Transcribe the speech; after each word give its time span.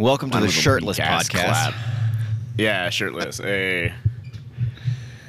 Welcome 0.00 0.30
to 0.30 0.38
Mine 0.38 0.46
the 0.46 0.50
Shirtless 0.52 0.98
Podcast. 0.98 1.30
clap. 1.30 1.74
Yeah, 2.56 2.88
shirtless. 2.88 3.36
Hey. 3.44 3.92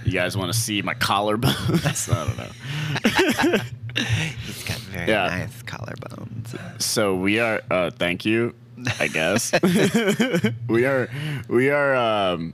You 0.05 0.13
guys 0.13 0.35
want 0.37 0.51
to 0.51 0.57
see 0.57 0.81
my 0.81 0.93
collarbones? 0.93 2.09
I 2.11 2.25
don't 2.25 2.37
know. 2.37 3.63
He's 4.45 4.63
got 4.63 4.77
very 4.77 5.09
Yeah. 5.11 5.27
nice 5.27 5.61
collarbones. 5.63 6.81
So 6.81 7.15
we 7.15 7.39
are. 7.39 7.61
Uh, 7.69 7.91
thank 7.91 8.23
you. 8.25 8.55
I 8.99 9.07
guess 9.09 9.51
we 10.69 10.85
are. 10.85 11.09
We 11.49 11.69
are 11.69 11.95
um, 11.95 12.53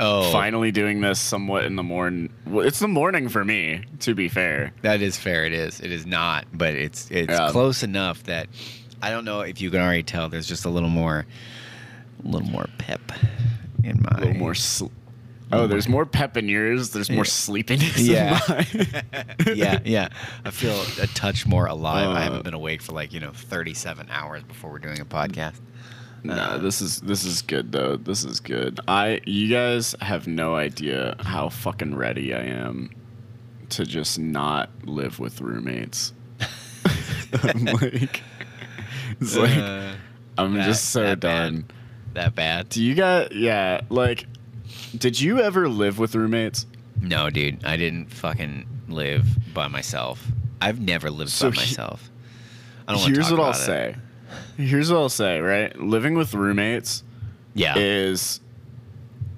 Oh, 0.00 0.30
finally 0.32 0.70
doing 0.72 1.00
this 1.00 1.18
somewhat 1.20 1.64
in 1.64 1.76
the 1.76 1.82
morning. 1.84 2.30
Well, 2.44 2.66
it's 2.66 2.80
the 2.80 2.88
morning 2.88 3.28
for 3.28 3.44
me. 3.44 3.82
To 4.00 4.14
be 4.16 4.28
fair. 4.28 4.72
that 4.82 5.00
is 5.00 5.16
fair. 5.16 5.44
It 5.44 5.52
is. 5.52 5.80
It 5.80 5.92
is 5.92 6.06
not, 6.06 6.46
but 6.52 6.74
it's 6.74 7.08
it's 7.12 7.30
Yeah. 7.30 7.50
close 7.52 7.82
enough 7.84 8.24
that 8.24 8.48
I 9.02 9.10
don't 9.10 9.24
know 9.24 9.40
if 9.40 9.60
you 9.60 9.70
can 9.70 9.80
already 9.80 10.02
tell. 10.02 10.28
There's 10.28 10.46
just 10.48 10.64
a 10.64 10.68
little 10.70 10.88
more, 10.90 11.26
a 12.24 12.28
little 12.28 12.48
more 12.48 12.66
pep 12.78 13.00
in 13.84 14.02
my. 14.02 14.08
A 14.16 14.20
little 14.20 14.34
more. 14.34 14.54
Sl- 14.54 14.86
oh, 15.52 15.66
there's 15.66 15.88
more 15.88 16.04
pep 16.04 16.36
in 16.36 16.48
yours. 16.48 16.90
There's 16.90 17.08
more 17.10 17.18
Yeah. 17.24 17.30
sleepiness. 17.30 17.98
Yeah. 17.98 18.40
In 18.48 18.54
mine. 18.54 19.26
yeah, 19.56 19.78
yeah. 19.84 20.08
I 20.44 20.50
feel 20.50 20.80
a 21.00 21.06
touch 21.08 21.46
more 21.46 21.66
alive. 21.66 22.08
I 22.08 22.20
Uh, 22.20 22.22
haven't 22.22 22.44
been 22.44 22.54
awake 22.54 22.82
for 22.82 22.92
like 22.92 23.12
you 23.12 23.20
know 23.20 23.30
37 23.32 24.08
hours 24.10 24.42
before 24.42 24.70
we're 24.70 24.78
doing 24.78 25.00
a 25.00 25.04
podcast. 25.04 25.54
No, 26.24 26.58
this 26.58 26.80
is 26.82 27.00
this 27.02 27.24
is 27.24 27.42
good 27.42 27.70
though. 27.70 27.96
This 27.96 28.24
is 28.24 28.40
good. 28.40 28.80
I 28.88 29.20
you 29.24 29.48
guys 29.48 29.94
have 30.00 30.26
no 30.26 30.56
idea 30.56 31.14
how 31.20 31.48
fucking 31.48 31.94
ready 31.94 32.34
I 32.34 32.42
am 32.42 32.90
to 33.70 33.86
just 33.86 34.18
not 34.18 34.70
live 34.84 35.20
with 35.20 35.40
roommates. 35.40 36.12
I'm 37.44 37.64
like 37.66 38.22
it's 39.20 39.36
like 39.36 39.56
Uh, 39.56 39.92
I'm 40.36 40.54
that- 40.54 40.66
just 40.66 40.90
so 40.90 41.02
that 41.02 41.20
bad. 41.20 41.52
done. 41.52 41.64
that 42.14 42.34
bad? 42.34 42.68
Do 42.68 42.82
you 42.82 42.94
got 42.94 43.32
yeah, 43.32 43.80
like 43.90 44.26
did 44.96 45.20
you 45.20 45.40
ever 45.40 45.68
live 45.68 45.98
with 45.98 46.14
roommates? 46.14 46.66
No, 47.00 47.30
dude. 47.30 47.64
I 47.64 47.76
didn't 47.76 48.06
fucking 48.12 48.66
live 48.88 49.26
by 49.54 49.68
myself. 49.68 50.24
I've 50.60 50.80
never 50.80 51.10
lived 51.10 51.30
So 51.30 51.50
by 51.50 51.56
he- 51.56 51.60
myself. 51.62 52.10
I 52.88 52.94
don't 52.94 53.12
Here's 53.12 53.28
talk 53.28 53.38
what 53.38 53.44
I'll 53.44 53.50
it. 53.52 53.54
say. 53.54 53.96
Here's 54.56 54.90
what 54.90 54.98
I'll 54.98 55.08
say, 55.08 55.40
right? 55.40 55.78
Living 55.78 56.14
with 56.14 56.34
roommates 56.34 57.02
Yeah. 57.54 57.74
is 57.76 58.40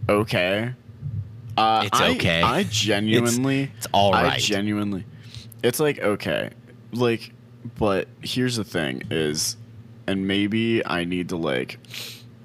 okay. 0.08 0.72
Uh, 1.56 1.82
It's 1.86 2.00
I- 2.00 2.10
okay. 2.12 2.42
I 2.42 2.62
genuinely, 2.64 3.70
it's 3.76 3.86
all 3.92 4.12
right. 4.12 4.34
I 4.34 4.38
genuinely, 4.38 5.04
it's 5.62 5.80
like 5.80 5.98
okay, 5.98 6.50
like, 6.92 7.32
but 7.76 8.08
here's 8.22 8.56
the 8.56 8.64
thing: 8.64 9.02
is, 9.10 9.56
and 10.10 10.26
maybe 10.26 10.84
I 10.84 11.04
need 11.04 11.28
to 11.28 11.36
like 11.36 11.78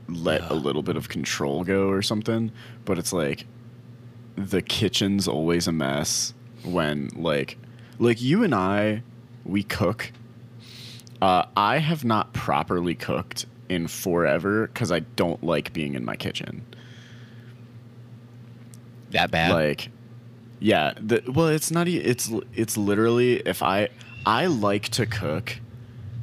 let 0.08 0.52
a 0.52 0.54
little 0.54 0.84
bit 0.84 0.98
of 0.98 1.10
control 1.10 1.64
go 1.64 1.90
or 1.90 2.04
something. 2.04 2.52
But 2.86 3.00
it's 3.00 3.12
like 3.12 3.48
the 4.36 4.62
kitchen's 4.62 5.28
always 5.28 5.68
a 5.68 5.72
mess 5.72 6.36
when 6.64 7.10
like, 7.16 7.58
like 7.98 8.22
you 8.22 8.44
and 8.44 8.54
I, 8.54 9.02
we 9.46 9.64
cook. 9.64 10.12
Uh, 11.24 11.46
I 11.58 11.80
have 11.80 12.06
not 12.06 12.34
properly 12.34 12.94
cooked 12.94 13.48
in 13.68 13.88
forever 13.88 14.68
because 14.68 14.92
I 14.92 15.00
don't 15.00 15.44
like 15.44 15.74
being 15.74 15.96
in 15.96 16.06
my 16.06 16.16
kitchen. 16.16 16.64
that 19.10 19.32
bad? 19.32 19.54
Like, 19.54 19.90
yeah. 20.60 20.94
The, 21.02 21.24
well, 21.34 21.48
it's 21.48 21.72
not. 21.72 21.88
It's 21.88 22.32
it's 22.54 22.78
literally 22.78 23.38
if 23.38 23.64
I 23.64 23.90
I 24.24 24.46
like 24.46 24.90
to 24.90 25.08
cook 25.08 25.58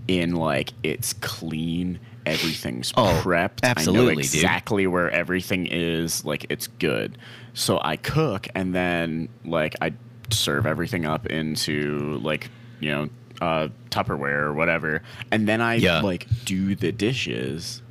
in 0.09 0.37
like 0.37 0.73
it's 0.83 1.13
clean. 1.15 1.99
Everything's 2.25 2.93
Oh, 2.97 3.21
prepped. 3.25 3.65
I 3.65 3.69
absolutely, 3.71 4.05
know 4.05 4.11
dude. 4.11 4.19
exactly 4.21 4.87
where 4.87 5.11
everything 5.11 5.67
is. 5.67 6.25
Like 6.25 6.47
it's 6.51 6.67
good. 6.69 7.19
So 7.55 7.81
I 7.83 7.97
cook 7.97 8.47
and 8.55 8.75
then 8.75 9.29
like 9.45 9.75
I 9.83 9.93
serve 10.31 10.67
everything 10.67 11.05
up 11.05 11.27
into 11.27 12.19
like 12.23 12.49
you 12.81 12.91
know 12.91 13.09
uh, 13.41 13.69
Tupperware 13.91 14.43
or 14.43 14.53
whatever, 14.55 15.03
and 15.33 15.49
then 15.49 15.61
I 15.61 15.75
Yeah. 15.75 16.01
like 16.01 16.27
do 16.45 16.77
the 16.77 16.93
dishes, 16.93 17.83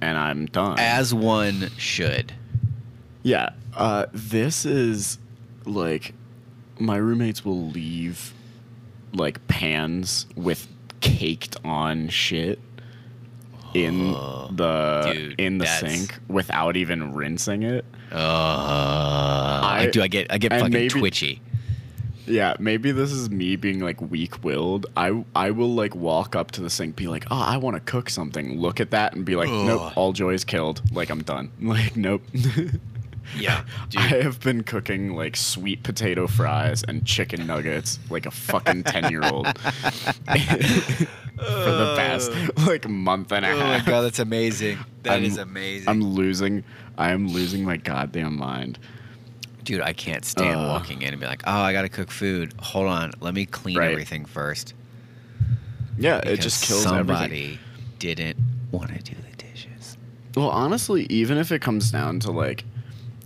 and 0.00 0.18
I'm 0.18 0.46
done. 0.46 0.78
As 0.80 1.14
one 1.14 1.70
should. 1.76 2.32
Yeah. 3.22 3.50
Uh, 3.74 4.06
this 4.12 4.64
is 4.64 5.18
like 5.64 6.12
my 6.80 6.96
roommates 6.96 7.44
will 7.44 7.68
leave 7.68 8.34
like 9.12 9.46
pans 9.46 10.26
with 10.34 10.66
caked 11.00 11.56
on 11.64 12.08
shit 12.08 12.58
in 13.74 14.12
the 14.12 15.10
dude, 15.12 15.40
in 15.40 15.58
the 15.58 15.64
that's- 15.64 15.80
sink 15.80 16.18
without 16.28 16.76
even 16.76 17.14
rinsing 17.14 17.62
it. 17.62 17.84
Uh, 18.12 18.16
I, 19.62 19.88
do. 19.92 20.02
I 20.02 20.08
get. 20.08 20.26
I 20.32 20.38
get 20.38 20.52
and 20.52 20.60
fucking 20.62 20.72
maybe- 20.72 20.88
twitchy. 20.88 21.40
Yeah, 22.26 22.54
maybe 22.60 22.92
this 22.92 23.10
is 23.10 23.28
me 23.30 23.56
being 23.56 23.80
like 23.80 24.00
weak-willed. 24.00 24.86
I 24.96 25.24
I 25.34 25.50
will 25.50 25.72
like 25.74 25.96
walk 25.96 26.36
up 26.36 26.52
to 26.52 26.60
the 26.60 26.70
sink, 26.70 26.94
be 26.94 27.08
like, 27.08 27.24
"Oh, 27.30 27.36
I 27.40 27.56
want 27.56 27.74
to 27.74 27.80
cook 27.80 28.08
something." 28.10 28.60
Look 28.60 28.78
at 28.78 28.90
that 28.92 29.14
and 29.14 29.24
be 29.24 29.34
like. 29.36 29.48
"Nope, 29.48 29.96
all 29.96 30.12
joy 30.12 30.34
is 30.34 30.44
killed." 30.44 30.80
Like 30.92 31.10
I'm 31.10 31.22
done. 31.22 31.50
Like 31.60 31.96
nope. 31.96 32.22
Yeah, 33.38 33.64
dude. 33.90 34.00
I 34.00 34.22
have 34.22 34.40
been 34.40 34.62
cooking 34.62 35.14
like 35.14 35.36
sweet 35.36 35.82
potato 35.82 36.26
fries 36.26 36.82
and 36.86 37.04
chicken 37.06 37.46
nuggets 37.46 37.98
like 38.10 38.26
a 38.26 38.30
fucking 38.30 38.84
10 38.84 39.10
year 39.10 39.22
old 39.24 39.46
for 39.58 39.62
the 41.70 41.94
past 41.96 42.30
like 42.66 42.88
month 42.88 43.32
and 43.32 43.44
a 43.44 43.50
oh 43.52 43.56
my 43.58 43.76
half. 43.78 43.86
god, 43.86 44.02
that's 44.02 44.18
amazing. 44.18 44.78
That 45.02 45.22
is 45.22 45.38
I'm- 45.38 45.48
amazing. 45.48 45.88
I'm 45.88 46.02
losing, 46.02 46.62
I 46.98 47.12
am 47.12 47.26
losing 47.28 47.64
my 47.64 47.78
goddamn 47.78 48.36
mind. 48.36 48.78
Dude, 49.64 49.80
I 49.80 49.94
can't 49.94 50.26
stand 50.26 50.60
Uh. 50.60 50.68
walking 50.68 51.00
in 51.00 51.14
and 51.14 51.20
be 51.20 51.26
like, 51.26 51.42
oh, 51.46 51.60
I 51.60 51.72
gotta 51.72 51.88
cook 51.88 52.10
food. 52.10 52.52
Hold 52.60 52.86
on, 52.88 53.12
let 53.20 53.32
me 53.32 53.46
clean 53.46 53.78
Right. 53.78 53.90
everything 53.92 54.26
first. 54.26 54.74
Yeah, 55.98 56.18
it 56.18 56.42
just 56.42 56.64
kills 56.66 56.82
somebody 56.82 57.44
everything. 57.44 57.58
didn't 57.98 58.36
want 58.72 58.90
to 58.94 59.02
do 59.02 59.14
the 59.30 59.36
dishes. 59.42 59.96
Well, 60.36 60.50
honestly, 60.50 61.06
even 61.08 61.38
if 61.38 61.50
it 61.50 61.62
comes 61.62 61.90
down 61.90 62.20
to 62.20 62.30
like, 62.30 62.64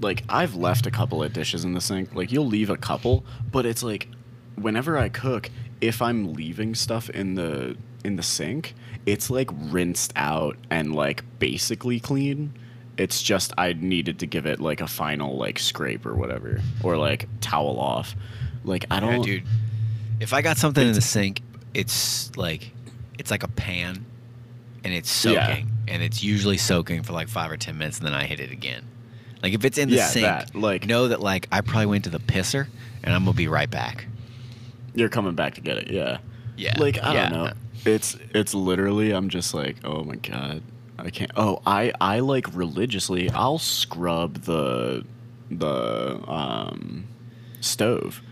like 0.00 0.24
I've 0.28 0.54
left 0.54 0.86
a 0.86 0.90
couple 0.90 1.22
of 1.22 1.32
dishes 1.32 1.64
in 1.64 1.72
the 1.74 1.80
sink. 1.80 2.14
Like 2.14 2.32
you'll 2.32 2.46
leave 2.46 2.70
a 2.70 2.76
couple, 2.76 3.24
but 3.50 3.66
it's 3.66 3.82
like, 3.82 4.08
whenever 4.56 4.96
I 4.98 5.08
cook, 5.08 5.50
if 5.80 6.00
I'm 6.02 6.32
leaving 6.34 6.74
stuff 6.74 7.10
in 7.10 7.34
the 7.34 7.76
in 8.04 8.16
the 8.16 8.22
sink, 8.22 8.74
it's 9.06 9.30
like 9.30 9.48
rinsed 9.52 10.12
out 10.16 10.56
and 10.70 10.94
like 10.94 11.24
basically 11.38 12.00
clean. 12.00 12.52
It's 12.96 13.22
just 13.22 13.52
I 13.58 13.72
needed 13.72 14.20
to 14.20 14.26
give 14.26 14.46
it 14.46 14.60
like 14.60 14.80
a 14.80 14.86
final 14.86 15.36
like 15.36 15.58
scrape 15.58 16.06
or 16.06 16.14
whatever, 16.14 16.60
or 16.82 16.96
like 16.96 17.28
towel 17.40 17.78
off. 17.78 18.14
Like 18.64 18.84
I 18.90 19.00
don't, 19.00 19.22
dude. 19.22 19.42
If 20.20 20.32
I 20.32 20.42
got 20.42 20.56
something 20.58 20.86
in 20.86 20.94
the 20.94 21.00
sink, 21.00 21.40
it's 21.74 22.34
like 22.36 22.70
it's 23.18 23.30
like 23.30 23.42
a 23.42 23.48
pan, 23.48 24.04
and 24.84 24.92
it's 24.94 25.10
soaking, 25.10 25.36
Yeah. 25.36 25.64
and 25.94 26.02
it's 26.02 26.22
usually 26.22 26.56
soaking 26.56 27.02
for 27.02 27.12
like 27.12 27.28
five 27.28 27.50
or 27.50 27.56
ten 27.56 27.76
minutes, 27.78 27.98
and 27.98 28.06
then 28.06 28.14
I 28.14 28.24
hit 28.24 28.38
it 28.40 28.50
again. 28.52 28.84
Like 29.44 29.52
if 29.52 29.62
it's 29.66 29.76
in 29.76 29.90
the 29.90 29.96
Yeah, 29.96 30.06
sink, 30.06 30.24
that, 30.24 30.54
like- 30.54 30.86
know 30.86 31.08
that 31.08 31.20
like 31.20 31.48
I 31.52 31.60
probably 31.60 31.84
went 31.84 32.04
to 32.04 32.10
the 32.10 32.18
pisser, 32.18 32.66
and 33.02 33.14
I'm 33.14 33.26
gonna 33.26 33.36
be 33.36 33.46
right 33.46 33.70
back. 33.70 34.06
You're 34.94 35.10
coming 35.10 35.34
back 35.34 35.54
to 35.56 35.60
get 35.60 35.76
it, 35.76 35.90
yeah. 35.90 36.16
Yeah, 36.56 36.78
Like 36.78 36.98
I 37.02 37.12
yeah. 37.12 37.28
don't 37.28 37.44
know. 37.44 37.52
It's 37.84 38.16
it's 38.34 38.54
literally 38.54 39.10
I'm 39.10 39.28
just 39.28 39.52
like, 39.52 39.76
oh 39.84 40.02
my 40.02 40.14
god. 40.16 40.62
I 40.98 41.10
can't 41.10 41.30
oh, 41.36 41.60
I 41.66 41.92
I 42.00 42.20
like 42.20 42.54
religiously 42.56 43.28
I'll 43.28 43.58
scrub 43.58 44.44
the 44.44 45.04
the 45.50 46.24
um 46.26 47.04
stove. 47.60 48.22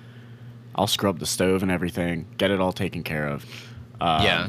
I'll 0.74 0.86
scrub 0.86 1.18
the 1.18 1.26
stove 1.26 1.62
and 1.62 1.70
everything, 1.70 2.24
get 2.38 2.50
it 2.50 2.58
all 2.58 2.72
taken 2.72 3.03
care 3.03 3.28
of. 3.28 3.44
Um, 4.00 4.22
Yeah. 4.24 4.48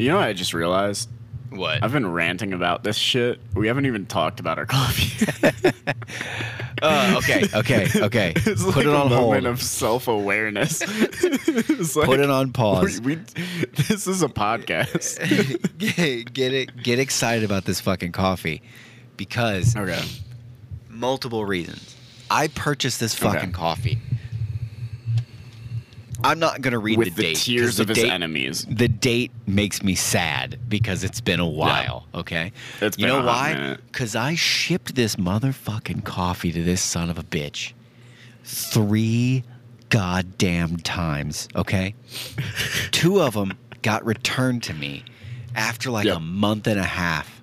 You 0.00 0.08
know 0.08 0.16
what 0.16 0.26
I 0.26 0.32
just 0.32 0.52
realized? 0.52 1.08
What? 1.52 1.82
I've 1.82 1.92
been 1.92 2.10
ranting 2.10 2.52
about 2.52 2.82
this 2.82 2.96
shit. 2.96 3.38
We 3.54 3.66
haven't 3.68 3.86
even 3.86 4.06
talked 4.06 4.40
about 4.40 4.58
our 4.58 4.66
coffee. 4.66 5.26
Uh, 6.82 7.14
okay, 7.18 7.44
okay, 7.54 7.86
okay. 7.94 8.32
it's 8.36 8.64
Put 8.64 8.74
like 8.74 8.86
it 8.86 8.88
a 8.88 8.96
on 8.96 9.08
moment 9.08 9.44
hold. 9.44 9.54
of 9.54 9.62
self-awareness. 9.62 10.82
Like, 11.96 12.06
Put 12.06 12.18
it 12.20 12.28
on 12.28 12.52
pause. 12.52 13.00
We, 13.00 13.16
we- 13.16 13.22
this 13.86 14.08
is 14.08 14.22
a 14.22 14.28
podcast. 14.28 15.18
get, 15.78 16.32
get 16.32 16.52
it. 16.52 16.76
Get 16.82 16.98
excited 16.98 17.44
about 17.44 17.66
this 17.66 17.80
fucking 17.80 18.10
coffee, 18.12 18.62
because 19.16 19.76
okay. 19.76 20.02
multiple 20.88 21.44
reasons. 21.44 21.94
I 22.30 22.48
purchased 22.48 22.98
this 22.98 23.14
Okay. 23.22 23.32
fucking 23.32 23.52
coffee. 23.52 23.98
I'm 26.24 26.38
not 26.38 26.60
gonna 26.60 26.78
read 26.78 26.98
With 26.98 27.08
the 27.08 27.14
the, 27.14 27.22
date. 27.22 27.36
tears 27.36 27.76
the 27.76 27.82
of 27.82 27.88
his 27.88 27.98
date- 27.98 28.10
enemies. 28.10 28.66
The 28.70 28.88
date 28.88 29.32
makes 29.46 29.82
me 29.82 29.94
sad 29.94 30.58
because 30.68 31.02
it's 31.04 31.20
been 31.20 31.40
a 31.40 31.48
while. 31.48 32.06
Okay, 32.14 32.52
It's 32.80 32.96
you 32.98 33.06
know 33.06 33.24
why? 33.24 33.76
Because 33.90 34.14
I 34.16 34.34
shipped 34.34 34.94
this 34.94 35.16
motherfucking 35.16 36.04
coffee 36.04 36.52
to 36.52 36.62
this 36.62 36.80
son 36.80 37.10
of 37.10 37.18
a 37.18 37.22
bitch 37.24 37.72
three 38.44 39.44
goddamn 39.88 40.76
times. 40.78 41.48
Okay, 41.56 41.94
two 42.92 43.20
of 43.20 43.34
them 43.34 43.56
got 43.82 44.04
returned 44.04 44.62
to 44.64 44.74
me, 44.74 45.04
After 45.54 45.90
like 45.90 46.06
Yep. 46.06 46.16
a 46.16 46.20
month 46.20 46.66
and 46.66 46.78
a 46.78 46.84
half. 46.84 47.42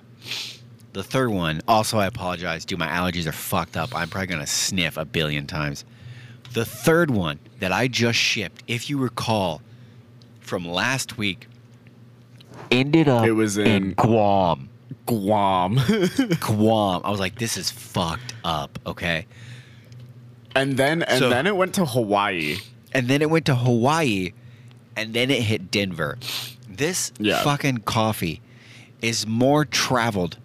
The 0.94 1.04
third 1.04 1.30
one, 1.30 1.62
also 1.68 2.00
I 2.00 2.08
apologize, 2.08 2.66
dude, 2.66 2.80
my 2.80 2.88
allergies 2.88 3.28
are 3.28 3.32
fucked 3.32 3.78
up. 3.78 3.96
I'm 3.96 4.10
probably 4.10 4.28
gonna 4.28 4.48
sniff 4.48 4.98
a 4.98 5.06
billion 5.06 5.46
times. 5.46 5.86
The 6.54 6.66
third 6.66 7.12
one 7.12 7.40
that 7.60 7.72
I 7.72 7.88
just 7.88 8.18
shipped, 8.18 8.64
if 8.68 8.90
you 8.90 8.98
recall, 8.98 9.62
from 10.40 10.68
last 10.68 11.18
week, 11.18 11.48
ended 12.72 13.08
up 13.08 13.26
It 13.26 13.34
was 13.34 13.58
in- 13.58 13.94
Guam. 13.94 14.70
Guam. 15.06 15.76
Guam. 16.40 17.02
I 17.04 17.10
was 17.12 17.20
like, 17.20 17.38
this 17.38 17.58
is 17.58 17.70
fucked 17.72 18.34
up, 18.44 18.80
okay? 18.86 19.26
and 20.56 20.78
then 20.78 21.04
and 21.04 21.20
So- 21.20 21.30
then 21.30 21.46
it 21.46 21.56
went 21.56 21.76
to 21.76 21.86
Hawaii. 21.86 22.58
And 22.92 23.08
then 23.08 23.22
it 23.22 23.30
went 23.30 23.46
to 23.46 23.56
Hawaii, 23.56 24.34
and 24.96 25.14
then 25.14 25.30
it 25.30 25.44
hit 25.44 25.70
Denver. 25.70 26.18
This 26.68 27.12
Yeah. 27.20 27.44
fucking 27.44 27.80
coffee 27.80 28.42
is 29.00 29.28
more 29.28 29.64
traveled 29.64 30.40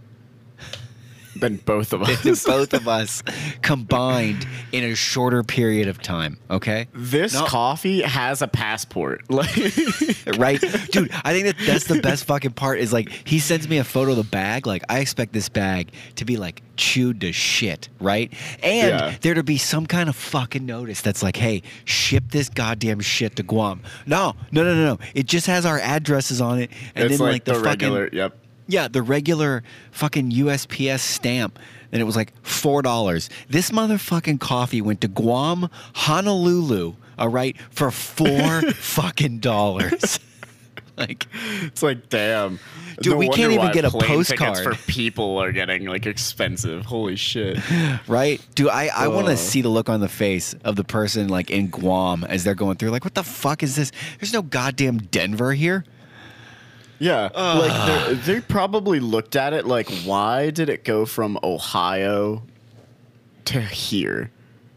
Than 1.36 1.56
both 1.56 1.92
of 1.92 2.02
us. 2.02 2.44
both 2.44 2.72
of 2.74 2.86
us 2.98 3.22
combined 3.62 4.46
in 4.72 4.84
a 4.84 4.94
shorter 4.94 5.42
period 5.42 5.88
of 5.88 6.00
time. 6.00 6.38
Okay, 6.50 6.86
This 6.94 7.34
No. 7.34 7.44
coffee 7.44 8.02
has 8.02 8.42
a 8.42 8.48
passport. 8.48 9.22
Like 9.34 9.50
right, 10.38 10.60
dude. 10.92 11.10
I 11.24 11.32
think 11.32 11.46
that 11.46 11.56
that's 11.66 11.86
the 11.86 12.00
best 12.00 12.24
fucking 12.24 12.52
part. 12.52 12.78
Is 12.78 12.92
like 12.92 13.08
he 13.26 13.38
sends 13.40 13.68
me 13.68 13.78
a 13.78 13.84
photo 13.84 14.12
of 14.12 14.16
the 14.16 14.22
bag. 14.24 14.66
Like 14.66 14.82
I 14.88 15.00
expect 15.00 15.32
this 15.32 15.48
bag 15.48 15.90
to 16.16 16.24
be 16.24 16.36
like 16.36 16.62
chewed 16.76 17.20
to 17.22 17.32
shit, 17.32 17.88
right? 18.00 18.32
And 18.62 18.88
Yeah. 18.88 19.14
there 19.22 19.34
to 19.34 19.42
be 19.42 19.58
some 19.58 19.86
kind 19.86 20.08
of 20.08 20.14
fucking 20.16 20.64
notice 20.64 21.00
that's 21.00 21.22
like, 21.22 21.36
hey, 21.36 21.62
ship 21.84 22.24
this 22.30 22.48
goddamn 22.48 23.00
shit 23.00 23.36
to 23.36 23.42
Guam. 23.42 23.80
No, 24.06 24.34
no, 24.52 24.62
no, 24.62 24.74
no, 24.74 24.84
no. 24.94 24.98
It 25.14 25.26
just 25.26 25.46
has 25.48 25.66
our 25.66 25.78
addresses 25.80 26.40
on 26.40 26.60
it, 26.60 26.70
and 26.94 27.06
it's 27.10 27.18
then 27.18 27.26
like, 27.26 27.32
like, 27.32 27.44
the, 27.44 27.52
the, 27.54 27.64
fucking. 27.64 28.08
Yep. 28.12 28.38
Yeah, 28.66 28.88
the 28.88 29.02
regular 29.02 29.62
fucking 29.90 30.30
USPS 30.30 31.00
stamp. 31.00 31.58
And 31.92 32.00
it 32.00 32.04
was 32.04 32.16
like 32.16 32.32
four 32.42 32.82
dollars. 32.82 33.30
This 33.48 33.70
motherfucking 33.70 34.40
coffee 34.40 34.80
went 34.80 35.00
to 35.02 35.08
Guam, 35.08 35.70
Honolulu, 35.94 36.94
all 37.18 37.28
right, 37.28 37.56
for 37.70 37.90
four 37.90 38.62
fucking 38.72 39.38
dollars. 39.38 40.18
like, 40.96 41.26
It's 41.62 41.82
like 41.82 42.08
damn. 42.08 42.58
Dude, 43.00 43.16
we 43.16 43.28
can't 43.28 43.52
even 43.52 43.72
get 43.72 43.84
a 43.84 43.90
postcard. 43.90 44.62
for 44.62 44.74
people 44.90 45.38
are 45.38 45.52
getting 45.52 45.86
like 45.86 46.06
expensive. 46.06 46.84
Holy 46.86 47.16
shit. 47.16 47.58
right? 48.08 48.40
Dude, 48.54 48.68
I, 48.68 48.88
I 48.88 49.08
want 49.08 49.26
to 49.28 49.36
see 49.36 49.62
the 49.62 49.68
look 49.68 49.88
on 49.88 50.00
the 50.00 50.08
face 50.08 50.54
of 50.64 50.76
the 50.76 50.84
person 50.84 51.28
like 51.28 51.50
in 51.50 51.68
Guam 51.68 52.24
as 52.24 52.44
they're 52.44 52.54
going 52.54 52.76
through, 52.76 52.90
like, 52.90 53.04
what 53.04 53.14
the 53.14 53.24
fuck 53.24 53.62
is 53.62 53.76
this? 53.76 53.90
There's 54.20 54.32
no 54.32 54.42
goddamn 54.42 54.98
Denver 54.98 55.52
here. 55.54 55.84
Yeah, 57.04 57.28
like 57.34 58.24
they're- 58.24 58.40
probably 58.40 58.98
looked 59.00 59.36
at 59.36 59.52
it 59.52 59.66
like, 59.66 59.88
why 60.04 60.50
did 60.50 60.68
it 60.68 60.84
go 60.84 61.04
from 61.04 61.38
Ohio 61.44 62.42
to 63.46 63.60
here? 63.60 64.30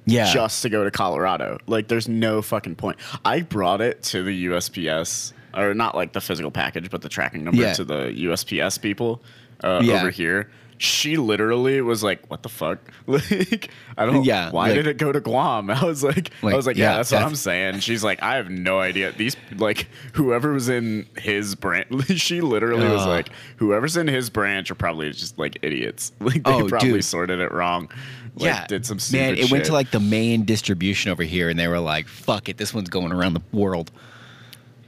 Yeah. 0.10 0.32
just 0.34 0.62
to 0.62 0.70
go 0.70 0.86
to 0.86 0.92
Colorado. 0.92 1.58
Like, 1.68 1.90
there's 1.90 2.08
no 2.08 2.42
fucking 2.42 2.76
point. 2.76 2.98
I 3.26 3.42
brought 3.42 3.82
it 3.82 4.04
to 4.04 4.24
the 4.24 4.46
USPS, 4.46 5.34
or 5.54 5.74
not 5.74 5.96
like 5.96 6.14
the 6.14 6.22
physical 6.22 6.50
package, 6.50 6.90
but 6.90 7.02
the 7.02 7.10
tracking 7.10 7.44
number 7.44 7.62
Yeah. 7.62 7.74
to 7.74 7.84
the 7.84 8.14
USPS 8.16 8.78
people 8.82 9.22
uh, 9.64 9.82
Yeah. 9.84 9.96
over 10.00 10.10
here. 10.10 10.50
She 10.80 11.18
literally 11.18 11.82
was 11.82 12.04
like, 12.04 12.26
"What 12.28 12.44
the 12.44 12.50
fuck? 12.50 12.80
Like, 13.08 13.72
I 13.98 14.06
don't. 14.06 14.24
Yeah, 14.26 14.52
Why 14.52 14.68
like- 14.68 14.76
did 14.76 14.88
it 14.88 14.98
go 14.98 15.12
to 15.12 15.20
Guam?" 15.20 15.70
I 15.72 15.84
was 15.84 16.04
like, 16.04 16.30
Like, 16.42 16.54
"I 16.54 16.56
was 16.58 16.68
like, 16.68 16.76
yeah, 16.78 16.92
yeah, 16.92 16.98
that's 16.98 17.12
what 17.12 17.24
I'm 17.24 17.36
saying." 17.36 17.80
She's 17.80 18.04
like, 18.04 18.22
"I 18.22 18.36
have 18.36 18.50
no 18.50 18.80
idea. 18.80 19.12
These 19.12 19.36
like 19.58 19.88
whoever 20.14 20.54
was 20.54 20.70
in 20.70 21.08
his 21.18 21.56
branch. 21.56 21.88
she 22.20 22.42
literally 22.42 22.88
was 22.88 23.02
uh. 23.02 23.10
like, 23.10 23.30
whoever's 23.58 23.98
in 23.98 24.08
his 24.08 24.30
branch 24.30 24.70
are 24.70 24.76
probably 24.76 25.10
just 25.12 25.38
like 25.40 25.58
idiots. 25.62 26.12
Like 26.20 26.44
they 26.44 26.52
Oh, 26.52 26.68
probably 26.68 26.92
dude. 26.94 27.06
sorted 27.06 27.40
it 27.40 27.52
wrong. 27.52 27.90
Like, 28.36 28.46
yeah, 28.46 28.68
did 28.68 28.86
some 28.86 29.00
stupid 29.00 29.36
man. 29.36 29.38
It 29.38 29.50
went 29.52 29.66
to 29.66 29.74
like 29.74 29.90
the 29.92 30.00
main 30.00 30.46
distribution 30.46 31.12
over 31.12 31.24
here, 31.24 31.50
and 31.50 31.58
they 31.58 31.68
were 31.68 31.80
like, 31.80 32.08
"Fuck 32.08 32.50
it, 32.50 32.58
this 32.58 32.74
one's 32.74 32.90
going 32.90 33.12
around 33.12 33.34
the 33.34 33.42
world." 33.52 33.90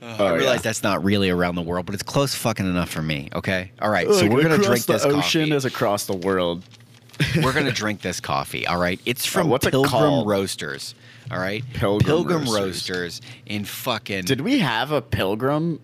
I 0.01 0.15
Oh, 0.17 0.35
realize 0.35 0.57
yeah. 0.57 0.61
that's 0.61 0.83
not 0.83 1.03
really 1.03 1.29
around 1.29 1.55
the 1.55 1.61
world, 1.61 1.85
but 1.85 1.93
it's 1.93 2.03
close 2.03 2.33
fucking 2.35 2.65
enough 2.65 2.89
for 2.89 3.01
me. 3.01 3.29
Okay, 3.33 3.71
all 3.81 3.89
right. 3.89 4.07
so 4.11 4.27
we're 4.27 4.41
gonna 4.43 4.57
drink 4.57 4.85
the 4.85 4.93
this 4.93 5.05
ocean 5.05 5.41
coffee. 5.49 5.51
is 5.51 5.65
across 5.65 6.05
the 6.05 6.15
world. 6.15 6.63
we're 7.43 7.51
gonna 7.53 7.71
drink 7.71 8.01
this 8.01 8.19
coffee. 8.21 8.65
All 8.65 8.77
right. 8.79 8.99
It's 9.05 9.25
from 9.25 9.49
what's 9.49 9.65
it 9.67 9.71
Pilgrim? 9.71 10.25
Roasters. 10.25 10.95
All 11.29 11.37
right. 11.39 11.63
Pilgrim 11.73 12.43
Roasters. 12.45 12.49
Roasters. 12.89 13.21
in 13.45 13.65
fucking. 13.65 14.23
Did 14.23 14.39
we 14.41 14.59
have 14.59 14.91
a 14.91 15.01
Pilgrim 15.01 15.81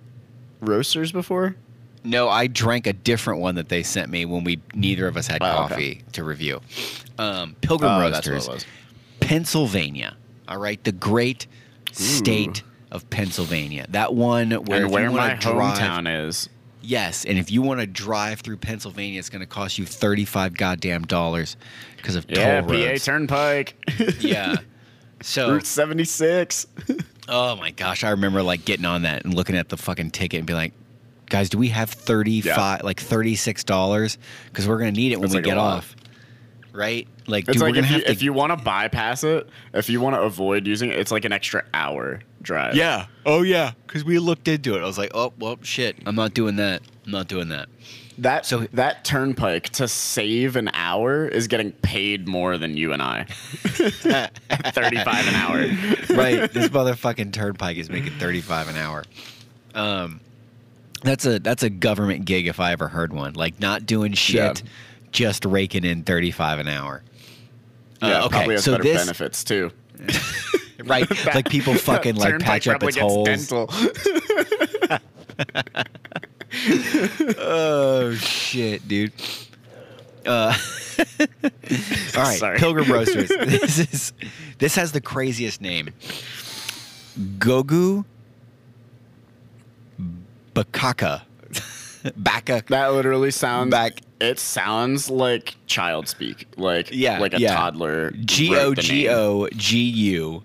roasters 0.61 1.11
before? 1.11 1.55
no, 2.05 2.29
I 2.29 2.45
drank 2.47 2.85
a 2.87 2.93
different 2.93 3.41
one 3.41 3.55
that 3.55 3.67
they 3.67 3.81
sent 3.83 4.09
me 4.11 4.25
when 4.25 4.43
we 4.43 4.61
neither 4.75 5.07
of 5.07 5.17
us 5.17 5.25
had 5.27 5.41
Oh, 5.41 5.63
okay. 5.65 5.67
coffee 5.67 6.01
to 6.13 6.23
review. 6.23 6.61
Um, 7.17 7.55
Pilgrim 7.61 7.91
Oh, 7.91 7.99
Roasters. 7.99 8.47
what 8.47 8.53
it 8.53 8.53
was. 8.57 8.65
Pennsylvania. 9.19 10.15
All 10.47 10.57
right, 10.59 10.81
the 10.83 10.91
great 10.91 11.47
state 11.91 12.61
of 12.91 13.09
Pennsylvania. 13.09 13.85
That 13.89 14.13
one 14.13 14.51
where 14.51 14.83
and 14.83 14.91
where 14.91 15.09
my 15.11 15.33
drive, 15.35 15.77
hometown 15.77 16.27
is. 16.27 16.49
yes, 16.81 17.25
and 17.25 17.37
if 17.37 17.51
you 17.51 17.61
want 17.61 17.79
to 17.79 17.87
drive 17.87 18.41
through 18.41 18.57
Pennsylvania, 18.57 19.19
it's 19.19 19.29
going 19.29 19.41
to 19.41 19.45
cost 19.47 19.77
you 19.77 19.85
thirty-five 19.85 20.55
goddamn 20.55 21.03
dollars 21.03 21.57
because 21.97 22.15
of 22.15 22.25
Yeah, 22.29 22.61
toll 22.61 22.69
PA 22.69 22.73
roads. 22.75 23.05
Turnpike. 23.05 23.75
yeah. 24.19 24.57
So, 25.21 25.51
Route 25.53 25.65
76. 25.65 26.67
oh 27.29 27.55
my 27.55 27.71
gosh, 27.71 28.03
I 28.03 28.11
remember 28.11 28.43
like 28.43 28.65
getting 28.65 28.85
on 28.85 29.03
that 29.03 29.25
and 29.25 29.33
looking 29.33 29.55
at 29.55 29.69
the 29.69 29.77
fucking 29.77 30.11
ticket 30.11 30.37
and 30.39 30.45
be 30.45 30.53
like, 30.53 30.73
guys, 31.27 31.49
do 31.49 31.57
we 31.57 31.69
have 31.69 31.89
thirty-five, 31.89 32.83
like 32.83 32.99
thirty-six 32.99 33.63
dollars? 33.63 34.17
Because 34.47 34.67
we're 34.67 34.77
going 34.77 34.93
to 34.93 34.99
need 34.99 35.11
it 35.11 35.15
when 35.15 35.23
That's 35.29 35.33
we 35.33 35.37
like 35.39 35.45
get 35.45 35.57
off. 35.57 35.95
Right? 36.75 37.07
Like, 37.27 37.45
It's 37.47 37.53
dude, 37.53 37.61
like 37.61 37.73
we're 37.75 37.79
if 37.79 37.89
you, 37.89 37.95
have 37.95 38.03
to. 38.05 38.11
if 38.11 38.21
you 38.21 38.33
want 38.33 38.57
to 38.57 38.63
bypass 38.63 39.23
it, 39.23 39.47
if 39.73 39.89
you 39.89 40.01
want 40.01 40.15
to 40.15 40.21
avoid 40.21 40.67
using 40.67 40.89
it, 40.91 40.99
it's 40.99 41.11
like 41.11 41.23
an 41.25 41.31
extra 41.31 41.63
hour 41.73 42.19
drive. 42.41 42.75
Yeah. 42.75 43.05
Oh 43.25 43.41
yeah. 43.43 43.71
Because 43.87 44.03
we 44.03 44.19
looked 44.19 44.47
into 44.47 44.75
it. 44.75 44.81
I 44.81 44.85
was 44.85 44.97
like, 44.97 45.11
oh 45.15 45.31
well, 45.39 45.57
shit. 45.61 45.95
I'm 46.05 46.15
not 46.15 46.33
doing 46.33 46.57
that. 46.57 46.81
I'm 47.05 47.11
not 47.13 47.27
doing 47.29 47.47
that. 47.49 47.69
That 48.17 48.45
So- 48.45 48.67
that 48.73 49.03
turnpike 49.05 49.69
to 49.69 49.87
save 49.87 50.55
an 50.55 50.69
hour 50.73 51.25
is 51.27 51.47
getting 51.47 51.71
paid 51.71 52.27
more 52.27 52.57
than 52.57 52.75
you 52.77 52.91
and 52.93 53.01
I. 53.01 53.23
Thirty-five 53.63 55.27
an 55.27 55.35
hour. 55.35 55.57
right. 56.17 56.51
This 56.51 56.69
motherfucking 56.69 57.33
turnpike 57.33 57.77
is 57.77 57.89
making 57.89 58.13
35 58.13 58.69
an 58.69 58.77
hour. 58.77 59.03
Um, 59.73 60.19
that's 61.03 61.25
a 61.25 61.39
that's 61.39 61.63
a 61.63 61.69
government 61.69 62.25
gig 62.25 62.47
if 62.47 62.59
I 62.59 62.71
ever 62.71 62.87
heard 62.87 63.13
one. 63.13 63.33
Like 63.33 63.59
not 63.59 63.85
doing 63.85 64.13
shit, 64.13 64.61
Yeah. 64.63 64.69
Just 65.15 65.45
raking 65.45 65.85
in 65.85 66.03
35 66.03 66.59
an 66.59 66.67
hour. 66.67 67.01
Uh, 68.01 68.07
Yeah, 68.07 68.19
okay, 68.23 68.29
probably 68.29 68.55
has 68.55 68.63
so 68.65 68.71
better 68.73 68.83
this 68.83 69.01
benefits 69.01 69.43
too. 69.43 69.71
right, 70.83 71.09
like 71.33 71.49
people 71.49 71.73
fucking 71.73 72.15
like 72.15 72.39
patch 72.39 72.67
up 72.67 72.83
its 72.83 72.97
holes. 72.97 73.25
dental. 73.27 73.69
Oh 77.37 78.13
shit, 78.15 78.87
dude. 78.87 79.11
Uh, 80.25 80.55
all 81.19 81.27
right, 82.15 82.39
Sorry. 82.39 82.57
Pilgrim 82.57 82.89
Roasters. 82.89 83.27
this 83.27 83.79
is 83.79 84.13
this 84.59 84.75
has 84.75 84.93
the 84.93 85.01
craziest 85.01 85.59
name. 85.59 85.89
Gogu 87.37 88.05
Bakaka. 90.53 91.23
Baka. 92.15 92.63
That 92.69 92.93
literally 92.93 93.31
sounds 93.31 93.71
Back- 93.71 94.01
It 94.21 94.39
sounds 94.39 95.09
like 95.09 95.55
child 95.67 96.07
speak, 96.07 96.47
like 96.57 96.89
Yeah, 96.91 97.19
like 97.19 97.33
a 97.33 97.39
yeah. 97.39 97.55
toddler. 97.55 98.11
G 98.11 98.55
O 98.55 98.73
G. 98.73 99.09
O 99.09 99.47
G 99.55 99.79
U 99.81 100.43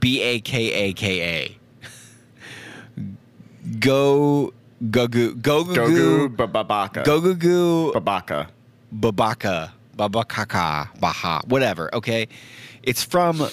B 0.00 0.20
A 0.22 0.40
K 0.40 0.72
A 0.72 0.92
K 0.92 1.20
A. 1.22 1.58
Go 3.80 4.52
Gogu 4.84 5.34
Gogu 5.40 5.74
Gogu 5.74 6.36
Babaka. 6.36 7.04
Gogugu 7.04 7.92
Babaka. 7.92 8.48
Babaka, 8.94 9.70
Babakaka, 9.96 10.88
Baha, 11.00 11.40
whatever. 11.48 11.92
Okay, 11.94 12.28
it's 12.84 13.02
from 13.02 13.48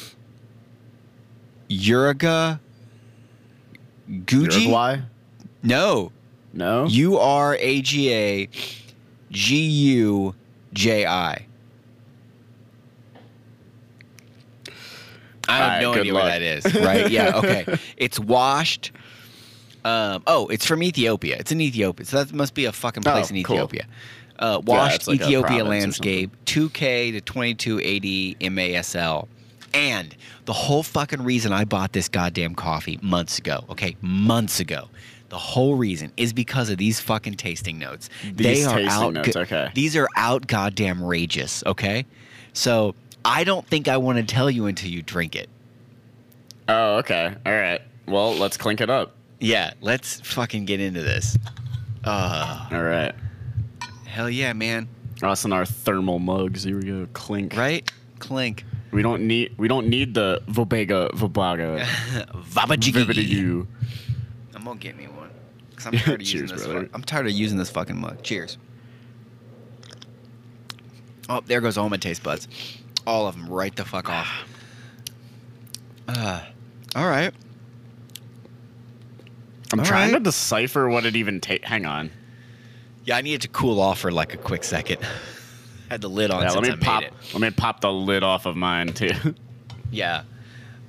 Uruga, 1.69 2.59
Guji. 4.09 4.61
Uruguay? 4.65 4.99
No, 5.63 6.11
No. 6.53 6.85
U 6.87 7.17
R 7.17 7.55
A 7.59 7.81
G 7.81 8.13
A 8.13 8.49
G 9.31 9.55
U 9.57 10.35
J 10.73 11.05
I. 11.05 11.45
I 15.47 15.57
have 15.57 15.81
no 15.81 15.93
idea 15.93 16.13
where 16.13 16.25
that 16.25 16.41
is. 16.41 16.65
Right? 16.75 17.09
Yeah. 17.09 17.31
Okay. 17.41 17.65
It's 17.97 18.19
washed. 18.19 18.91
Um, 19.83 20.21
oh, 20.27 20.47
it's 20.47 20.65
from 20.65 20.83
Ethiopia. 20.83 21.37
It's 21.39 21.51
in 21.51 21.59
Ethiopia, 21.59 22.05
so 22.05 22.23
that 22.23 22.33
must 22.33 22.53
be 22.53 22.65
a 22.65 22.71
fucking 22.71 23.01
place 23.03 23.31
Oh, 23.31 23.35
in 23.35 23.43
cool. 23.43 23.55
Ethiopia. 23.55 23.85
Uh, 24.37 24.61
washed 24.63 24.95
it's 24.95 25.07
like 25.07 25.21
Ethiopia 25.21 25.63
landscape, 25.63 26.29
2K 26.45 27.13
to 27.13 27.21
2280 27.21 28.35
MASL. 28.41 29.27
And 29.73 30.15
the 30.45 30.53
whole 30.53 30.83
fucking 30.83 31.23
reason 31.23 31.51
I 31.53 31.65
bought 31.65 31.93
this 31.93 32.09
goddamn 32.09 32.53
coffee 32.55 32.99
months 33.01 33.39
ago, 33.39 33.63
okay, 33.69 33.95
months 34.01 34.59
ago, 34.59 34.87
The 35.31 35.37
whole 35.37 35.75
reason 35.75 36.11
is 36.17 36.33
because 36.33 36.69
of 36.69 36.77
these 36.77 36.99
fucking 36.99 37.35
tasting 37.35 37.79
notes. 37.79 38.09
These 38.21 38.35
they 38.35 38.63
are 38.65 38.75
tasting 38.75 38.89
out. 38.89 39.13
notes, 39.13 39.35
okay. 39.35 39.71
These 39.73 39.95
are 39.95 40.09
out 40.17 40.45
goddamn 40.45 41.01
rageous. 41.01 41.63
Okay, 41.65 42.05
so 42.51 42.95
I 43.23 43.45
don't 43.45 43.65
think 43.65 43.87
I 43.87 43.95
want 43.95 44.17
to 44.17 44.25
tell 44.25 44.51
you 44.51 44.65
until 44.65 44.89
you 44.89 45.01
drink 45.01 45.37
it. 45.37 45.49
Oh, 46.67 46.97
okay. 46.97 47.33
All 47.45 47.53
right. 47.53 47.81
Well, 48.07 48.35
let's 48.35 48.57
clink 48.57 48.81
it 48.81 48.89
up. 48.89 49.15
Yeah, 49.39 49.71
let's 49.79 50.19
fucking 50.19 50.65
get 50.65 50.81
into 50.81 51.01
this. 51.01 51.37
Uh, 52.03 52.67
All 52.69 52.83
right. 52.83 53.13
hell 54.05 54.29
yeah, 54.29 54.51
man. 54.51 54.89
Us 55.23 55.45
in 55.45 55.53
our 55.53 55.65
thermal 55.65 56.19
mugs. 56.19 56.63
Here 56.63 56.77
we 56.77 56.83
go. 56.83 57.07
Clink. 57.13 57.55
Right? 57.55 57.89
Clink. 58.19 58.65
We 58.91 59.01
don't 59.01 59.27
need. 59.27 59.57
We 59.57 59.67
don't 59.69 59.87
need 59.87 60.13
the 60.13 60.41
Vobega 60.47 61.09
Vobaga. 61.11 61.85
Vabajiggy. 62.33 63.27
you. 63.27 63.67
I'm 64.55 64.63
gonna 64.63 64.79
get 64.79 64.97
me 64.97 65.05
one. 65.05 65.20
Cause 65.83 65.87
I'm 65.87 65.99
tired 65.99 66.21
of 66.21 66.27
using 66.27 66.39
Cheers, 66.47 66.51
this. 66.51 66.63
brother. 66.67 66.85
fu- 66.85 66.91
I'm 66.93 67.03
tired 67.03 67.25
of 67.27 67.31
using 67.31 67.57
this 67.57 67.69
fucking 67.69 67.99
mug. 67.99 68.21
Cheers. 68.23 68.57
Oh, 71.29 71.41
there 71.45 71.61
goes 71.61 71.77
all 71.77 71.89
my 71.89 71.97
taste 71.97 72.23
buds. 72.23 72.47
All 73.07 73.25
of 73.27 73.35
them, 73.35 73.47
right 73.49 73.75
the 73.75 73.85
fuck 73.85 74.09
off. 74.09 74.27
Uh, 76.07 76.43
all 76.93 77.07
right. 77.07 77.31
I'm 79.71 79.79
All 79.79 79.85
trying 79.85 80.11
right. 80.11 80.17
to 80.17 80.23
decipher 80.23 80.89
what 80.89 81.05
it 81.05 81.15
even 81.15 81.39
takes. 81.39 81.65
Hang 81.65 81.85
on. 81.85 82.11
Yeah, 83.05 83.15
I 83.15 83.21
needed 83.21 83.43
to 83.43 83.47
cool 83.47 83.79
off 83.79 83.99
for 83.99 84.11
like 84.11 84.33
a 84.33 84.37
quick 84.37 84.65
second. 84.65 84.97
Had 85.89 86.01
the 86.01 86.09
lid 86.09 86.31
on 86.31 86.41
Yeah, 86.41 86.51
let 86.51 86.63
me 86.63 86.71
I 86.71 86.75
pop. 86.75 87.03
Let 87.33 87.41
me 87.41 87.49
pop 87.51 87.79
the 87.79 87.93
lid 87.93 88.23
off 88.23 88.45
of 88.45 88.57
mine 88.57 88.87
too. 88.93 89.11
Yeah. 89.91 90.23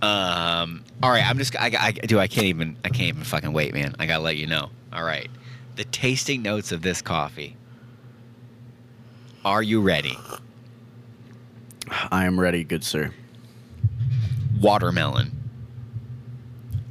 Um. 0.00 0.82
All 1.02 1.10
right. 1.10 1.24
I'm 1.24 1.38
just. 1.38 1.54
I. 1.54 1.70
I 1.78 1.90
do. 1.92 2.18
I 2.18 2.26
can't 2.26 2.46
even. 2.46 2.76
I 2.84 2.88
can't 2.88 3.08
even 3.08 3.22
fucking 3.24 3.52
wait, 3.52 3.74
man. 3.74 3.94
I 4.00 4.06
gotta 4.06 4.22
let 4.24 4.36
you 4.36 4.46
know. 4.48 4.70
All 4.92 5.02
right. 5.04 5.30
The 5.76 5.84
tasting 5.84 6.42
notes 6.42 6.72
of 6.72 6.82
this 6.82 7.00
coffee. 7.02 7.56
Are 9.44 9.62
you 9.62 9.80
ready? 9.80 10.16
I 12.10 12.26
am 12.26 12.38
ready, 12.38 12.62
good 12.64 12.84
sir. 12.84 13.12
Watermelon. 14.60 15.32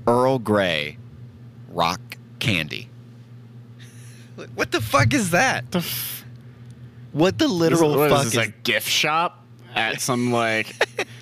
Earl 0.08 0.40
Grey. 0.40 0.98
Rock 1.70 2.02
candy. 2.40 2.90
What 4.56 4.72
the 4.72 4.82
fuck 4.82 5.14
is 5.14 5.30
that? 5.32 5.70
The 5.72 5.80
f- 5.80 6.26
What 7.12 7.38
the 7.38 7.48
literal 7.48 7.96
what 7.96 8.10
fuck 8.10 8.26
is 8.26 8.32
this, 8.34 8.42
is? 8.42 8.48
a 8.50 8.52
gift 8.64 8.88
shop 8.90 9.46
at 9.76 10.02
some 10.02 10.32
like. 10.32 10.74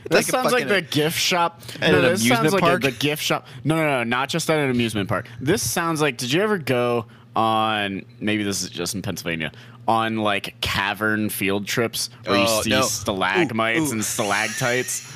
Like 0.10 0.26
this 0.26 0.30
a 0.30 0.32
sounds 0.32 0.52
like 0.52 0.68
the 0.68 0.82
gift 0.82 1.18
shop 1.20 1.62
At 1.82 1.92
no, 1.92 1.98
an 2.00 2.04
this 2.04 2.28
sounds 2.28 2.40
amusement 2.40 2.64
like 2.64 2.74
a- 2.84 2.92
the 2.92 2.92
gift 2.92 3.22
shop. 3.24 3.48
No, 3.64 3.76
no, 3.76 3.84
no, 3.84 4.04
not 4.04 4.30
just 4.30 4.50
at 4.50 4.58
an 4.60 4.70
amusement 4.72 5.08
park. 5.08 5.28
This 5.40 5.62
sounds 5.68 6.02
like. 6.02 6.18
Did 6.18 6.32
you 6.34 6.42
ever 6.42 6.58
go 6.58 7.06
on? 7.36 8.06
Maybe 8.20 8.44
this 8.44 8.64
is 8.64 8.70
just 8.70 8.96
in 8.96 9.02
Pennsylvania. 9.02 9.52
On 9.88 10.18
like 10.18 10.60
cavern 10.62 11.30
field 11.30 11.66
trips 11.68 12.10
where 12.26 12.38
Oh, 12.38 12.58
you 12.58 12.64
see 12.64 12.70
no. 12.72 12.82
stalagmites 12.82 13.80
Ooh, 13.80 13.84
ooh. 13.90 13.92
and 13.94 14.06
stalactites. 14.06 15.12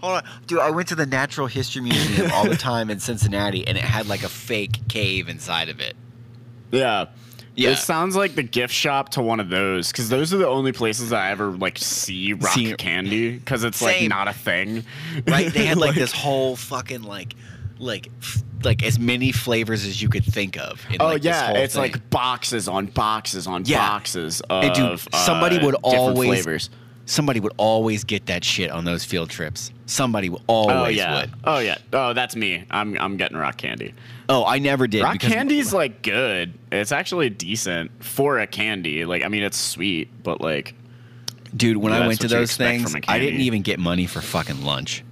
Hold 0.00 0.18
on, 0.18 0.24
dude. 0.46 0.60
I 0.60 0.70
went 0.70 0.86
to 0.88 0.94
the 0.94 1.06
Natural 1.06 1.48
History 1.48 1.82
Museum 1.82 2.30
all 2.32 2.44
the 2.48 2.56
time 2.56 2.90
in 2.90 3.00
Cincinnati, 3.00 3.66
and 3.66 3.76
it 3.76 3.82
had 3.84 4.06
like 4.06 4.22
a 4.22 4.28
fake 4.28 4.86
cave 4.88 5.28
inside 5.28 5.68
of 5.68 5.80
it. 5.80 5.96
Yeah. 6.70 7.06
Yeah. 7.58 7.70
It 7.70 7.78
sounds 7.78 8.14
like 8.16 8.34
the 8.36 8.42
gift 8.44 8.72
shop 8.72 9.08
to 9.10 9.20
one 9.22 9.40
of 9.40 9.48
those 9.48 9.90
because 9.90 10.08
those 10.08 10.32
are 10.32 10.36
the 10.38 10.46
only 10.48 10.72
places 10.72 11.10
that 11.10 11.20
I 11.20 11.30
ever 11.30 11.50
like 11.50 11.76
see 11.78 12.32
rock 12.32 12.52
See- 12.52 12.72
candy 12.74 13.32
because 13.38 13.64
it's 13.64 13.82
like 13.82 14.08
not 14.08 14.28
a 14.28 14.32
thing. 14.32 14.84
right? 15.26 15.52
They 15.52 15.66
had 15.66 15.76
like, 15.78 15.94
this 15.96 16.12
whole 16.12 16.54
fucking 16.56 17.02
like, 17.02 17.34
like, 17.80 18.10
f- 18.20 18.42
like 18.64 18.82
as 18.84 18.98
many 18.98 19.32
flavors 19.32 19.84
as 19.84 20.00
you 20.00 20.08
could 20.08 20.24
think 20.24 20.56
of. 20.56 20.84
In, 20.90 20.96
Oh 21.00 21.06
like, 21.06 21.24
yeah, 21.24 21.50
it's 21.52 21.74
thing. 21.74 21.82
like 21.82 22.10
boxes 22.10 22.68
on 22.68 22.86
boxes 22.86 23.46
on 23.46 23.64
Yeah. 23.66 23.78
boxes 23.88 24.40
of 24.42 24.62
And 24.64 24.74
dude, 24.74 25.14
somebody 25.14 25.58
uh, 25.58 25.64
would 25.66 25.76
always 25.82 26.28
flavors. 26.44 26.70
somebody 27.06 27.40
would 27.40 27.52
always 27.56 28.04
get 28.04 28.26
that 28.26 28.44
shit 28.44 28.70
on 28.70 28.84
those 28.84 29.04
field 29.04 29.30
trips. 29.30 29.72
Somebody 29.90 30.28
w- 30.28 30.44
oh, 30.48 30.68
always 30.68 30.98
Oh 30.98 31.00
yeah. 31.02 31.20
would. 31.20 31.30
Oh 31.44 31.58
yeah. 31.60 31.78
Oh, 31.94 32.12
that's 32.12 32.36
me. 32.36 32.62
I'm 32.70 32.96
I'm 32.98 33.16
getting 33.16 33.38
rock 33.38 33.56
candy. 33.56 33.94
Oh, 34.28 34.44
I 34.44 34.58
never 34.58 34.86
did. 34.86 35.02
Rock 35.02 35.18
candy's 35.18 35.72
like 35.72 36.02
good. 36.02 36.52
It's 36.70 36.92
actually 36.92 37.30
decent 37.30 37.90
for 38.04 38.38
a 38.38 38.46
candy. 38.46 39.06
Like 39.06 39.24
I 39.24 39.28
mean, 39.28 39.42
it's 39.42 39.56
sweet, 39.56 40.10
but 40.22 40.42
like 40.42 40.74
dude. 41.56 41.78
When 41.78 41.92
I 41.94 42.06
went 42.06 42.20
to 42.20 42.28
those 42.28 42.54
things, 42.56 42.94
I 43.08 43.18
didn't 43.18 43.40
even 43.40 43.62
get 43.62 43.78
money 43.78 44.06
for 44.06 44.20
fucking 44.20 44.62
lunch. 44.62 45.02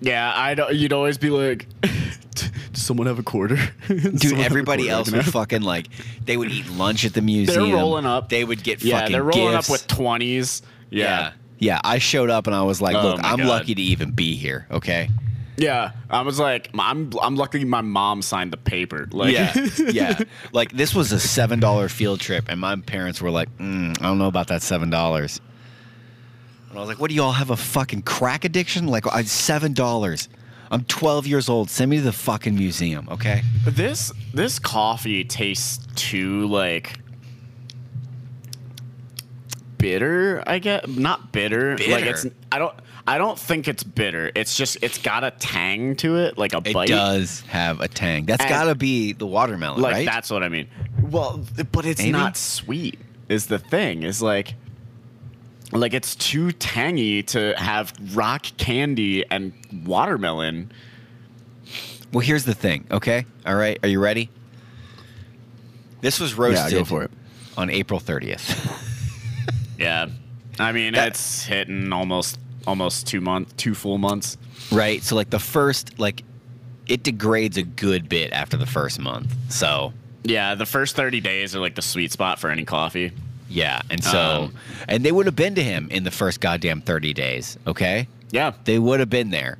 yeah, 0.00 0.32
I 0.34 0.54
don't. 0.54 0.74
You'd 0.74 0.92
always 0.94 1.18
be 1.18 1.28
like, 1.30 1.66
"Does 1.82 2.50
someone 2.72 3.06
have 3.06 3.18
a 3.18 3.22
quarter?" 3.22 3.56
Dude, 3.88 4.38
everybody 4.38 4.88
else 4.88 5.10
would 5.10 5.24
fucking 5.26 5.60
like. 5.62 5.88
They 6.24 6.36
would 6.38 6.50
eat 6.50 6.68
lunch 6.70 7.04
at 7.04 7.12
the 7.12 7.22
museum. 7.22 7.64
They're 7.68 7.74
rolling 7.76 8.06
up. 8.06 8.28
They 8.30 8.44
would 8.44 8.62
get 8.62 8.82
Yeah, 8.82 9.00
fucking 9.00 9.12
they're 9.12 9.22
rolling 9.22 9.52
gifts. 9.56 9.68
up 9.68 9.72
with 9.72 9.86
twenties. 9.88 10.62
yeah. 10.90 11.04
Yeah. 11.04 11.32
Yeah. 11.58 11.80
I 11.84 11.98
showed 11.98 12.30
up 12.30 12.46
and 12.46 12.54
I 12.56 12.62
was 12.62 12.80
like, 12.80 12.96
Oh 12.96 13.02
"Look, 13.02 13.22
my 13.22 13.30
I'm 13.30 13.38
God. 13.38 13.46
lucky 13.48 13.74
to 13.74 13.82
even 13.82 14.10
be 14.12 14.34
here." 14.36 14.66
Okay. 14.70 15.08
Yeah, 15.58 15.92
I 16.10 16.20
was 16.20 16.38
like, 16.38 16.68
I'm 16.78 17.10
I'm 17.22 17.34
lucky 17.36 17.64
my 17.64 17.80
mom 17.80 18.20
signed 18.20 18.52
the 18.52 18.58
paper. 18.58 19.08
Like, 19.10 19.32
yeah, 19.32 19.54
yeah. 19.90 20.18
Like 20.52 20.72
this 20.72 20.94
was 20.94 21.12
a 21.12 21.20
seven 21.20 21.60
dollar 21.60 21.88
field 21.88 22.20
trip, 22.20 22.44
and 22.48 22.60
my 22.60 22.76
parents 22.76 23.22
were 23.22 23.30
like, 23.30 23.48
mm, 23.56 23.98
"I 23.98 24.02
don't 24.02 24.18
know 24.18 24.26
about 24.28 24.48
that 24.48 24.60
seven 24.62 24.90
dollars." 24.90 25.40
And 26.68 26.78
I 26.78 26.80
was 26.80 26.88
like, 26.88 26.98
"What 26.98 27.08
do 27.08 27.14
you 27.14 27.22
all 27.22 27.32
have 27.32 27.48
a 27.50 27.56
fucking 27.56 28.02
crack 28.02 28.44
addiction? 28.44 28.86
Like, 28.86 29.06
I 29.12 29.22
seven 29.22 29.72
dollars. 29.72 30.28
I'm 30.68 30.82
12 30.84 31.28
years 31.28 31.48
old. 31.48 31.70
Send 31.70 31.90
me 31.92 31.98
to 31.98 32.02
the 32.02 32.12
fucking 32.12 32.54
museum, 32.54 33.08
okay?" 33.10 33.40
This 33.64 34.12
this 34.34 34.58
coffee 34.58 35.24
tastes 35.24 35.86
too 35.94 36.46
like 36.48 36.98
bitter. 39.78 40.42
I 40.46 40.58
get 40.58 40.88
not 40.88 41.32
bitter. 41.32 41.72
Like 41.78 42.04
it's 42.04 42.26
I 42.50 42.58
don't 42.58 42.74
I 43.06 43.18
don't 43.18 43.38
think 43.38 43.68
it's 43.68 43.82
bitter. 43.82 44.30
It's 44.34 44.56
just 44.56 44.78
it's 44.82 44.98
got 44.98 45.24
a 45.24 45.30
tang 45.32 45.96
to 45.96 46.16
it, 46.16 46.36
like 46.38 46.52
a 46.54 46.58
It 46.64 46.72
bite. 46.74 46.88
It 46.90 46.92
does 46.94 47.40
have 47.42 47.80
a 47.80 47.88
tang. 47.88 48.24
That's 48.26 48.42
And- 48.42 48.50
got 48.50 48.64
to 48.64 48.74
be 48.74 49.12
the 49.12 49.26
watermelon, 49.26 49.80
Like 49.80 49.94
right? 49.94 50.06
that's 50.06 50.30
what 50.30 50.42
I 50.42 50.48
mean. 50.48 50.68
Well, 51.02 51.44
but 51.72 51.86
it's 51.86 52.00
Maybe? 52.00 52.12
not 52.12 52.36
sweet. 52.36 52.98
Is 53.28 53.46
the 53.46 53.58
thing 53.58 54.02
is 54.02 54.22
like. 54.22 54.54
Like 55.72 55.94
it's 55.94 56.14
too 56.14 56.52
tangy 56.52 57.24
to 57.24 57.52
have 57.58 57.92
rock 58.14 58.46
candy 58.56 59.28
and 59.28 59.52
watermelon. 59.84 60.70
Well, 62.12 62.20
here's 62.20 62.44
the 62.44 62.54
thing, 62.54 62.86
okay? 62.92 63.26
All 63.44 63.56
right, 63.56 63.76
are 63.82 63.88
you 63.88 63.98
ready? 63.98 64.30
This 66.02 66.20
was 66.20 66.34
roasted 66.34 66.72
go 66.72 66.84
for 66.84 67.02
it. 67.02 67.10
on 67.56 67.68
April 67.68 67.98
30th. 67.98 68.72
Yeah, 69.78 70.06
I 70.58 70.72
mean 70.72 70.94
That- 70.94 71.08
it's 71.08 71.44
hitting 71.44 71.92
almost 71.92 72.38
almost 72.66 73.06
two 73.06 73.20
months, 73.20 73.52
two 73.56 73.74
full 73.74 73.98
months. 73.98 74.36
right? 74.72 75.02
So 75.02 75.14
like 75.16 75.30
the 75.30 75.38
first 75.38 75.98
like 75.98 76.22
it 76.86 77.02
degrades 77.02 77.56
a 77.56 77.62
good 77.62 78.08
bit 78.08 78.32
after 78.32 78.56
the 78.56 78.66
first 78.66 78.98
month. 79.00 79.34
So, 79.48 79.92
Yeah, 80.24 80.54
the 80.54 80.66
first 80.66 80.96
thirty 80.96 81.20
days 81.20 81.54
are 81.56 81.60
like 81.60 81.74
the 81.74 81.82
sweet 81.82 82.12
spot 82.12 82.38
for 82.38 82.48
any 82.50 82.64
coffee. 82.64 83.12
yeah, 83.48 83.80
and 83.90 84.02
so 84.02 84.44
Um, 84.44 84.54
and 84.88 85.04
they 85.04 85.12
would 85.12 85.26
have 85.26 85.36
been 85.36 85.54
to 85.56 85.62
him 85.62 85.88
in 85.90 86.02
the 86.04 86.10
first 86.10 86.40
goddamn 86.40 86.80
30 86.80 87.12
days, 87.14 87.56
okay? 87.66 88.08
Yeah, 88.32 88.52
They 88.64 88.78
would 88.80 88.98
have 89.00 89.10
been 89.10 89.30
there. 89.30 89.58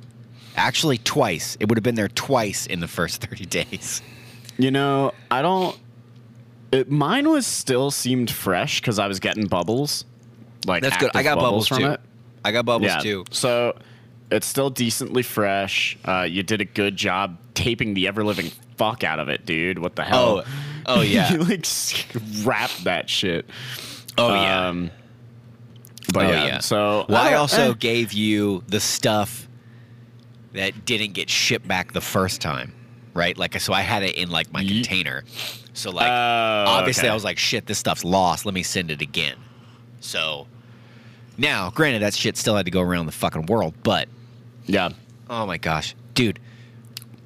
Actually 0.57 0.97
twice. 0.97 1.55
It 1.61 1.69
would 1.69 1.77
have 1.77 1.83
been 1.83 1.95
there 1.95 2.09
twice 2.09 2.65
in 2.65 2.79
the 2.81 2.87
first 2.87 3.21
30 3.21 3.45
days. 3.63 4.01
you 4.57 4.71
know 4.71 5.13
I 5.31 5.41
don't. 5.41 5.77
It, 6.71 6.89
mine 6.91 7.29
was 7.29 7.47
still 7.47 7.91
seemed 7.91 8.29
fresh 8.29 8.81
because 8.81 8.99
I 8.99 9.07
was 9.07 9.19
getting 9.19 9.45
bubbles. 9.47 10.05
Like 10.65 10.83
That's 10.83 10.97
good. 10.97 11.11
I 11.13 11.23
got 11.23 11.39
bubbles, 11.39 11.67
from 11.67 11.79
too. 11.79 11.87
it. 11.91 12.01
I 12.43 12.51
got 12.51 12.65
bubbles 12.65 12.91
yeah, 12.91 12.99
too. 12.99 13.25
so 13.31 13.77
it's 14.31 14.45
still 14.47 14.69
decently 14.69 15.23
fresh. 15.23 15.97
Uh, 16.05 16.27
you 16.29 16.43
did 16.43 16.61
a 16.61 16.65
good 16.65 16.95
job 16.95 17.37
taping 17.53 17.93
the 17.93 18.07
ever 18.07 18.23
living 18.23 18.51
fuck 18.77 19.03
out 19.03 19.19
of 19.19 19.29
it, 19.29 19.45
dude. 19.45 19.79
What 19.79 19.95
the 19.95 20.03
hell? 20.03 20.43
Oh, 20.85 20.97
oh 20.97 21.01
yeah. 21.01 21.31
you 21.31 21.39
like 21.39 21.65
wrapped 22.43 22.83
that 22.83 23.09
shit. 23.09 23.45
Oh 24.17 24.33
yeah. 24.33 24.67
Um, 24.67 24.91
but 26.13 26.25
oh 26.25 26.29
yeah, 26.29 26.45
yeah. 26.45 26.59
So 26.59 27.05
well, 27.07 27.21
I 27.21 27.31
don't- 27.31 27.39
also 27.39 27.71
eh. 27.71 27.75
gave 27.79 28.13
you 28.13 28.63
the 28.67 28.79
stuff 28.79 29.47
that 30.53 30.85
didn't 30.85 31.13
get 31.13 31.29
shipped 31.29 31.67
back 31.67 31.93
the 31.93 32.01
first 32.01 32.41
time, 32.41 32.73
right? 33.13 33.37
Like, 33.37 33.59
so 33.59 33.73
I 33.73 33.81
had 33.81 34.03
it 34.03 34.15
in 34.15 34.29
like 34.29 34.51
my 34.51 34.61
Ye- 34.61 34.81
container. 34.81 35.23
So 35.77 35.91
like, 35.91 36.07
Oh, 36.07 36.65
obviously, 36.67 37.03
okay. 37.03 37.09
I 37.09 37.13
was 37.13 37.23
like, 37.23 37.37
shit, 37.37 37.67
this 37.67 37.77
stuff's 37.77 38.03
lost. 38.03 38.45
Let 38.45 38.55
me 38.55 38.63
send 38.63 38.89
it 38.89 39.01
again. 39.01 39.35
So 39.99 40.47
now, 41.37 41.69
granted, 41.69 42.01
that 42.01 42.15
shit 42.15 42.35
still 42.35 42.55
had 42.55 42.65
to 42.65 42.71
go 42.71 42.81
around 42.81 43.05
the 43.05 43.11
fucking 43.11 43.45
world, 43.45 43.75
but 43.83 44.09
yeah. 44.65 44.89
oh 45.29 45.45
my 45.45 45.57
gosh, 45.57 45.95
dude. 46.13 46.39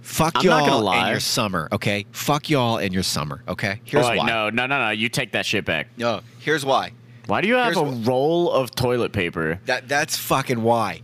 Fuck 0.01 0.38
I'm 0.38 0.43
y'all 0.43 0.91
and 0.91 1.12
your 1.12 1.20
summer, 1.22 1.70
okay? 1.72 2.05
Fuck 2.12 2.50
y'all 2.50 2.77
and 2.77 2.93
your 2.93 3.03
summer, 3.03 3.43
okay? 3.48 3.79
Here's 3.86 4.05
oh, 4.05 4.10
wait, 4.10 4.17
why. 4.17 4.27
no, 4.27 4.50
no, 4.50 4.65
no, 4.65 4.79
no. 4.79 4.89
You 4.89 5.08
take 5.08 5.31
that 5.31 5.46
shit 5.46 5.63
back. 5.63 5.88
No, 5.98 6.22
here's 6.39 6.65
why. 6.65 6.91
Why 7.27 7.39
do 7.39 7.48
you 7.48 7.53
have 7.55 7.74
Here's 7.74 7.77
a 7.77 7.86
wh- 7.86 8.05
roll 8.08 8.51
of 8.51 8.75
toilet 8.75 9.13
paper? 9.13 9.62
That 9.65 9.88
that's 9.88 10.17
fucking 10.17 10.62
why. 10.63 11.01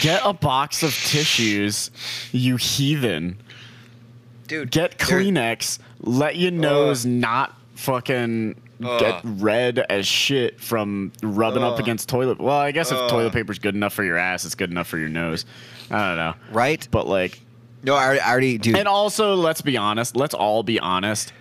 Get 0.00 0.22
a 0.24 0.32
box 0.32 0.82
of 0.82 0.94
tissues, 0.94 1.90
you 2.32 2.56
heathen. 2.56 3.38
Dude, 4.46 4.70
Get 4.70 4.98
Kleenex. 4.98 5.78
Let 6.00 6.36
your 6.36 6.50
nose 6.52 7.04
not 7.06 7.56
fucking 7.74 8.60
get 8.80 9.20
red 9.24 9.78
as 9.90 10.06
shit 10.06 10.60
from 10.60 11.12
rubbing 11.22 11.62
up 11.62 11.78
against 11.78 12.08
toilet. 12.08 12.38
Well, 12.38 12.56
I 12.56 12.72
guess 12.72 12.92
if 12.92 12.98
toilet 13.10 13.32
paper's 13.32 13.58
good 13.58 13.74
enough 13.74 13.92
for 13.94 14.04
your 14.04 14.16
ass, 14.18 14.44
it's 14.44 14.54
good 14.54 14.70
enough 14.70 14.86
for 14.86 14.98
your 14.98 15.08
nose. 15.08 15.44
I 15.90 16.08
don't 16.08 16.16
know. 16.16 16.34
Right? 16.52 16.86
But 16.90 17.06
like, 17.06 17.40
No, 17.82 17.94
I 17.94 18.04
already, 18.04 18.20
I 18.20 18.30
already 18.30 18.58
dude. 18.58 18.76
and 18.76 18.86
also, 18.88 19.34
let's 19.34 19.62
be 19.62 19.76
honest. 19.76 20.16
Let's 20.16 20.34
all 20.34 20.62
be 20.62 20.78
honest. 20.80 21.32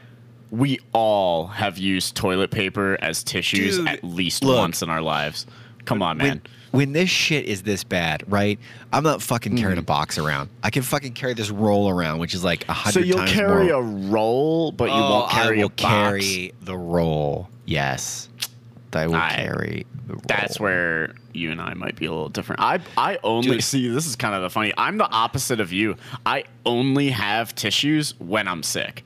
We 0.51 0.79
all 0.93 1.47
have 1.47 1.77
used 1.77 2.15
toilet 2.15 2.51
paper 2.51 2.97
as 3.01 3.23
tissues 3.23 3.77
Dude, 3.77 3.87
at 3.87 4.03
least 4.03 4.43
look. 4.43 4.57
once 4.57 4.81
in 4.81 4.89
our 4.89 5.01
lives. 5.01 5.45
Come 5.85 6.01
on, 6.01 6.17
man. 6.17 6.27
when, 6.27 6.41
when 6.75 6.93
this 6.93 7.09
shit 7.09 7.45
is 7.45 7.63
this 7.63 7.83
bad, 7.83 8.23
right? 8.31 8.59
I'm 8.91 9.03
not 9.03 9.21
fucking 9.21 9.57
carrying 9.57 9.77
a 9.77 9.81
mm-hmm. 9.81 9.85
box 9.85 10.17
around. 10.17 10.49
I 10.63 10.69
can 10.69 10.81
fucking 10.83 11.13
carry 11.13 11.33
this 11.33 11.49
roll 11.49 11.89
around, 11.89 12.19
which 12.19 12.33
is 12.33 12.43
like 12.43 12.67
a 12.67 12.73
hundred. 12.73 12.93
So 12.93 12.99
hundred 12.99 13.07
you'll 13.07 13.17
times 13.19 13.31
carry 13.31 13.67
more. 13.67 13.75
a 13.75 13.81
roll, 14.11 14.71
but 14.71 14.85
you 14.89 14.95
Oh, 14.95 15.09
won't 15.11 15.31
carry 15.31 15.59
I 15.59 15.63
will 15.63 15.65
a 15.67 15.69
box. 15.69 15.81
carry 15.81 16.53
the 16.61 16.77
roll. 16.77 17.49
Yes, 17.65 18.29
I 18.93 19.07
will 19.07 19.15
I- 19.15 19.29
carry 19.31 19.85
the 20.07 20.13
roll. 20.13 20.21
That's 20.27 20.59
where 20.59 21.15
you 21.33 21.51
and 21.51 21.59
I 21.59 21.73
might 21.73 21.95
be 21.97 22.05
a 22.05 22.11
little 22.11 22.29
different. 22.29 22.61
I 22.61 22.79
I 22.97 23.19
only 23.23 23.49
Dude. 23.51 23.63
see 23.63 23.87
this 23.89 24.05
is 24.07 24.15
kind 24.15 24.35
of 24.35 24.41
the 24.41 24.49
funny. 24.49 24.71
I'm 24.77 24.97
the 24.97 25.09
opposite 25.09 25.59
of 25.59 25.73
you. 25.73 25.95
I 26.25 26.45
only 26.65 27.09
have 27.09 27.53
tissues 27.55 28.13
when 28.19 28.47
I'm 28.47 28.63
sick. 28.63 29.03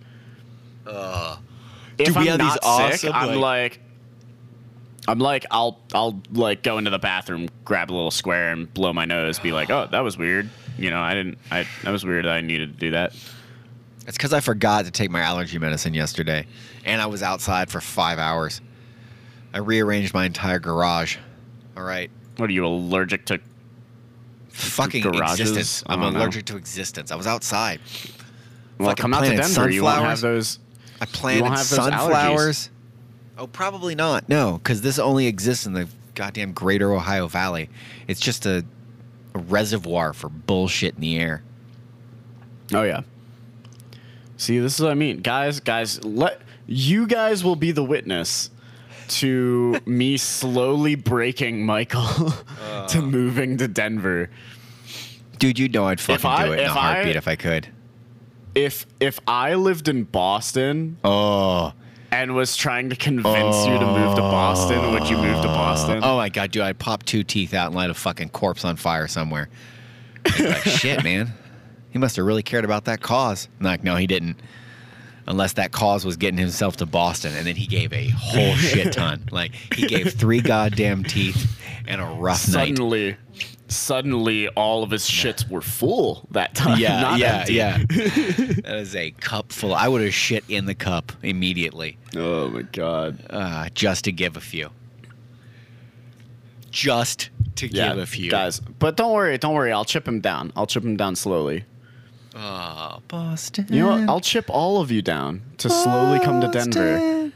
if 1.98 2.08
Dude, 2.08 2.16
we 2.16 2.22
I'm 2.22 2.28
have 2.28 2.38
these 2.40 2.48
not 2.48 2.60
awesome, 2.64 2.98
sick, 2.98 3.12
I'm 3.14 3.28
like- 3.40 3.72
like 3.72 3.82
I'm 5.10 5.18
like 5.20 5.46
I'll 5.50 5.80
I'll 5.94 6.22
like 6.32 6.62
go 6.62 6.78
into 6.78 6.92
the 6.92 7.00
bathroom, 7.00 7.50
grab 7.66 7.90
a 7.90 7.94
little 7.94 8.12
square 8.12 8.52
and 8.52 8.72
blow 8.74 8.94
my 8.94 9.06
nose, 9.06 9.40
be 9.40 9.52
like, 9.52 9.72
"Oh, 9.72 9.88
that 9.92 10.02
was 10.02 10.18
weird." 10.20 10.50
You 10.78 10.92
know, 10.92 11.02
I 11.02 11.16
didn't 11.16 11.40
I 11.50 11.66
that 11.84 11.90
was 11.92 12.06
weird 12.06 12.26
that 12.26 12.32
I 12.32 12.42
needed 12.42 12.74
to 12.74 12.80
do 12.80 12.92
that. 12.92 13.14
It's 14.08 14.18
because 14.18 14.34
I 14.34 14.40
forgot 14.40 14.86
to 14.86 14.92
take 14.92 15.10
my 15.10 15.22
allergy 15.22 15.58
medicine 15.58 15.96
yesterday, 15.96 16.46
and 16.86 17.02
I 17.02 17.08
was 17.08 17.24
outside 17.24 17.72
for 17.72 17.82
five 17.82 18.20
hours. 18.20 18.62
I 19.52 19.58
rearranged 19.60 20.14
my 20.14 20.26
entire 20.26 20.60
garage. 20.60 21.18
All 21.76 21.84
right, 21.84 22.12
What 22.38 22.50
are 22.50 22.54
you 22.54 22.66
allergic 22.66 23.26
to? 23.28 23.40
fucking 24.50 25.02
Garages? 25.02 25.40
existence. 25.40 25.84
I'm 25.88 26.02
don't 26.02 26.14
know. 26.14 26.20
allergic 26.20 26.46
to 26.48 26.58
existence. 26.58 27.12
I 27.12 27.16
was 27.16 27.26
outside. 27.26 27.80
Well, 28.78 28.90
Fucking 28.90 29.02
come 29.02 29.14
out 29.14 29.24
to 29.24 29.36
Denver. 29.36 29.70
You 29.70 29.84
won't 29.84 30.02
have 30.04 30.22
those 30.22 30.60
I 31.02 31.06
planted 31.06 31.42
won't 31.44 31.58
have 31.58 31.70
those 31.70 31.78
sunflowers. 31.78 32.70
Oh, 33.40 33.48
probably 33.48 33.96
not. 33.96 34.28
No, 34.28 34.58
because 34.58 34.82
this 34.82 35.00
only 35.00 35.28
exists 35.28 35.66
in 35.66 35.74
the 35.74 35.88
goddamn 36.14 36.52
Greater 36.52 36.92
Ohio 36.94 37.28
Valley. 37.28 37.70
It's 38.08 38.20
just 38.20 38.46
a, 38.46 38.66
a 39.34 39.40
reservoir 39.40 40.12
for 40.14 40.28
bullshit 40.30 40.96
in 40.96 41.02
the 41.02 41.18
air. 41.18 41.42
Oh 42.74 42.84
yeah. 42.84 43.02
See, 44.38 44.60
this 44.60 44.76
is 44.76 44.82
what 44.82 44.92
I 44.92 44.96
mean, 44.96 45.22
guys. 45.22 45.60
Guys, 45.60 46.04
let 46.04 46.42
you 46.68 47.08
guys 47.08 47.44
will 47.44 47.56
be 47.56 47.72
the 47.72 47.84
witness 47.84 48.52
to 49.08 49.80
me 49.86 50.18
slowly 50.18 50.96
breaking 50.96 51.66
Michael 51.66 52.04
to 52.90 52.98
uh. 52.98 53.02
moving 53.02 53.58
to 53.58 53.68
Denver. 53.68 54.30
Dude, 55.40 55.58
you 55.58 55.70
know 55.70 55.86
I'd 55.86 56.02
fucking 56.02 56.30
I- 56.30 56.46
do 56.46 56.52
it 56.54 56.60
in 56.60 56.66
a 56.66 56.72
if 56.72 56.72
I- 56.78 56.94
heartbeat 56.94 57.16
if 57.16 57.28
I 57.28 57.36
could. 57.38 57.68
If 58.56 58.86
if 59.00 59.20
I 59.28 59.54
lived 59.54 59.88
in 59.88 60.04
Boston 60.04 60.98
Oh. 61.04 61.72
And 62.12 62.36
was 62.36 62.56
trying 62.56 62.90
to 62.90 62.96
convince 62.96 63.66
you 63.66 63.78
to 63.78 63.86
move 63.86 64.16
to 64.16 64.22
Boston, 64.22 64.92
would 64.92 65.10
you 65.10 65.18
move 65.18 65.42
to 65.42 65.48
Boston? 65.48 66.02
Oh 66.04 66.18
my 66.18 66.30
god, 66.30 66.52
dude! 66.52 66.64
I'd 66.64 66.80
pop 66.80 67.04
two 67.04 67.24
teeth 67.24 67.54
out 67.54 67.68
and 67.68 67.76
light 67.76 67.90
a 67.90 67.94
fucking 67.94 68.30
corpse 68.30 68.66
on 68.66 68.76
fire 68.76 69.08
somewhere. 69.08 69.50
Like, 70.40 70.58
shit, 70.64 71.04
man. 71.04 71.34
He 71.92 71.98
must 71.98 72.16
have 72.18 72.26
really 72.26 72.44
cared 72.44 72.66
about 72.66 72.86
that 72.86 73.02
cause. 73.02 73.48
I'm 73.60 73.66
like, 73.66 73.84
no, 73.84 73.96
he 73.96 74.06
didn't. 74.08 74.40
Unless 75.28 75.54
that 75.54 75.72
cause 75.72 76.06
was 76.06 76.18
getting 76.18 76.40
himself 76.40 76.78
to 76.78 76.86
Boston, 76.86 77.36
and 77.36 77.46
then 77.46 77.56
he 77.56 77.68
gave 77.68 77.94
a 77.94 78.10
whole 78.10 78.56
shit 78.56 78.94
ton. 78.94 79.28
Like 79.32 79.54
he 79.74 79.86
gave 79.86 80.14
three 80.14 80.42
goddamn 80.42 81.04
teeth 81.04 81.56
and 81.90 82.00
a 82.02 82.06
rough 82.06 82.48
night. 82.48 82.68
suddenly, 82.70 83.18
suddenly, 83.68 84.48
all 84.50 84.84
of 84.84 84.92
his 84.92 85.04
shits 85.10 85.50
were 85.50 85.62
full 85.62 86.26
that 86.32 86.56
time. 86.56 86.80
Yeah, 86.80 87.02
not 87.02 87.20
yeah, 87.20 87.38
empty. 87.40 87.54
yeah. 87.56 87.78
that 87.90 88.76
is 88.78 88.96
a 88.96 89.12
cup 89.12 89.52
full. 89.52 89.74
I 89.74 89.88
would 89.88 90.02
have 90.02 90.14
shit 90.14 90.44
in 90.48 90.66
the 90.66 90.76
cup 90.76 91.12
immediately, 91.24 91.98
Oh 92.16 92.48
my 92.50 92.62
god. 92.62 93.20
uh, 93.30 93.70
just 93.74 94.06
to 94.06 94.12
give 94.14 94.38
a 94.38 94.42
few. 94.42 94.70
Just 96.72 97.30
to 97.56 97.68
Yeah, 97.68 97.90
give 97.90 97.98
a 98.00 98.06
few. 98.06 98.30
guys. 98.30 98.60
But 98.60 98.96
don't 98.96 99.12
worry, 99.14 99.38
don't 99.38 99.56
worry. 99.56 99.72
I'll 99.72 99.86
chip 99.86 100.08
him 100.08 100.20
down. 100.22 100.52
I'll 100.56 100.68
chip 100.68 100.84
him 100.84 100.98
down 100.98 101.16
slowly. 101.16 101.66
Oh, 102.36 103.02
Boston. 103.08 103.66
You 103.70 103.80
know 103.82 103.88
what? 103.90 104.10
I'll 104.10 104.22
chip 104.22 104.46
all 104.50 104.80
of 104.80 104.92
you 104.92 105.02
down 105.02 105.42
to 105.58 105.70
slowly 105.70 106.20
come 106.20 106.40
to 106.42 106.48
Denver, 106.48 107.32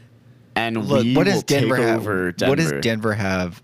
and 0.54 0.86
Look, 0.86 1.02
we 1.02 1.16
what 1.16 1.24
does 1.26 1.42
Denver 1.42 1.74
have? 1.76 2.04
Denver. 2.04 2.34
What 2.48 2.58
does 2.58 2.72
Denver 2.80 3.12
have 3.12 3.60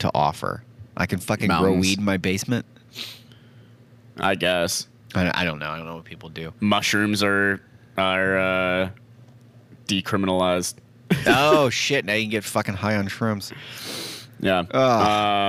to 0.00 0.10
offer? 0.14 0.62
I 0.96 1.06
can 1.06 1.18
fucking 1.18 1.48
grow 1.48 1.60
Mountains. 1.62 1.80
weed 1.80 1.98
in 1.98 2.04
my 2.04 2.16
basement. 2.16 2.66
I 4.18 4.34
guess 4.36 4.86
I, 5.14 5.42
I 5.42 5.44
don't 5.44 5.58
know. 5.58 5.68
I 5.70 5.76
don't 5.76 5.86
know 5.86 5.96
what 5.96 6.04
people 6.04 6.28
do. 6.28 6.52
mushrooms 6.60 7.22
are 7.22 7.60
are 7.98 8.38
uh, 8.38 8.90
decriminalized. 9.86 10.74
oh 11.26 11.68
shit! 11.70 12.04
Now 12.04 12.14
you 12.14 12.24
can 12.24 12.30
get 12.30 12.44
fucking 12.44 12.74
high 12.74 12.96
on 12.96 13.08
shrooms. 13.08 13.52
Yeah, 14.40 14.64
Ugh, 14.70 14.74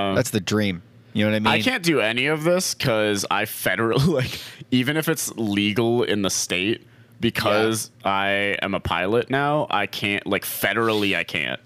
Um, 0.08 0.14
That's 0.14 0.30
the 0.30 0.40
dream. 0.40 0.82
You 1.12 1.24
know 1.24 1.30
what 1.32 1.36
I 1.36 1.40
mean? 1.40 1.46
I 1.48 1.62
can't 1.62 1.82
do 1.82 2.00
any 2.00 2.26
of 2.26 2.44
this 2.44 2.74
because 2.74 3.24
I 3.30 3.44
federal 3.46 3.98
like 4.06 4.38
even 4.70 4.96
if 4.96 5.08
it's 5.08 5.32
legal 5.36 6.02
in 6.02 6.22
the 6.22 6.30
state 6.30 6.86
because 7.20 7.90
I 8.04 8.56
am 8.62 8.74
a 8.74 8.80
pilot 8.80 9.30
now. 9.30 9.66
I 9.70 9.86
can't 9.86 10.26
like 10.26 10.44
federally. 10.44 11.16
I 11.16 11.24
can't. 11.24 11.60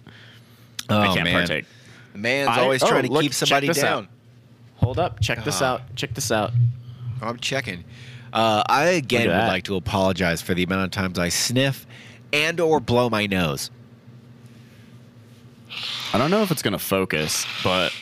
Oh 0.88 1.00
I 1.00 1.06
can't 1.08 1.24
man, 1.24 1.32
partake. 1.34 1.64
The 2.12 2.18
man's 2.18 2.48
I- 2.48 2.60
always 2.62 2.82
oh, 2.82 2.88
trying 2.88 3.04
to 3.04 3.12
look, 3.12 3.22
keep 3.22 3.34
somebody 3.34 3.68
down. 3.68 4.04
out. 4.04 4.08
Hold 4.76 4.98
up. 4.98 5.20
Check 5.20 5.44
this 5.44 5.60
Ah. 5.62 5.74
out. 5.74 5.94
Check 5.96 6.14
this 6.14 6.30
out. 6.32 6.52
I'm 7.22 7.38
checking. 7.38 7.84
Uh, 8.32 8.62
I 8.66 8.84
again 8.86 9.26
would 9.28 9.48
like 9.48 9.64
to 9.64 9.76
apologize 9.76 10.40
for 10.40 10.54
the 10.54 10.62
amount 10.62 10.84
of 10.84 10.90
times 10.92 11.18
I 11.18 11.28
sniff 11.28 11.86
and 12.32 12.60
or 12.60 12.80
blow 12.80 13.10
my 13.10 13.26
nose. 13.26 13.70
I 16.12 16.18
don't 16.18 16.30
know 16.30 16.42
if 16.42 16.50
it's 16.50 16.62
gonna 16.62 16.78
focus, 16.78 17.46
but 17.62 17.92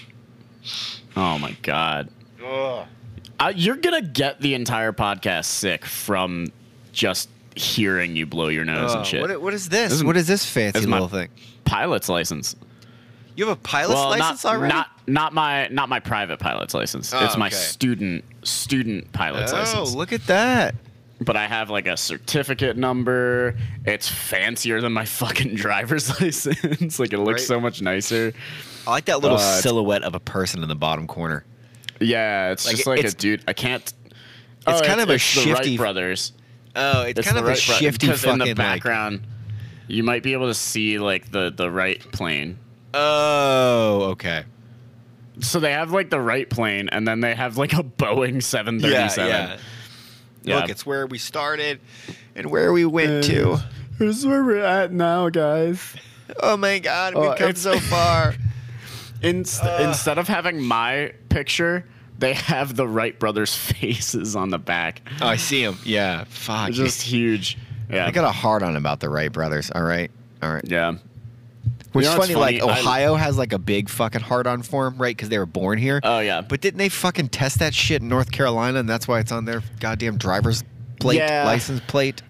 oh 1.17 1.39
my 1.39 1.53
god, 1.63 2.09
uh, 2.45 3.53
you're 3.55 3.77
gonna 3.77 4.03
get 4.03 4.41
the 4.41 4.55
entire 4.55 4.93
podcast 4.93 5.45
sick 5.47 5.85
from 5.85 6.47
just 6.93 7.29
hearing 7.57 8.17
you 8.17 8.25
blow 8.25 8.49
your 8.49 8.65
nose 8.65 8.95
and 8.95 9.05
shit. 9.07 9.21
What, 9.21 9.41
what 9.43 9.55
is 9.55 9.69
this? 9.69 9.91
This 9.91 9.99
is- 9.99 10.05
what 10.05 10.17
is 10.17 10.27
this 10.27 10.45
fancy 10.45 10.73
this 10.73 10.83
is 10.85 10.89
little 10.89 11.09
thing? 11.09 11.29
Pilot's 11.65 12.09
license. 12.09 12.55
You 13.39 13.47
have 13.47 13.57
a 13.57 13.61
pilot's 13.61 13.95
well, 13.95 14.09
license 14.11 14.43
not, 14.43 14.55
already? 14.57 14.75
not 14.75 14.89
not 15.07 15.33
my 15.33 15.69
not 15.69 15.89
my 15.89 16.01
private 16.01 16.41
pilot's 16.41 16.75
license. 16.75 17.15
Oh, 17.15 17.25
it's 17.25 17.37
my 17.37 17.47
okay. 17.47 17.55
student 17.55 18.25
student 18.43 19.13
pilot's 19.13 19.53
oh, 19.53 19.57
license. 19.59 19.95
Oh, 19.95 19.97
look 19.97 20.13
at 20.13 20.27
that. 20.27 20.75
But 21.21 21.37
I 21.37 21.47
have 21.47 21.71
like 21.71 21.87
a 21.87 21.97
certificate 21.97 22.77
number. 22.77 23.57
It's 23.85 24.09
fancier 24.09 24.81
than 24.81 24.93
my 24.93 25.05
fucking 25.21 25.55
driver's 25.55 26.21
license. 26.21 26.99
like 26.99 27.13
it 27.13 27.19
looks 27.19 27.43
Right. 27.43 27.47
so 27.47 27.61
much 27.61 27.81
nicer. 27.81 28.33
I 28.89 28.91
like 28.91 29.05
that 29.05 29.21
little 29.21 29.37
Uh, 29.37 29.61
silhouette 29.61 30.03
of 30.03 30.17
a 30.17 30.21
person 30.21 30.65
in 30.65 30.69
the 30.69 30.75
bottom 30.75 31.07
corner. 31.07 31.45
Yeah, 32.01 32.51
it's 32.51 32.67
Like, 32.67 32.75
just 32.75 32.87
like 32.89 32.99
it's- 32.99 33.15
a 33.15 33.17
dude. 33.17 33.45
I 33.47 33.53
can't. 33.53 33.83
it's 33.85 33.95
Oh, 34.67 34.81
kind 34.85 35.01
of 35.01 35.11
a 35.11 35.19
shifty- 35.19 35.53
Wright 35.53 35.77
brothers. 35.79 36.33
Oh, 36.75 37.03
it's, 37.03 37.21
It's 37.21 37.29
kind 37.29 37.39
of 37.39 37.45
a 37.45 37.49
Wright 37.51 37.57
shifty 37.59 38.09
because 38.09 38.21
fucking 38.23 38.33
in 38.33 38.39
the 38.41 38.47
like- 38.47 38.57
background. 38.57 39.21
You 39.87 40.03
might 40.03 40.25
be 40.25 40.33
able 40.33 40.49
to 40.49 40.55
see 40.55 40.99
like 40.99 41.31
the 41.31 41.53
the 41.57 41.71
Wright 41.71 42.01
plane. 42.11 42.59
Oh, 43.01 44.03
okay. 44.13 44.45
So 45.41 45.61
they 45.61 45.73
have 45.73 45.93
like 45.93 46.11
the 46.11 46.21
Wright 46.21 46.49
plane, 46.51 46.89
and 46.91 47.07
then 47.07 47.21
they 47.21 47.35
have 47.35 47.57
like 47.57 47.73
a 47.73 47.83
Boeing 47.85 48.43
737. 48.43 49.29
Yeah. 49.31 49.57
yeah. 50.43 50.61
Look, 50.61 50.71
it's 50.71 50.85
where 50.85 51.07
we 51.07 51.19
started 51.19 51.81
and 52.35 52.51
where 52.51 52.73
we 52.73 52.85
went 52.85 53.25
to. 53.25 53.59
Here's 53.99 54.27
where 54.27 54.43
we're 54.43 54.65
at 54.65 54.93
now, 54.93 55.29
guys. 55.29 55.95
Oh 56.41 56.57
my 56.57 56.79
god, 56.81 57.15
we've 57.15 57.25
Oh, 57.25 57.35
come 57.37 57.55
so 57.55 57.79
far. 57.79 58.35
Inst- 59.23 59.65
instead 59.81 60.19
of 60.19 60.29
having 60.29 60.61
my 60.63 61.13
picture, 61.29 61.85
they 62.19 62.35
have 62.35 62.77
the 62.77 62.87
Wright 62.87 63.19
brothers' 63.19 63.55
faces 63.57 64.35
on 64.37 64.51
the 64.51 64.59
back. 64.59 65.03
oh, 65.23 65.27
I 65.29 65.37
see 65.37 65.65
them. 65.65 65.79
Yeah, 65.85 66.25
fuck. 66.29 66.69
It's 66.69 66.77
just 66.79 67.03
huge. 67.03 67.59
Yeah. 67.91 68.07
I 68.07 68.11
got 68.11 68.25
a 68.25 68.31
hard 68.33 68.63
on 68.63 68.77
about 68.77 69.01
the 69.01 69.09
Wright 69.09 69.33
brothers. 69.33 69.71
All 69.71 69.83
right, 69.83 70.11
all 70.43 70.53
right. 70.53 70.65
yeah. 70.67 70.95
Which 71.93 72.05
You 72.05 72.11
is 72.11 72.15
know 72.15 72.19
what's 72.19 72.33
funny, 72.33 72.41
like 72.41 72.61
funny? 72.61 72.73
I- 72.73 72.81
Ohio 72.81 73.15
has 73.15 73.39
like 73.39 73.53
a 73.53 73.59
big 73.59 73.89
fucking 73.89 74.21
hard 74.21 74.47
on 74.47 74.63
for 74.63 74.85
them, 74.85 74.99
right? 74.99 75.17
Because 75.17 75.29
they 75.31 75.39
were 75.39 75.47
born 75.47 75.79
here. 75.79 76.01
Oh 76.03 76.19
yeah. 76.21 76.41
But 76.43 76.61
didn't 76.61 76.79
they 76.79 76.89
fucking 76.91 77.29
test 77.29 77.59
that 77.61 77.75
shit 77.75 78.03
in 78.03 78.09
North 78.09 78.31
Carolina, 78.31 78.79
and 78.81 78.89
that's 78.89 79.09
why 79.09 79.21
it's 79.21 79.33
on 79.33 79.45
their 79.47 79.63
goddamn 79.81 80.19
driver's 80.19 80.65
plate, 81.01 81.17
Yeah. 81.19 81.45
license 81.47 81.81
plate? 81.87 82.23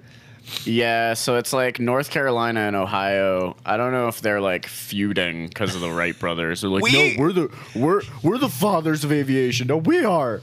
Yeah, 0.64 1.12
so 1.12 1.36
it's 1.36 1.52
like 1.52 1.78
North 1.78 2.08
Carolina 2.08 2.60
and 2.60 2.74
Ohio. 2.76 3.54
I 3.66 3.76
don't 3.76 3.92
know 3.92 4.08
if 4.08 4.22
they're 4.22 4.40
like 4.40 4.66
feuding 4.66 5.46
because 5.48 5.74
of 5.74 5.82
the 5.82 5.90
Wright 5.90 6.18
brothers. 6.18 6.62
They're 6.62 6.70
like, 6.70 6.82
We- 6.84 7.16
no, 7.16 7.22
we're 7.22 7.32
the 7.32 7.50
we're 7.74 8.00
we're 8.22 8.38
the 8.38 8.48
fathers 8.48 9.04
of 9.04 9.12
aviation. 9.12 9.66
No, 9.66 9.76
we 9.76 10.04
are. 10.04 10.40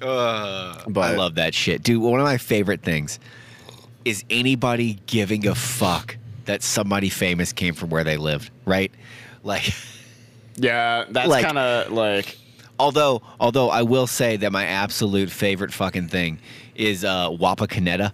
I 0.00 0.82
But- 0.88 1.12
I 1.12 1.16
love 1.16 1.34
that 1.36 1.54
shit, 1.54 1.82
dude. 1.82 2.00
One 2.00 2.20
of 2.20 2.24
my 2.24 2.38
favorite 2.38 2.82
things 2.82 3.18
is 4.04 4.24
anybody 4.30 5.00
giving 5.06 5.46
a 5.46 5.54
fuck 5.54 6.16
that 6.46 6.62
somebody 6.62 7.08
famous 7.08 7.52
came 7.52 7.74
from 7.74 7.90
where 7.90 8.04
they 8.04 8.16
lived, 8.16 8.50
right? 8.64 8.92
Like, 9.42 9.72
Yeah, 10.56 11.04
that's 11.10 11.28
Like- 11.28 11.44
kind 11.44 11.58
of 11.58 11.90
like 11.92 12.36
although, 12.78 13.22
although 13.40 13.70
I 13.70 13.82
will 13.82 14.06
say 14.06 14.36
that 14.36 14.52
my 14.52 14.64
absolute 14.66 15.30
favorite 15.30 15.72
fucking 15.72 16.08
thing 16.08 16.38
is 16.74 17.04
uh, 17.04 17.28
Wapakoneta, 17.30 18.12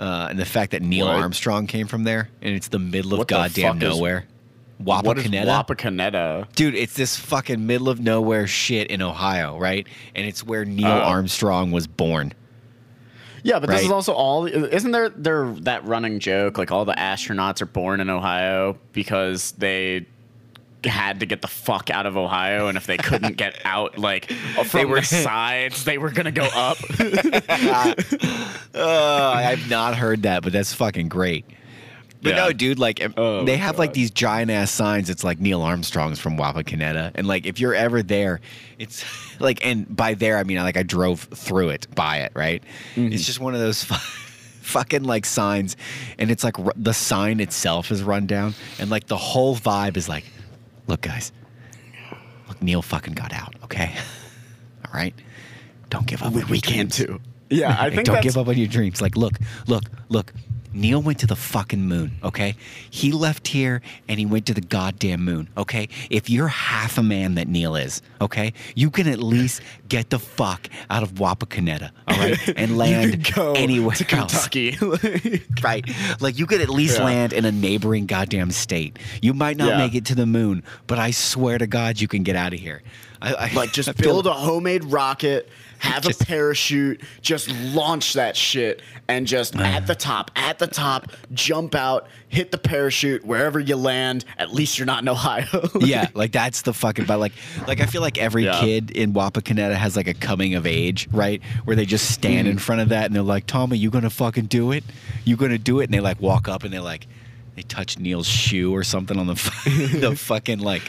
uh, 0.00 0.26
and 0.30 0.38
the 0.38 0.44
fact 0.44 0.72
that 0.72 0.82
Neil 0.82 1.06
What? 1.06 1.16
Armstrong 1.16 1.66
came 1.66 1.86
from 1.86 2.04
there, 2.04 2.28
and 2.40 2.54
it's 2.54 2.68
the 2.68 2.78
middle 2.78 3.12
of 3.12 3.18
What 3.18 3.28
goddamn 3.28 3.78
nowhere. 3.78 4.24
what 4.78 5.04
is 5.18 5.24
Wapakoneta. 5.26 5.46
Wapakoneta? 5.66 6.46
Dude, 6.54 6.74
it's 6.74 6.94
this 6.94 7.16
fucking 7.16 7.66
middle 7.66 7.88
of 7.88 8.00
nowhere 8.00 8.46
shit 8.46 8.90
in 8.90 9.00
Ohio, 9.02 9.58
right? 9.58 9.86
And 10.14 10.26
it's 10.26 10.42
where 10.44 10.64
Neil 10.64 10.86
Oh. 10.88 11.00
Armstrong 11.00 11.70
was 11.72 11.86
born. 11.86 12.32
Yeah, 13.42 13.58
but 13.58 13.70
this 13.70 13.82
is 13.82 13.90
also 13.90 14.12
all. 14.12 14.46
Isn't 14.46 14.92
there 14.92 15.08
there 15.08 15.46
that 15.62 15.84
running 15.84 16.20
joke 16.20 16.58
like 16.58 16.70
all 16.70 16.84
the 16.84 16.94
astronauts 16.94 17.60
are 17.62 17.66
born 17.66 18.00
in 18.00 18.08
Ohio 18.08 18.78
because 18.92 19.52
they 19.52 20.06
had 20.84 21.20
to 21.20 21.26
get 21.26 21.42
the 21.42 21.48
fuck 21.48 21.90
out 21.90 22.06
of 22.06 22.16
Ohio, 22.16 22.66
and 22.68 22.76
if 22.76 22.86
they 22.86 22.96
couldn't 22.96 23.36
get 23.36 23.56
out, 23.64 23.98
like 23.98 24.30
from 24.32 24.66
they 24.80 24.84
were- 24.84 25.00
the 25.00 25.06
sides, 25.22 25.84
they 25.84 25.98
were 25.98 26.10
gonna 26.10 26.32
go 26.32 26.48
up. 26.54 26.78
Uh, 28.74 29.32
I've 29.36 29.68
not 29.68 29.96
heard 29.96 30.22
that, 30.22 30.42
but 30.42 30.52
that's 30.52 30.72
fucking 30.72 31.08
great. 31.08 31.44
But 32.22 32.30
Yeah. 32.30 32.36
no, 32.46 32.52
dude, 32.52 32.78
like 32.78 33.02
Oh, 33.16 33.44
they 33.44 33.56
have 33.56 33.78
like 33.78 33.92
these 33.94 34.10
giant 34.10 34.50
ass 34.50 34.70
signs. 34.70 35.10
It's 35.10 35.24
like 35.24 35.40
Neil 35.40 35.60
Armstrong's 35.62 36.18
from 36.20 36.36
Wapakoneta, 36.38 37.10
and 37.16 37.26
like 37.26 37.46
if 37.46 37.58
you're 37.58 37.74
ever 37.74 38.02
there, 38.02 38.40
it's 38.78 39.04
like, 39.40 39.64
and 39.66 39.94
by 39.94 40.14
there 40.14 40.38
I 40.38 40.44
mean 40.44 40.58
like 40.58 40.76
I 40.76 40.84
drove 40.84 41.20
through 41.34 41.70
it, 41.70 41.86
by 41.94 42.18
it, 42.18 42.32
right? 42.34 42.62
Mm-hmm. 42.94 43.12
It's 43.12 43.26
just 43.26 43.40
one 43.40 43.54
of 43.54 43.60
those 43.60 43.82
fucking 44.62 45.02
like 45.02 45.26
signs, 45.26 45.76
and 46.18 46.30
it's 46.30 46.44
like 46.44 46.58
r- 46.58 46.72
the 46.76 46.94
sign 46.94 47.40
itself 47.40 47.90
is 47.90 48.02
run 48.02 48.26
down, 48.26 48.54
and 48.78 48.88
like 48.88 49.08
the 49.08 49.16
whole 49.16 49.56
vibe 49.56 49.96
is 49.96 50.08
like, 50.08 50.24
look, 50.86 51.00
guys, 51.00 51.32
look, 52.48 52.62
Neil 52.62 52.82
fucking 52.82 53.14
got 53.14 53.32
out, 53.32 53.54
okay? 53.64 53.92
All 54.86 54.92
right, 54.94 55.14
don't 55.90 56.06
give 56.06 56.22
up. 56.22 56.32
we 56.32 56.44
we 56.44 56.60
can 56.60 56.88
too. 56.88 57.20
Yeah, 57.50 57.76
I 57.78 57.90
think 57.90 58.04
don't 58.04 58.22
give 58.22 58.38
up 58.38 58.46
on 58.48 58.56
your 58.56 58.68
dreams. 58.68 59.02
Like, 59.02 59.16
look, 59.16 59.34
look, 59.66 59.82
look. 60.08 60.32
Neil 60.74 61.00
went 61.02 61.18
to 61.20 61.26
the 61.26 61.36
fucking 61.36 61.86
moon, 61.86 62.12
okay? 62.24 62.56
He 62.90 63.12
left 63.12 63.48
here 63.48 63.82
and 64.08 64.18
he 64.18 64.26
went 64.26 64.46
to 64.46 64.54
the 64.54 64.60
goddamn 64.60 65.24
moon, 65.24 65.48
okay? 65.56 65.88
If 66.10 66.30
you're 66.30 66.48
half 66.48 66.98
a 66.98 67.02
man 67.02 67.34
that 67.34 67.48
Neil 67.48 67.76
is, 67.76 68.02
okay, 68.20 68.52
you 68.74 68.90
can 68.90 69.06
at 69.08 69.18
least 69.18 69.60
get 69.88 70.10
the 70.10 70.18
fuck 70.18 70.68
out 70.90 71.02
of 71.02 71.14
Wapakoneta, 71.14 71.90
all 72.08 72.16
right, 72.18 72.38
and 72.56 72.78
land 72.78 73.12
you 73.12 73.18
could 73.18 73.34
go 73.34 73.52
anywhere 73.54 73.94
to 73.96 74.16
else, 74.16 74.48
Kentucky. 74.48 74.76
right? 75.62 75.88
Like 76.20 76.38
you 76.38 76.46
could 76.46 76.60
at 76.60 76.70
least 76.70 76.98
Yeah. 76.98 77.04
land 77.04 77.32
in 77.32 77.44
a 77.44 77.52
neighboring 77.52 78.06
goddamn 78.06 78.50
state. 78.50 78.98
You 79.20 79.34
might 79.34 79.56
not 79.56 79.68
Yeah. 79.70 79.78
make 79.78 79.94
it 79.94 80.04
to 80.06 80.14
the 80.14 80.26
moon, 80.26 80.62
but 80.86 80.98
I 80.98 81.10
swear 81.10 81.58
to 81.58 81.66
God, 81.66 82.00
you 82.00 82.08
can 82.08 82.22
get 82.22 82.36
out 82.36 82.52
of 82.54 82.60
here. 82.60 82.82
I, 83.20 83.34
I, 83.34 83.52
like 83.54 83.72
just 83.72 83.94
build 83.98 84.26
a 84.26 84.32
homemade 84.32 84.84
rocket, 84.84 85.48
have 85.82 86.04
Just- 86.04 86.22
a 86.22 86.26
parachute, 86.26 87.00
just 87.20 87.50
launch 87.50 88.12
that 88.14 88.36
shit, 88.36 88.80
and 89.08 89.26
just 89.26 89.56
at 89.56 89.86
the 89.86 89.94
top, 89.96 90.30
at 90.36 90.58
the 90.58 90.66
top, 90.68 91.10
jump 91.34 91.74
out, 91.74 92.06
hit 92.28 92.52
the 92.52 92.56
parachute 92.58 93.24
wherever 93.24 93.58
you 93.58 93.74
land. 93.76 94.24
At 94.38 94.54
least 94.54 94.78
you're 94.78 94.86
not 94.86 95.02
in 95.02 95.08
Ohio. 95.08 95.44
yeah, 95.80 96.08
like 96.14 96.30
that's 96.32 96.62
the 96.62 96.72
fucking. 96.72 97.04
But 97.06 97.18
like, 97.18 97.32
like 97.66 97.80
I 97.80 97.86
feel 97.86 98.00
like 98.00 98.16
every 98.16 98.44
Yeah. 98.44 98.60
kid 98.60 98.90
in 98.92 99.12
Wapakoneta 99.12 99.74
has 99.74 99.96
like 99.96 100.06
a 100.06 100.14
coming 100.14 100.54
of 100.54 100.66
age, 100.66 101.08
right? 101.12 101.42
Where 101.64 101.74
they 101.76 101.84
just 101.84 102.10
stand 102.12 102.46
Mm-hmm. 102.46 102.52
in 102.52 102.58
front 102.58 102.80
of 102.80 102.88
that 102.90 103.06
and 103.06 103.14
they're 103.14 103.22
like, 103.22 103.46
"Tommy, 103.46 103.76
you 103.76 103.90
gonna 103.90 104.08
fucking 104.08 104.46
do 104.46 104.70
it? 104.72 104.84
You 105.24 105.36
gonna 105.36 105.58
do 105.58 105.80
it?" 105.80 105.84
And 105.84 105.94
they 105.94 106.00
like 106.00 106.20
walk 106.20 106.48
up 106.48 106.62
and 106.64 106.72
they're 106.72 106.80
like. 106.80 107.06
They 107.54 107.62
touch 107.62 107.98
Neil's 107.98 108.26
shoe 108.26 108.74
or 108.74 108.82
something 108.82 109.18
on 109.18 109.26
the 109.26 109.34
the 110.00 110.16
fucking 110.18 110.60
like 110.60 110.82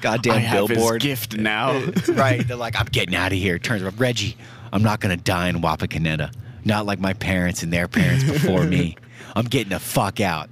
goddamn 0.00 0.34
I 0.34 0.38
have 0.38 0.68
his 0.68 0.78
billboard. 0.78 1.02
gift 1.02 1.36
now. 1.36 1.78
right? 2.08 2.46
They're 2.46 2.56
like, 2.56 2.78
I'm 2.80 2.86
getting 2.86 3.14
out 3.14 3.32
of 3.32 3.38
here. 3.38 3.58
Turns 3.58 3.82
around, 3.82 4.00
Reggie, 4.00 4.36
I'm 4.72 4.82
not 4.82 5.00
gonna 5.00 5.16
die 5.18 5.48
in 5.48 5.56
Wapakoneta. 5.60 6.32
Not 6.64 6.86
like 6.86 6.98
my 7.00 7.12
parents 7.12 7.62
and 7.62 7.72
their 7.72 7.88
parents 7.88 8.24
before 8.24 8.64
me. 8.64 8.96
I'm 9.36 9.44
getting 9.46 9.70
the 9.70 9.80
fuck 9.80 10.20
out. 10.20 10.48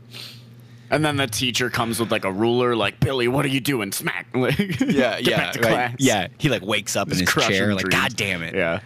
and 0.90 1.05
then 1.05 1.16
the 1.16 1.26
teacher 1.26 1.70
comes 1.70 2.00
with 2.00 2.11
like 2.11 2.24
a 2.24 2.33
ruler, 2.33 2.74
like 2.76 2.98
Billy, 3.00 3.29
what 3.29 3.44
are 3.44 3.48
you 3.48 3.61
doing? 3.61 3.92
Smack. 3.92 4.26
Like, 4.35 4.59
Yeah, 4.81 5.16
yeah, 5.18 5.37
back 5.37 5.53
to 5.55 5.61
right. 5.61 5.68
class. 5.70 5.94
Yeah, 6.00 6.26
he 6.38 6.48
like 6.50 6.62
wakes 6.62 6.96
up 6.96 7.09
in 7.09 7.16
Just 7.16 7.33
his 7.33 7.44
chair, 7.46 7.74
like, 7.74 7.85
dreams. 7.85 7.94
God 7.94 8.16
damn 8.16 8.42
it, 8.42 8.55
Yeah. 8.55 8.81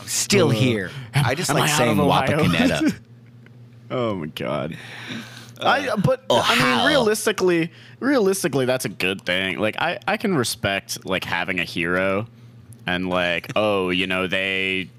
I'm 0.00 0.08
still 0.08 0.48
Uh, 0.48 0.52
here. 0.52 0.90
am- 1.14 1.24
I 1.26 1.34
just 1.36 1.52
like 1.54 1.64
I 1.70 1.76
saying? 1.78 1.96
Wapakoneta. 1.98 2.94
Oh 3.90 4.14
my 4.16 4.26
god. 4.26 4.76
I 5.64 5.88
uh, 5.88 5.96
but 5.96 6.24
oh, 6.30 6.36
I 6.36 6.52
Ohio. 6.54 6.76
mean 6.78 6.86
realistically 6.86 7.72
realistically 8.00 8.64
that's 8.66 8.84
a 8.84 8.88
good 8.88 9.24
thing. 9.24 9.58
Like 9.58 9.76
I 9.80 9.98
I 10.06 10.16
can 10.16 10.34
respect 10.36 11.04
like 11.06 11.24
having 11.24 11.60
a 11.60 11.64
hero 11.64 12.26
and 12.86 13.08
like 13.08 13.50
oh, 13.56 13.90
you 13.90 14.06
know, 14.06 14.26
they 14.26 14.90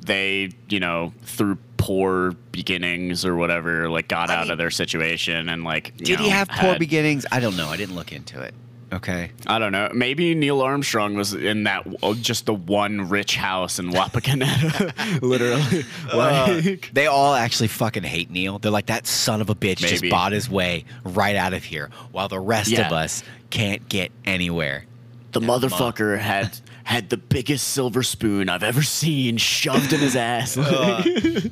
they, 0.00 0.50
you 0.68 0.80
know, 0.80 1.12
through 1.22 1.58
poor 1.76 2.32
beginnings 2.52 3.24
or 3.26 3.36
whatever, 3.36 3.88
like 3.90 4.08
got 4.08 4.30
I 4.30 4.34
out 4.36 4.42
mean- 4.44 4.52
of 4.52 4.58
their 4.58 4.70
situation 4.70 5.48
and 5.48 5.64
like 5.64 5.96
Did 5.98 6.18
he 6.20 6.26
know, 6.28 6.32
have 6.32 6.48
poor 6.48 6.78
beginnings? 6.78 7.26
I 7.30 7.40
don't 7.40 7.56
know. 7.56 7.68
I 7.68 7.76
didn't 7.76 7.94
look 7.94 8.12
into 8.12 8.40
it. 8.40 8.54
Okay. 8.90 9.30
I 9.46 9.58
don't 9.58 9.72
know. 9.72 9.90
Maybe 9.92 10.34
Neil 10.34 10.62
Armstrong 10.62 11.14
was 11.14 11.34
in 11.34 11.64
that 11.64 11.86
oh, 12.02 12.14
just 12.14 12.46
the 12.46 12.54
one 12.54 13.08
rich 13.10 13.36
house 13.36 13.78
in 13.78 13.90
Wapakoneta, 13.90 15.20
literally. 15.22 15.84
Like, 16.14 16.90
They 16.94 17.06
all 17.06 17.34
actually 17.34 17.68
fucking 17.68 18.02
hate 18.02 18.30
Neil. 18.30 18.58
They're 18.58 18.72
like, 18.72 18.86
that 18.86 19.06
son 19.06 19.40
of 19.42 19.50
a 19.50 19.54
bitch 19.54 19.76
just 19.78 20.08
bought 20.08 20.32
his 20.32 20.48
way 20.48 20.84
right 21.04 21.36
out 21.36 21.52
of 21.52 21.64
here, 21.64 21.90
while 22.12 22.28
the 22.28 22.40
rest 22.40 22.70
Yeah. 22.70 22.86
of 22.86 22.92
us 22.92 23.22
can't 23.50 23.86
get 23.88 24.10
anywhere. 24.24 24.84
The 25.32 25.40
motherfucker 25.40 26.18
had 26.18 26.58
had 26.84 27.10
the 27.10 27.18
biggest 27.18 27.68
silver 27.68 28.02
spoon 28.02 28.48
I've 28.48 28.62
ever 28.62 28.82
seen 28.82 29.36
shoved 29.36 29.92
in 29.92 30.00
his 30.00 30.16
ass. 30.16 30.56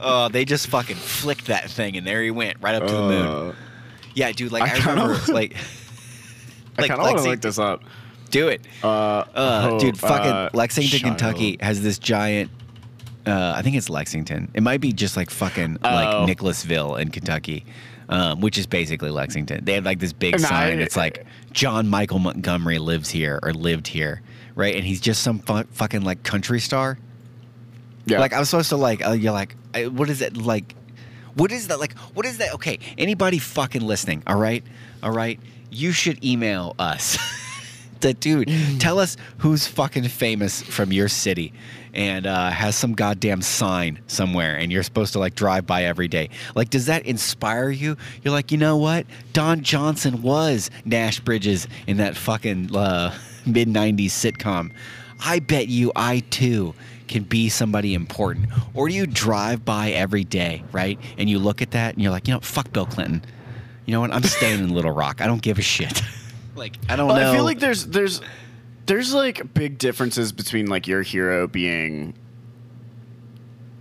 Oh, 0.00 0.28
they 0.28 0.44
just 0.44 0.68
fucking 0.68 0.96
flicked 0.96 1.46
that 1.46 1.70
thing, 1.70 1.96
and 1.96 2.06
there 2.06 2.22
he 2.22 2.30
went 2.30 2.56
right 2.60 2.74
up 2.74 2.86
to 2.86 2.92
the 2.92 3.02
moon. 3.02 3.26
Uh, 3.26 3.54
Yeah, 4.14 4.32
dude. 4.32 4.50
Like 4.50 4.62
I 4.62 4.74
I, 4.76 4.90
remember, 4.90 5.32
like, 5.32 5.54
I 6.78 6.88
kind 6.88 7.00
of 7.00 7.06
want 7.06 7.18
to 7.18 7.24
look 7.30 7.40
this 7.40 7.58
up. 7.58 7.82
do 8.30 8.48
it. 8.48 8.62
Uh, 8.82 8.86
Uh, 8.88 9.24
oh, 9.72 9.78
dude, 9.78 9.98
fucking 9.98 10.30
uh, 10.32 10.50
Lexington, 10.54 11.00
child. 11.00 11.18
Kentucky 11.18 11.58
has 11.60 11.82
this 11.82 11.98
giant. 11.98 12.50
Uh, 13.26 13.52
I 13.56 13.62
think 13.62 13.76
it's 13.76 13.88
Lexington. 13.90 14.50
It 14.54 14.62
might 14.62 14.80
be 14.80 14.92
just 14.92 15.16
like 15.16 15.30
fucking 15.30 15.78
Oh. 15.84 15.88
like 15.88 16.26
Nicholasville 16.26 16.96
in 16.96 17.10
Kentucky, 17.10 17.64
um, 18.08 18.40
which 18.40 18.58
is 18.58 18.66
basically 18.66 19.10
Lexington. 19.10 19.64
They 19.64 19.74
have 19.74 19.84
like 19.84 20.00
this 20.00 20.12
big 20.12 20.34
And 20.34 20.42
sign. 20.42 20.78
I- 20.78 20.82
it's 20.82 20.96
like 20.96 21.24
John 21.52 21.88
Michael 21.88 22.18
Montgomery 22.18 22.78
lives 22.78 23.10
here 23.10 23.38
or 23.42 23.52
lived 23.52 23.86
here, 23.86 24.22
right? 24.56 24.74
And 24.74 24.84
he's 24.84 25.00
just 25.00 25.22
some 25.22 25.38
fu- 25.38 25.62
fucking 25.72 26.02
like 26.02 26.22
country 26.24 26.58
star. 26.58 26.98
Yeah. 28.06 28.18
Like 28.18 28.32
I'm 28.32 28.44
supposed 28.44 28.70
to 28.70 28.76
like. 28.76 29.06
Uh, 29.06 29.12
you're 29.12 29.32
like, 29.32 29.54
I, 29.74 29.86
what 29.86 30.10
is 30.10 30.20
it 30.22 30.36
like? 30.36 30.74
What 31.34 31.52
is 31.52 31.68
that 31.68 31.78
like? 31.78 31.96
What 32.14 32.26
is 32.26 32.38
that? 32.38 32.54
Okay, 32.54 32.78
anybody 32.98 33.38
fucking 33.38 33.82
listening? 33.82 34.22
All 34.26 34.36
right, 34.36 34.64
all 35.02 35.12
right. 35.12 35.38
You 35.72 35.92
should 35.92 36.24
email 36.24 36.74
us. 36.78 37.18
that 38.02 38.20
dude, 38.20 38.50
tell 38.78 38.98
us 38.98 39.16
who's 39.38 39.66
fucking 39.66 40.04
famous 40.04 40.62
from 40.62 40.92
your 40.92 41.08
city, 41.08 41.52
and 41.94 42.26
uh, 42.26 42.50
has 42.50 42.76
some 42.76 42.92
goddamn 42.92 43.42
sign 43.42 44.00
somewhere, 44.06 44.56
and 44.56 44.70
you're 44.70 44.82
supposed 44.82 45.14
to 45.14 45.18
like 45.18 45.34
drive 45.34 45.66
by 45.66 45.84
every 45.84 46.08
day. 46.08 46.28
Like, 46.54 46.70
does 46.70 46.86
that 46.86 47.06
inspire 47.06 47.70
you? 47.70 47.96
You're 48.22 48.32
like, 48.32 48.52
you 48.52 48.58
know 48.58 48.76
what? 48.76 49.06
Don 49.32 49.62
Johnson 49.62 50.22
was 50.22 50.70
Nash 50.84 51.20
Bridges 51.20 51.66
in 51.86 51.96
that 51.98 52.16
fucking 52.16 52.76
uh, 52.76 53.14
mid 53.46 53.68
'90s 53.68 54.06
sitcom. 54.06 54.72
I 55.24 55.38
bet 55.38 55.68
you 55.68 55.92
I 55.94 56.20
too 56.30 56.74
can 57.08 57.22
be 57.22 57.48
somebody 57.48 57.94
important. 57.94 58.48
Or 58.74 58.88
do 58.88 58.94
you 58.94 59.06
drive 59.06 59.64
by 59.64 59.90
every 59.90 60.24
day, 60.24 60.64
right? 60.72 60.98
And 61.18 61.28
you 61.28 61.38
look 61.38 61.62
at 61.62 61.72
that 61.72 61.94
and 61.94 62.02
you're 62.02 62.10
like, 62.10 62.26
you 62.26 62.34
know, 62.34 62.40
fuck 62.40 62.72
Bill 62.72 62.86
Clinton. 62.86 63.22
You 63.86 63.92
know 63.92 64.00
what? 64.00 64.12
I'm 64.12 64.22
staying 64.22 64.60
in 64.60 64.70
Little 64.70 64.92
Rock. 64.92 65.20
I 65.20 65.26
don't 65.26 65.42
give 65.42 65.58
a 65.58 65.62
shit. 65.62 66.02
like, 66.56 66.76
I 66.88 66.96
don't 66.96 67.08
Well, 67.08 67.16
know. 67.16 67.30
I 67.30 67.34
feel 67.34 67.44
like 67.44 67.58
there's 67.58 67.86
there's 67.86 68.20
there's 68.86 69.12
like 69.12 69.52
big 69.54 69.78
differences 69.78 70.32
between 70.32 70.66
like 70.66 70.86
your 70.86 71.02
hero 71.02 71.46
being 71.46 72.14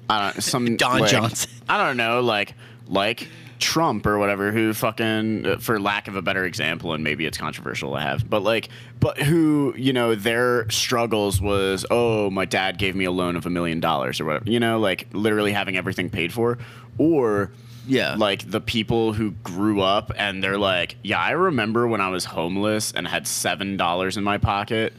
I 0.10 0.32
don't 0.32 0.44
some 0.44 0.76
Don 0.78 1.00
like, 1.02 1.12
Johnson. 1.12 1.52
I 1.70 1.84
don't 1.84 1.98
know, 1.98 2.22
like 2.22 2.54
like 2.88 3.28
Trump 3.60 4.06
or 4.06 4.18
whatever, 4.18 4.52
who 4.52 4.74
fucking, 4.74 5.60
for 5.60 5.80
lack 5.80 6.08
of 6.08 6.16
a 6.16 6.22
better 6.22 6.44
example, 6.46 6.94
and 6.94 7.04
maybe 7.04 7.26
it's 7.26 7.38
controversial 7.38 7.94
to 7.94 8.00
have, 8.00 8.28
but 8.28 8.42
like, 8.42 8.70
but 9.00 9.20
who, 9.20 9.74
you 9.78 9.94
know, 9.94 10.16
their 10.16 10.68
struggles 10.72 11.40
was, 11.40 11.86
oh, 11.92 12.30
my 12.32 12.44
dad 12.46 12.80
gave 12.80 12.96
me 12.96 13.06
a 13.06 13.12
loan 13.12 13.36
of 13.36 13.46
a 13.46 13.50
million 13.52 13.80
dollars 13.80 14.20
or 14.20 14.26
whatever, 14.26 14.50
you 14.50 14.60
know, 14.60 14.80
like 14.80 15.08
literally 15.14 15.52
having 15.54 15.78
everything 15.78 16.10
paid 16.10 16.34
for, 16.34 16.58
or 16.98 17.52
Yeah. 17.92 18.16
like 18.18 18.50
the 18.50 18.62
people 18.62 19.12
who 19.12 19.32
grew 19.32 19.82
up 19.82 20.14
and 20.16 20.42
they're 20.42 20.58
like, 20.58 20.96
yeah, 21.04 21.20
I 21.20 21.32
remember 21.32 21.88
when 21.88 22.00
I 22.00 22.08
was 22.08 22.24
homeless 22.24 22.94
and 22.94 23.06
had 23.06 23.28
seven 23.28 23.76
dollars 23.76 24.16
in 24.16 24.24
my 24.24 24.38
pocket, 24.38 24.94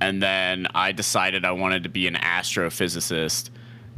and 0.00 0.22
then 0.22 0.68
I 0.72 0.92
decided 0.92 1.44
I 1.44 1.50
wanted 1.52 1.82
to 1.82 1.88
be 1.88 2.06
an 2.06 2.14
astrophysicist, 2.14 3.50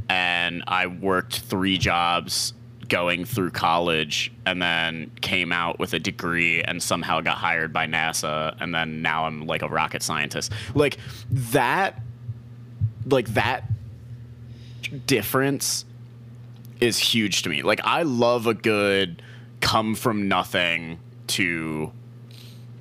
and 0.09 0.65
I 0.67 0.87
worked 0.87 1.41
three 1.41 1.77
jobs 1.77 2.55
going 2.89 3.27
through 3.27 3.51
college 3.51 4.33
and 4.47 4.63
then 4.63 5.11
came 5.21 5.53
out 5.53 5.79
with 5.79 5.93
a 5.93 5.99
degree 5.99 6.63
and 6.63 6.83
somehow 6.83 7.21
got 7.21 7.37
hired 7.37 7.71
by 7.71 7.87
NASA 7.87 8.57
and 8.61 8.75
then 8.75 9.03
now 9.03 9.27
I'm 9.27 9.47
like 9.47 9.61
a 9.61 9.69
rocket 9.69 10.03
scientist. 10.03 10.53
Like 10.75 10.97
that 11.29 12.01
like 13.05 13.29
that 13.35 13.65
difference 15.07 15.85
is 16.81 16.99
huge 16.99 17.43
to 17.43 17.49
me. 17.49 17.62
Like 17.62 17.81
I 17.85 18.03
love 18.03 18.47
a 18.47 18.55
good 18.55 19.23
come 19.61 19.95
from 19.95 20.29
nothing 20.29 21.01
to 21.29 21.93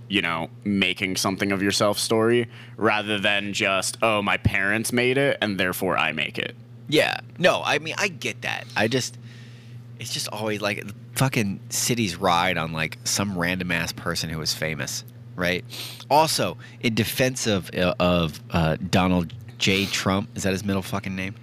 you 0.10 0.22
know, 0.22 0.50
making 0.64 1.18
something 1.18 1.52
of 1.52 1.62
yourself 1.62 2.00
story 2.00 2.48
rather 2.78 3.20
than 3.20 3.52
just 3.54 3.98
oh 4.02 4.22
my 4.22 4.38
parents 4.38 4.94
made 4.94 5.18
it 5.18 5.38
and 5.42 5.60
therefore 5.60 5.98
I 5.98 6.12
make 6.14 6.38
it. 6.38 6.56
Yeah. 6.88 7.20
No, 7.38 7.62
I 7.64 7.80
mean 7.80 7.96
I 7.98 8.08
get 8.08 8.42
that. 8.44 8.66
I 8.76 8.88
just 8.88 9.18
it's 10.00 10.14
just 10.14 10.28
always 10.30 10.62
like 10.62 10.86
fucking 11.16 11.60
cities 11.70 12.16
ride 12.16 12.58
on 12.58 12.72
like 12.72 12.98
some 13.04 13.38
random 13.38 13.72
ass 13.72 13.92
person 13.92 14.30
who 14.30 14.40
is 14.42 14.54
famous, 14.54 15.04
right? 15.36 15.66
Also, 16.10 16.58
in 16.80 16.94
defense 16.96 17.48
of 17.48 17.70
uh, 17.76 17.94
of 18.00 18.40
uh, 18.52 18.78
Donald 18.90 19.34
J. 19.58 19.86
Trump, 19.88 20.30
is 20.36 20.44
that 20.44 20.52
his 20.54 20.64
middle 20.64 20.82
fucking 20.84 21.16
name? 21.16 21.36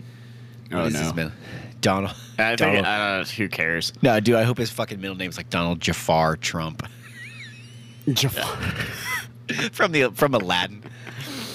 Oh 0.73 0.79
What 0.79 0.87
is 0.87 1.15
no. 1.15 1.31
Donald. 1.85 2.17
I 2.39 2.57
think 2.57 2.59
Donald. 2.59 2.87
uh, 2.87 3.25
who 3.25 3.49
cares? 3.49 3.93
no, 4.03 4.19
dude. 4.19 4.35
I 4.37 4.43
hope 4.43 4.59
his 4.59 4.71
fucking 4.71 5.01
middle 5.01 5.17
name's 5.17 5.37
like 5.37 5.51
Donald 5.51 5.81
Jafar 5.81 6.37
Trump 6.37 6.85
Jafar. 8.13 8.57
from 9.73 9.93
the 9.93 10.11
from 10.15 10.35
Aladdin. 10.35 10.83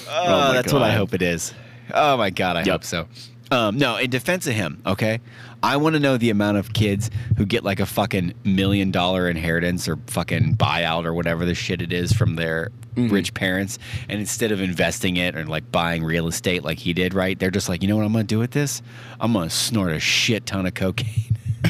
Oh, 0.08 0.48
Oh 0.50 0.52
that's 0.52 0.72
what 0.72 0.82
I 0.82 0.92
hope 0.92 1.14
it 1.14 1.22
is. 1.22 1.52
Oh 1.92 2.16
my 2.16 2.30
god, 2.30 2.56
I 2.56 2.60
Yep. 2.60 2.68
hope 2.68 2.84
so. 2.84 3.08
Um, 3.52 3.76
no, 3.78 3.96
in 3.96 4.08
defense 4.10 4.46
of 4.46 4.54
him, 4.54 4.80
okay, 4.86 5.20
I 5.62 5.76
want 5.76 5.94
to 5.94 6.00
know 6.00 6.16
the 6.16 6.30
amount 6.30 6.56
of 6.56 6.72
kids 6.72 7.10
who 7.36 7.44
get 7.44 7.64
like 7.64 7.80
a 7.80 7.86
fucking 7.86 8.34
million 8.44 8.90
dollar 8.90 9.28
inheritance 9.28 9.88
or 9.88 9.96
fucking 10.06 10.56
buyout 10.56 11.04
or 11.04 11.12
whatever 11.14 11.44
the 11.44 11.54
shit 11.54 11.82
it 11.82 11.92
is 11.92 12.12
from 12.12 12.36
their 12.36 12.70
Mm-hmm. 12.96 13.14
rich 13.14 13.32
parents, 13.34 13.78
and 14.08 14.18
instead 14.18 14.50
of 14.50 14.60
investing 14.60 15.16
it 15.16 15.36
or 15.36 15.44
like 15.46 15.70
buying 15.70 16.02
real 16.02 16.26
estate 16.26 16.64
like 16.64 16.76
he 16.78 16.92
did, 16.92 17.14
right? 17.14 17.38
They're 17.38 17.52
just 17.52 17.68
like, 17.68 17.82
you 17.82 17.88
know 17.88 17.96
what 17.96 18.04
I'm 18.04 18.10
gonna 18.10 18.24
do 18.24 18.40
with 18.40 18.50
this? 18.50 18.82
I'm 19.20 19.32
gonna 19.32 19.48
snort 19.48 19.92
a 19.92 20.00
shit 20.00 20.44
ton 20.44 20.66
of 20.66 20.74
cocaine. 20.74 21.36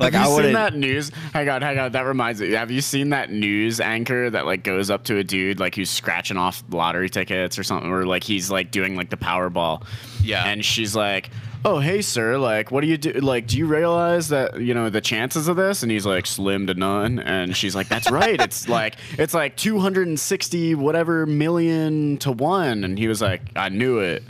like 0.00 0.12
have 0.12 0.28
you 0.28 0.36
I 0.36 0.42
seen 0.42 0.52
that 0.52 0.76
news? 0.76 1.10
Hang 1.32 1.48
on, 1.48 1.60
hang 1.60 1.78
on. 1.80 1.90
That 1.90 2.02
reminds 2.02 2.40
me. 2.40 2.52
Have 2.52 2.70
you 2.70 2.80
seen 2.80 3.10
that 3.10 3.32
news 3.32 3.80
anchor 3.80 4.30
that 4.30 4.46
like 4.46 4.62
goes 4.62 4.90
up 4.90 5.02
to 5.04 5.16
a 5.16 5.24
dude 5.24 5.58
like 5.58 5.74
who's 5.74 5.90
scratching 5.90 6.36
off 6.36 6.62
lottery 6.70 7.10
tickets 7.10 7.58
or 7.58 7.64
something, 7.64 7.90
or 7.90 8.06
like 8.06 8.22
he's 8.22 8.48
like 8.48 8.70
doing 8.70 8.94
like 8.94 9.10
the 9.10 9.16
Powerball? 9.16 9.84
Yeah. 10.22 10.44
And 10.46 10.64
she's 10.64 10.94
like, 10.94 11.30
"Oh, 11.64 11.78
hey, 11.78 12.02
sir. 12.02 12.38
Like, 12.38 12.70
what 12.70 12.80
do 12.82 12.86
you 12.86 12.96
do? 12.96 13.12
Like, 13.12 13.46
do 13.46 13.58
you 13.58 13.66
realize 13.66 14.28
that 14.28 14.60
you 14.60 14.74
know 14.74 14.90
the 14.90 15.00
chances 15.00 15.48
of 15.48 15.56
this?" 15.56 15.82
And 15.82 15.90
he's 15.92 16.06
like, 16.06 16.26
"Slim 16.26 16.66
to 16.68 16.74
none." 16.74 17.18
And 17.18 17.56
she's 17.56 17.74
like, 17.74 17.88
"That's 17.88 18.10
right. 18.10 18.40
It's 18.40 18.68
like 18.78 18.96
it's 19.18 19.34
like 19.34 19.56
260 19.56 20.74
whatever 20.76 21.26
million 21.26 22.18
to 22.18 22.32
one." 22.32 22.84
And 22.84 22.98
he 22.98 23.08
was 23.08 23.20
like, 23.20 23.42
"I 23.56 23.68
knew 23.68 23.98
it." 23.98 24.22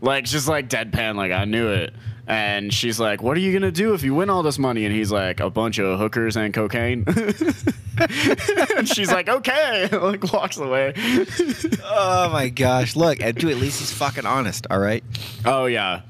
Like 0.00 0.24
just 0.24 0.48
like 0.48 0.68
deadpan, 0.68 1.16
like 1.16 1.32
I 1.32 1.44
knew 1.44 1.68
it. 1.68 1.92
And 2.26 2.72
she's 2.72 2.98
like, 3.00 3.22
"What 3.22 3.36
are 3.36 3.40
you 3.40 3.52
gonna 3.52 3.72
do 3.72 3.92
if 3.92 4.02
you 4.02 4.14
win 4.14 4.30
all 4.30 4.42
this 4.42 4.58
money?" 4.58 4.84
And 4.86 4.94
he's 4.94 5.10
like, 5.12 5.40
"A 5.40 5.50
bunch 5.50 5.78
of 5.78 5.98
hookers 5.98 6.36
and 6.36 6.54
cocaine." 6.54 7.04
and 7.98 8.88
she's 8.88 9.10
like, 9.10 9.28
"Okay," 9.28 9.88
like 9.92 10.32
walks 10.32 10.56
away. 10.56 10.94
Oh 11.84 12.30
my 12.32 12.48
gosh! 12.48 12.94
Look, 12.96 13.20
and 13.20 13.36
at 13.36 13.44
least 13.56 13.80
he's 13.80 13.92
fucking 13.92 14.26
honest. 14.26 14.66
All 14.70 14.78
right. 14.78 15.02
oh 15.44 15.66
yeah, 15.66 16.02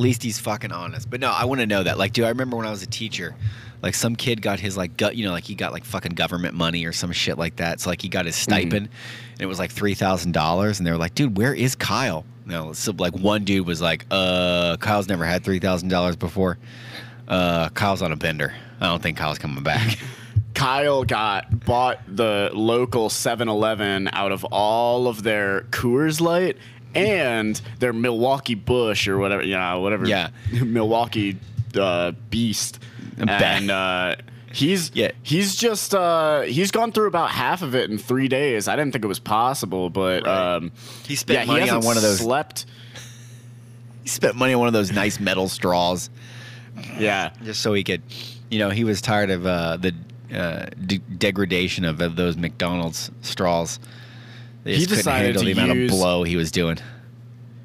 least 0.00 0.22
he's 0.22 0.38
fucking 0.38 0.72
honest. 0.72 1.08
But 1.10 1.20
no, 1.20 1.30
I 1.30 1.44
want 1.44 1.60
to 1.60 1.66
know 1.66 1.82
that. 1.82 1.98
Like, 1.98 2.12
dude, 2.12 2.24
I 2.24 2.28
remember 2.28 2.56
when 2.56 2.66
I 2.66 2.70
was 2.70 2.82
a 2.82 2.86
teacher, 2.86 3.34
like 3.82 3.94
some 3.94 4.16
kid 4.16 4.42
got 4.42 4.60
his 4.60 4.76
like 4.76 4.96
gut, 4.96 5.16
you 5.16 5.24
know, 5.24 5.32
like 5.32 5.44
he 5.44 5.54
got 5.54 5.72
like 5.72 5.84
fucking 5.84 6.12
government 6.12 6.54
money 6.54 6.84
or 6.84 6.92
some 6.92 7.12
shit 7.12 7.38
like 7.38 7.56
that. 7.56 7.80
So 7.80 7.90
like 7.90 8.02
he 8.02 8.08
got 8.08 8.26
his 8.26 8.36
stipend, 8.36 8.88
and 9.32 9.40
it 9.40 9.46
was 9.46 9.58
like 9.58 9.70
three 9.70 9.94
thousand 9.94 10.32
dollars, 10.32 10.78
and 10.78 10.86
they 10.86 10.90
were 10.90 10.98
like, 10.98 11.14
dude, 11.14 11.36
where 11.36 11.54
is 11.54 11.74
Kyle? 11.74 12.24
No, 12.46 12.72
so 12.72 12.92
like 12.98 13.14
one 13.14 13.44
dude 13.44 13.66
was 13.66 13.80
like, 13.80 14.06
uh, 14.10 14.76
Kyle's 14.78 15.08
never 15.08 15.24
had 15.24 15.44
three 15.44 15.60
thousand 15.60 15.88
dollars 15.88 16.16
before. 16.16 16.58
Uh, 17.28 17.68
Kyle's 17.70 18.02
on 18.02 18.12
a 18.12 18.16
bender. 18.16 18.52
I 18.80 18.86
don't 18.86 19.02
think 19.02 19.16
Kyle's 19.16 19.38
coming 19.38 19.62
back. 19.62 19.98
Kyle 20.54 21.04
got 21.04 21.64
bought 21.64 22.00
the 22.08 22.50
local 22.52 23.08
7-Eleven 23.08 24.08
out 24.12 24.32
of 24.32 24.44
all 24.44 25.06
of 25.06 25.22
their 25.22 25.62
Coors 25.70 26.20
Light 26.20 26.56
and 26.94 27.60
their 27.78 27.92
Milwaukee 27.92 28.54
Bush 28.54 29.08
or 29.08 29.18
whatever, 29.18 29.42
yeah, 29.42 29.74
whatever. 29.74 30.06
Yeah. 30.06 30.30
Milwaukee 30.52 31.38
uh, 31.78 32.12
Beast. 32.30 32.78
And 33.18 33.70
uh, 33.70 34.16
he's 34.52 34.90
Yeah. 34.94 35.10
he's 35.22 35.56
just 35.56 35.94
uh, 35.94 36.42
he's 36.42 36.70
gone 36.70 36.90
through 36.92 37.06
about 37.08 37.30
half 37.30 37.62
of 37.62 37.74
it 37.74 37.90
in 37.90 37.98
three 37.98 38.28
days. 38.28 38.66
I 38.68 38.76
didn't 38.76 38.92
think 38.92 39.04
it 39.04 39.08
was 39.08 39.20
possible, 39.20 39.90
but 39.90 40.24
Right. 40.26 40.54
um, 40.56 40.72
He 41.06 41.16
spent 41.16 41.40
yeah, 41.40 41.44
money 41.44 41.64
he 41.64 41.70
on 41.70 41.82
one 41.84 41.96
of 41.96 42.02
those- 42.02 42.18
Slept. 42.20 42.66
he 44.02 44.08
spent 44.08 44.36
money 44.36 44.54
on 44.54 44.58
one 44.58 44.68
of 44.68 44.72
those 44.74 44.90
nice 44.92 45.20
metal 45.20 45.48
straws. 45.48 46.08
Yeah. 46.98 47.30
just 47.44 47.60
so 47.60 47.74
he 47.74 47.84
could, 47.84 48.00
you 48.50 48.58
know, 48.58 48.70
he 48.70 48.84
was 48.84 49.00
tired 49.02 49.30
of 49.30 49.44
uh, 49.46 49.76
the 49.76 49.94
uh, 50.32 50.66
de- 50.86 50.98
degradation 50.98 51.84
of, 51.84 52.00
of 52.00 52.16
those 52.16 52.36
McDonald's 52.36 53.10
straws. 53.22 53.78
They 54.64 54.72
He 54.72 54.76
just 54.78 54.88
couldn't 54.90 54.98
decided 55.04 55.38
to 55.38 55.44
the 55.44 55.52
amount 55.52 55.74
use- 55.74 55.90
of 55.92 55.98
blow 55.98 56.22
he 56.22 56.36
was 56.36 56.50
doing. 56.50 56.78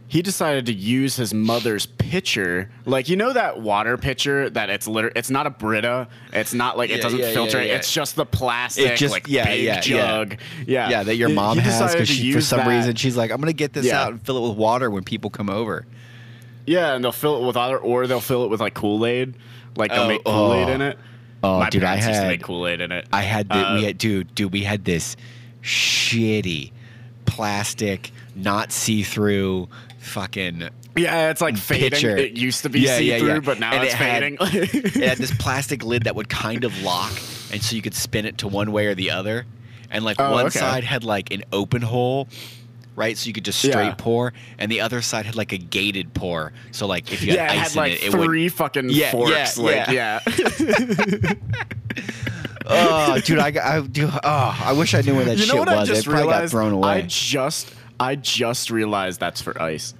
he 0.07 0.21
decided 0.21 0.67
to 0.67 0.73
use 0.73 1.15
his 1.17 1.33
mother's 1.33 1.87
pitcher 1.87 2.69
like 2.85 3.09
you 3.09 3.15
know 3.17 3.33
that 3.33 3.59
water 3.59 3.97
pitcher 3.97 4.49
that 4.51 4.69
it's 4.69 4.87
liter- 4.87 5.11
it's 5.15 5.29
not 5.31 5.45
a 5.47 5.49
brita 5.49 6.07
it's 6.31 6.53
not 6.53 6.77
like 6.77 6.89
it 6.91 7.01
doesn't 7.01 7.19
yeah, 7.19 7.25
yeah, 7.27 7.33
filter 7.33 7.61
yeah. 7.61 7.73
it's 7.75 7.91
just 7.91 8.15
the 8.15 8.25
plastic 8.25 8.85
It 8.85 8.97
just- 8.97 9.11
like 9.11 9.27
yeah, 9.27 9.45
big 9.45 9.63
yeah, 9.65 9.73
yeah. 9.73 9.81
jug 9.81 10.37
yeah 10.67 10.89
Yeah, 10.89 11.03
that 11.03 11.15
your 11.15 11.29
mom 11.29 11.57
he 11.57 11.63
has 11.63 11.91
because 11.95 12.09
for 12.33 12.39
some 12.41 12.59
that. 12.59 12.67
reason 12.69 12.95
she's 12.95 13.17
like, 13.17 13.31
I'm 13.31 13.41
gonna 13.41 13.51
get 13.51 13.73
this 13.73 13.87
Yeah. 13.87 14.03
out 14.03 14.11
and 14.11 14.21
fill 14.21 14.37
it 14.45 14.47
with 14.49 14.57
water 14.57 14.89
when 14.91 15.03
people 15.03 15.29
come 15.31 15.49
over. 15.49 15.85
yeah 16.67 16.93
and 16.93 17.03
they'll 17.03 17.11
fill 17.11 17.43
it 17.43 17.47
with 17.47 17.57
other 17.57 17.77
or 17.77 18.05
they'll 18.07 18.21
fill 18.21 18.43
it 18.45 18.49
with 18.49 18.61
like 18.61 18.75
kool-aid 18.75 19.33
like 19.75 19.91
they'll 19.91 20.03
Oh, 20.03 20.07
make 20.07 20.23
kool-aid 20.23 20.69
oh. 20.69 20.71
in 20.71 20.81
it 20.81 20.97
Oh, 21.43 21.59
my 21.59 21.69
dude, 21.69 21.83
I 21.83 21.97
parents 21.97 22.07
used 22.07 22.21
to 22.21 22.25
had- 22.27 22.43
kool-aid 22.43 22.79
in 22.79 22.91
it 22.91 23.07
I 23.11 23.23
had 23.23 23.49
the, 23.49 23.55
Uh, 23.55 23.75
we 23.75 23.83
had 23.83 23.97
dude, 23.97 24.33
dude, 24.35 24.53
we 24.53 24.61
had 24.61 24.85
this 24.85 25.17
shitty 25.63 26.71
plastic, 27.25 28.11
not 28.35 28.71
see 28.71 29.03
through, 29.03 29.67
fucking 29.99 30.69
yeah 30.97 31.29
it's 31.29 31.41
like 31.41 31.57
fading 31.57 31.89
pitcher. 31.89 32.15
it 32.15 32.37
used 32.37 32.61
to 32.61 32.69
be 32.69 32.79
Yeah, 32.79 32.97
yeah, 32.99 33.15
see-through 33.17 33.27
yeah. 33.33 33.39
but 33.41 33.59
now 33.59 33.73
And 33.73 33.83
it's 33.83 33.93
it 33.93 33.97
had- 33.97 34.21
fading 34.21 34.37
it 35.01 35.07
had 35.09 35.17
this 35.17 35.31
plastic 35.39 35.83
lid 35.83 36.03
that 36.03 36.15
would 36.15 36.29
kind 36.29 36.63
of 36.63 36.81
lock, 36.83 37.11
and 37.51 37.61
so 37.61 37.75
you 37.75 37.81
could 37.81 37.95
spin 37.95 38.25
it 38.25 38.37
to 38.39 38.47
one 38.47 38.71
way 38.71 38.85
or 38.87 38.95
the 38.95 39.11
other. 39.11 39.45
And 39.91 40.03
like 40.05 40.17
Oh, 40.19 40.31
one 40.31 40.45
okay. 40.47 40.59
side 40.59 40.83
had 40.83 41.03
like 41.03 41.31
an 41.31 41.43
open 41.53 41.81
hole, 41.81 42.27
right? 42.95 43.17
So 43.17 43.27
you 43.27 43.33
could 43.33 43.45
just 43.45 43.59
straight 43.59 43.73
Yeah. 43.73 43.95
pour, 43.97 44.33
and 44.57 44.71
the 44.71 44.81
other 44.81 45.01
side 45.01 45.25
had 45.25 45.35
like 45.35 45.51
a 45.53 45.57
gated 45.57 46.13
pour. 46.13 46.53
So 46.71 46.85
like 46.87 47.11
if 47.11 47.21
you 47.23 47.31
had 47.31 47.37
yeah 47.37 47.53
it 47.53 47.59
ice 47.59 47.59
had 47.59 47.71
in 47.71 47.77
like 47.77 47.91
it, 47.93 48.03
it 48.13 48.17
would. 48.17 48.25
three 48.25 48.49
fucking 48.49 48.89
Yeah, 48.89 49.11
forks 49.11 49.57
yeah, 49.57 49.63
like 49.63 49.87
yeah. 49.89 50.19
yeah 52.69 53.13
Oh, 53.15 53.19
dude, 53.19 53.39
I, 53.39 53.77
I 53.77 53.81
do. 53.81 54.09
Oh, 54.11 54.61
I 54.63 54.73
wish 54.73 54.93
I 54.93 55.01
knew 55.01 55.15
where 55.15 55.25
that 55.25 55.37
you 55.37 55.43
shit 55.43 55.53
know 55.53 55.59
what 55.59 55.69
was. 55.69 55.89
I 55.89 55.93
just 55.93 56.01
it 56.07 56.09
probably 56.09 56.23
realized? 56.27 56.53
got 56.53 56.57
thrown 56.57 56.71
away. 56.73 56.89
I 56.89 57.01
just 57.03 57.73
I 57.99 58.15
just 58.15 58.69
realized 58.71 59.19
that's 59.19 59.41
for 59.41 59.61
ice. 59.61 59.93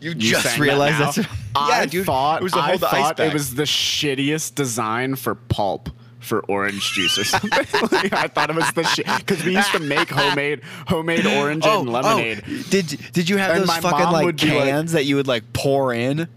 you 0.00 0.10
You 0.10 0.14
just 0.16 0.58
realized 0.58 0.98
that 0.98 1.14
that's. 1.14 1.18
now? 1.54 1.68
yeah, 1.68 1.74
I 1.74 1.86
dude. 1.86 2.06
thought 2.06 2.40
it 2.40 2.44
was 2.44 2.54
a 2.54 2.58
I 2.58 2.60
whole 2.62 2.72
ice 2.74 2.80
thought 2.80 3.20
it 3.20 3.32
was 3.32 3.54
the 3.54 3.62
shittiest 3.64 4.54
design 4.54 5.14
for 5.16 5.34
pulp 5.34 5.88
for 6.18 6.40
orange 6.48 6.92
juice 6.92 7.16
or 7.18 7.24
something. 7.24 7.50
Like, 7.90 8.12
I 8.12 8.26
thought 8.26 8.50
it 8.50 8.56
was 8.56 8.70
the 8.72 8.82
shit 8.84 9.06
because 9.06 9.42
we 9.42 9.54
used 9.56 9.72
to 9.72 9.78
make 9.80 10.10
homemade 10.10 10.60
homemade 10.86 11.24
orange 11.26 11.64
and 11.64 11.72
oh, 11.72 11.78
oh. 11.78 11.82
lemonade. 11.92 12.42
Oh, 12.46 12.62
did 12.68 12.86
did 13.12 13.28
you 13.28 13.38
have 13.38 13.56
And 13.56 13.62
those 13.66 13.76
fucking 13.78 14.12
like 14.12 14.24
would 14.26 14.36
be 14.36 14.48
like- 14.52 14.64
cans 14.64 14.92
that 14.92 15.04
you 15.06 15.16
would 15.16 15.26
like 15.28 15.52
pour 15.52 15.94
in? 15.94 16.28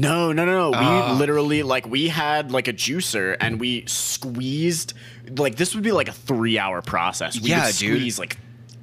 No, 0.00 0.32
no, 0.32 0.44
no, 0.44 0.70
no. 0.70 0.78
We 0.78 0.86
Oh. 0.86 1.16
literally 1.18 1.62
like 1.62 1.86
we 1.88 2.08
had 2.08 2.52
like 2.52 2.68
a 2.68 2.72
juicer 2.72 3.36
and 3.40 3.58
we 3.60 3.84
squeezed 3.86 4.94
like 5.36 5.56
this 5.56 5.74
would 5.74 5.84
be 5.84 5.92
like 5.92 6.08
a 6.08 6.12
three 6.12 6.58
hour 6.58 6.82
process. 6.82 7.40
We 7.40 7.50
Yeah, 7.50 7.66
would 7.66 7.76
dude. 7.76 7.96
squeeze 7.98 8.18
like 8.18 8.36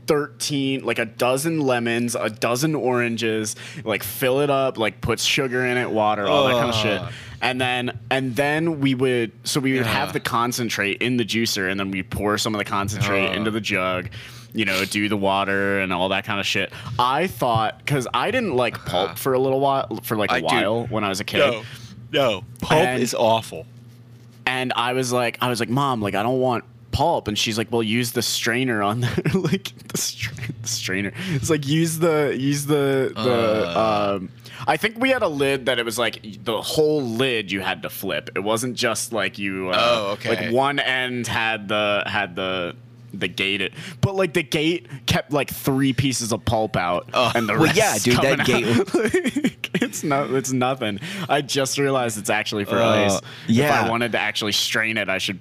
13 0.07 0.83
like 0.83 0.99
a 0.99 1.05
dozen 1.05 1.61
lemons 1.61 2.13
a 2.13 2.29
dozen 2.29 2.75
oranges 2.75 3.55
like 3.83 4.03
fill 4.03 4.41
it 4.41 4.51
up 4.51 4.77
like 4.77 5.01
put 5.01 5.19
sugar 5.19 5.65
in 5.65 5.77
it 5.77 5.89
water 5.89 6.27
all 6.27 6.45
that 6.45 6.53
kind 6.53 6.69
of 6.69 6.75
shit 6.75 7.01
and 7.41 7.59
then 7.59 7.97
and 8.11 8.35
then 8.35 8.79
we 8.81 8.93
would 8.93 9.31
so 9.45 9.59
we 9.59 9.73
would 9.73 9.81
Yeah. 9.87 9.91
have 9.93 10.13
the 10.13 10.19
concentrate 10.19 11.01
in 11.01 11.17
the 11.17 11.25
juicer 11.25 11.71
and 11.71 11.79
then 11.79 11.89
we 11.89 12.03
pour 12.03 12.37
some 12.37 12.53
of 12.53 12.59
the 12.59 12.65
concentrate 12.65 13.29
Ugh. 13.29 13.35
into 13.35 13.49
the 13.49 13.59
jug 13.61 14.09
you 14.55 14.65
know 14.65 14.83
do 14.85 15.07
the 15.09 15.17
water 15.17 15.79
and 15.79 15.91
all 15.93 16.09
that 16.09 16.23
kind 16.25 16.39
of 16.39 16.45
shit 16.45 16.71
i 16.97 17.27
thought 17.27 17.77
because 17.79 18.07
i 18.13 18.31
didn't 18.31 18.55
like 18.55 18.83
pulp 18.85 19.17
for 19.17 19.33
a 19.33 19.39
little 19.39 19.59
while 19.59 19.99
for 20.03 20.15
like 20.17 20.31
a 20.31 20.35
I 20.35 20.39
do- 20.39 20.45
while 20.45 20.87
when 20.87 21.03
i 21.03 21.09
was 21.09 21.19
a 21.19 21.23
kid 21.23 21.39
No, 21.39 21.63
no, 22.11 22.43
pulp 22.61 22.81
And- 22.81 23.01
is 23.03 23.13
awful. 23.13 23.65
and 24.47 24.71
I 24.75 24.93
was 24.93 25.11
like, 25.11 25.37
I 25.41 25.49
was 25.49 25.59
like, 25.59 25.69
Mom, 25.69 26.01
like 26.01 26.15
I 26.15 26.23
don't 26.23 26.39
want 26.39 26.63
pulp, 26.91 27.27
and 27.27 27.37
she's 27.37 27.57
like, 27.57 27.71
Well, 27.71 27.83
use 27.83 28.13
the 28.13 28.21
strainer 28.21 28.81
on 28.81 29.01
there, 29.01 29.17
like 29.33 29.73
the, 29.89 29.97
stra- 29.97 30.33
the 30.61 30.67
strainer. 30.67 31.11
It's 31.31 31.49
like 31.49 31.67
use 31.67 31.97
the 31.99 32.33
use 32.37 32.65
the 32.67 33.11
the. 33.13 33.65
Uh. 33.67 34.15
um, 34.19 34.29
I 34.67 34.77
think 34.77 34.97
we 34.97 35.09
had 35.09 35.21
a 35.23 35.27
lid 35.27 35.65
that 35.65 35.77
it 35.79 35.83
was 35.85 35.97
like 35.99 36.21
the 36.45 36.61
whole 36.61 37.01
lid 37.03 37.51
you 37.51 37.59
had 37.59 37.81
to 37.83 37.89
flip. 37.89 38.29
It 38.35 38.39
wasn't 38.39 38.75
just 38.77 39.11
like 39.11 39.37
you. 39.37 39.69
Uh, 39.71 39.75
Oh, 39.77 40.11
okay. 40.13 40.29
Like 40.45 40.53
one 40.53 40.79
end 40.79 41.27
had 41.27 41.67
the 41.67 42.03
had 42.05 42.35
the. 42.37 42.75
The 43.19 43.27
gate 43.27 43.61
it, 43.61 43.73
but 44.01 44.15
like 44.15 44.33
the 44.33 44.43
gate 44.43 44.87
kept 45.05 45.31
like 45.31 45.49
three 45.49 45.93
pieces 45.93 46.31
of 46.31 46.43
pulp 46.45 46.75
out, 46.75 47.09
Oh, 47.13 47.31
and 47.33 47.47
the 47.47 47.53
well, 47.53 47.63
rest 47.63 47.77
yeah, 47.77 47.97
dude, 47.97 48.17
that 48.21 48.39
out. 48.41 48.93
Like, 49.43 49.81
it's 49.81 50.03
no, 50.03 50.35
it's 50.35 50.51
nothing. 50.51 50.99
I 51.29 51.41
just 51.41 51.77
realized 51.77 52.17
it's 52.17 52.29
actually 52.29 52.65
for 52.65 52.77
Uh, 52.77 53.05
ice. 53.05 53.19
If. 53.47 53.69
I 53.71 53.89
wanted 53.89 54.11
to 54.13 54.19
actually 54.19 54.51
strain 54.53 54.97
it, 54.97 55.09
I 55.09 55.17
should 55.17 55.39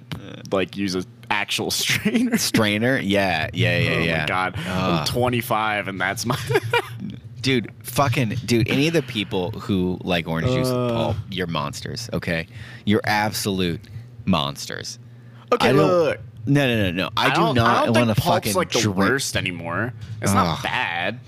like 0.51 0.75
use 0.77 0.95
a 0.95 1.03
actual 1.29 1.71
strainer. 1.81 2.37
Strainer, 2.37 2.97
yeah, 2.97 3.49
yeah, 3.53 3.77
yeah, 3.79 3.89
oh 3.91 3.99
yeah. 3.99 4.17
my 4.21 4.25
god, 4.25 4.55
Ugh. 4.57 4.99
I'm 4.99 5.05
25 5.05 5.87
and 5.87 5.99
that's 6.01 6.25
my. 6.25 6.37
dude, 7.41 7.71
fucking, 7.83 8.29
dude. 8.45 8.69
Any 8.69 8.87
of 8.87 8.93
the 8.93 9.01
people 9.03 9.51
who 9.51 9.97
like 10.03 10.27
orange 10.27 10.47
juice 10.51 10.67
Uh. 10.69 10.79
and 10.85 10.91
pulp, 10.91 11.17
you're 11.29 11.47
monsters. 11.47 12.09
Okay, 12.13 12.47
you're 12.85 13.01
absolute 13.05 13.81
monsters. 14.25 14.99
okay, 15.51 15.69
I 15.69 15.71
look. 15.71 16.19
No, 16.47 16.67
no, 16.67 16.83
no, 16.83 16.91
no. 16.91 17.09
I, 17.17 17.33
do 17.33 17.41
I 17.41 17.85
don't 17.85 17.95
want 17.95 18.15
to 18.15 18.21
fucking 18.21 18.53
like 18.53 18.71
the 18.71 18.79
drink. 18.81 18.97
worst 18.97 19.35
anymore. 19.35 19.93
It's 20.21 20.33
not 20.33 20.61
bad. 20.61 21.19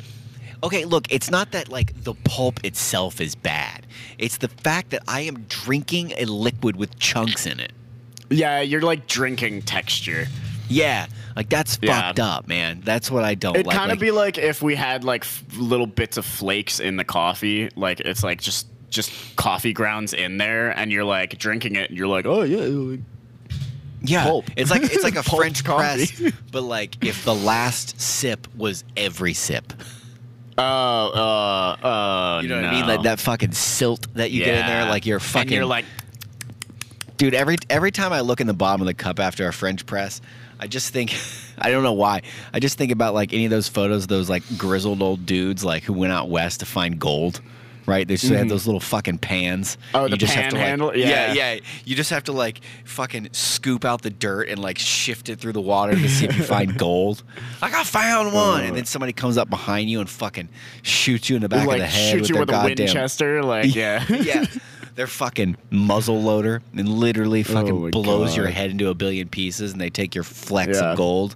Okay, 0.64 0.86
look, 0.86 1.12
it's 1.12 1.30
not 1.32 1.52
that 1.52 1.70
like 1.70 2.04
the 2.04 2.14
pulp 2.14 2.64
itself 2.64 3.22
is 3.22 3.36
bad. 3.36 3.86
It's 4.18 4.38
the 4.38 4.48
fact 4.48 4.90
that 4.92 5.04
I 5.08 5.22
am 5.22 5.46
drinking 5.50 6.14
a 6.18 6.26
liquid 6.26 6.76
with 6.76 6.98
chunks 7.00 7.46
in 7.46 7.60
it. 7.60 7.72
Yeah, 8.30 8.62
you're 8.62 8.82
like 8.82 9.08
drinking 9.08 9.64
texture. 9.64 10.28
Yeah, 10.70 11.06
like 11.36 11.50
that's 11.50 11.80
Yeah. 11.82 12.02
fucked 12.02 12.20
up, 12.20 12.48
man. 12.48 12.82
That's 12.84 13.10
what 13.10 13.24
I 13.24 13.36
don't 13.36 13.56
It'd 13.56 13.68
like. 13.68 13.78
kind 13.78 13.92
of 13.92 13.98
like, 13.98 14.02
be 14.02 14.12
like 14.12 14.38
if 14.38 14.62
we 14.62 14.76
had 14.76 15.04
like 15.04 15.22
f- 15.24 15.44
little 15.58 15.88
bits 15.88 16.18
of 16.18 16.26
flakes 16.26 16.80
in 16.80 16.98
the 16.98 17.06
coffee. 17.06 17.70
Like 17.76 18.00
it's 18.02 18.24
like 18.24 18.42
just 18.42 18.68
just 18.90 19.12
coffee 19.36 19.74
grounds 19.74 20.14
in 20.14 20.38
there, 20.38 20.72
and 20.72 20.92
you're 20.92 21.04
like 21.06 21.38
drinking 21.38 21.76
it, 21.76 21.90
and 21.90 21.98
you're 21.98 22.08
like, 22.08 22.26
oh 22.26 22.42
yeah. 22.42 22.98
Like- 24.02 24.10
yeah, 24.10 24.24
pulp. 24.24 24.46
it's 24.56 24.70
like 24.72 24.84
it's 24.84 25.04
like 25.04 25.16
a 25.16 25.24
French 25.36 25.64
coffee. 25.64 26.08
press, 26.08 26.34
but 26.52 26.62
like 26.64 27.04
if 27.04 27.26
the 27.26 27.36
last 27.36 28.00
sip 28.00 28.48
was 28.56 28.84
every 28.96 29.34
sip. 29.34 29.74
Oh, 30.60 30.64
uh, 30.64 31.86
uh, 31.86 32.40
You 32.42 32.50
know 32.50 32.56
what 32.56 32.66
I 32.66 32.72
mean? 32.72 32.88
Like 32.88 33.04
that 33.04 33.20
fucking 33.20 33.52
silt 33.52 34.08
that 34.16 34.32
you 34.32 34.44
get 34.44 34.56
in 34.60 34.66
there, 34.66 34.86
like 34.86 35.06
you're 35.06 35.20
fucking. 35.20 35.50
And 35.50 35.52
you're 35.52 35.66
like, 35.66 35.86
dude. 37.18 37.34
Every 37.36 37.58
every 37.70 37.92
time 37.92 38.12
I 38.12 38.22
look 38.22 38.42
in 38.42 38.48
the 38.48 38.54
bottom 38.56 38.82
of 38.82 38.88
the 38.88 38.94
cup 38.96 39.20
after 39.20 39.48
a 39.48 39.54
French 39.54 39.86
press, 39.86 40.20
I 40.60 40.66
just 40.68 40.92
think, 40.94 41.16
I 41.60 41.70
don't 41.70 41.84
know 41.84 41.94
why. 41.94 42.24
I 42.54 42.60
just 42.60 42.78
think 42.78 42.92
about 42.92 43.14
like 43.14 43.34
any 43.34 43.46
of 43.46 43.52
those 43.52 43.68
photos, 43.68 44.04
of 44.04 44.08
those 44.10 44.30
like 44.32 44.44
grizzled 44.58 45.02
old 45.04 45.26
dudes 45.28 45.64
like 45.64 45.84
who 45.84 45.94
went 45.94 46.12
out 46.14 46.30
west 46.30 46.62
to 46.62 46.66
find 46.66 46.98
gold. 47.00 47.40
Right, 47.88 48.06
they 48.06 48.16
just 48.18 48.32
have 48.34 48.50
those 48.50 48.66
little 48.68 48.82
fucking 48.82 49.20
pans. 49.20 49.78
Oh, 49.94 50.04
You 50.04 50.10
the 50.10 50.18
just 50.18 50.34
have 50.34 50.50
to, 50.50 50.56
like- 50.56 50.62
panhandle? 50.62 50.96
yeah, 50.96 51.32
Yeah. 51.32 51.54
yeah. 51.54 51.60
You 51.86 51.96
just 51.96 52.10
have 52.10 52.26
to 52.26 52.34
like 52.34 52.60
fucking 52.84 53.30
scoop 53.32 53.86
out 53.86 54.02
the 54.02 54.10
dirt 54.10 54.50
and 54.50 54.60
like 54.60 54.78
shift 54.78 55.30
it 55.30 55.40
through 55.40 55.54
the 55.54 55.62
water 55.62 55.94
to 55.96 56.10
see 56.10 56.26
if 56.26 56.38
you 56.38 56.44
find 56.44 56.78
gold. 56.80 57.24
Like 57.62 57.74
I 57.74 57.86
found 57.86 58.34
one, 58.34 58.66
and 58.66 58.76
then 58.76 58.84
somebody 58.84 59.14
comes 59.14 59.38
up 59.38 59.50
behind 59.50 59.90
you 59.90 60.02
and 60.02 60.10
fucking 60.10 60.50
shoots 60.82 61.30
you 61.30 61.38
in 61.38 61.42
the 61.42 61.48
back 61.50 61.66
like 61.66 61.76
of 61.78 61.82
the 61.84 61.88
head 61.88 62.12
shoot 62.12 62.20
with 62.22 62.30
you 62.30 62.34
their 62.36 62.42
with 62.42 62.50
a 62.50 62.52
goddamn 62.52 62.86
Winchester. 62.88 63.42
Like, 63.42 63.74
yeah. 63.76 64.04
yeah. 64.10 64.46
Their 64.96 65.08
fucking 65.08 65.56
muzzle 65.70 66.22
loader 66.22 66.62
and 66.76 66.90
literally 66.90 67.44
fucking 67.44 67.72
Oh 67.74 67.90
blows 67.92 68.36
your 68.36 68.48
head 68.48 68.70
into 68.72 68.90
a 68.90 68.96
billion 68.96 69.30
pieces 69.30 69.72
and 69.72 69.80
they 69.80 69.90
take 69.92 70.14
your 70.14 70.26
flecks 70.26 70.78
Yeah. 70.80 70.92
of 70.92 70.98
gold. 70.98 71.36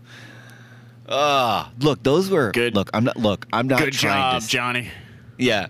Ah, 1.07 1.71
look, 1.79 2.03
those 2.03 2.29
were 2.29 2.51
Good- 2.51 2.75
Look, 2.75 2.89
I'm 2.93 3.03
not. 3.03 3.17
Look, 3.17 3.45
I'm 3.53 3.67
not 3.67 3.79
Good 3.79 3.93
job, 3.93 4.41
to. 4.41 4.47
Johnny. 4.47 4.89
Yeah, 5.37 5.67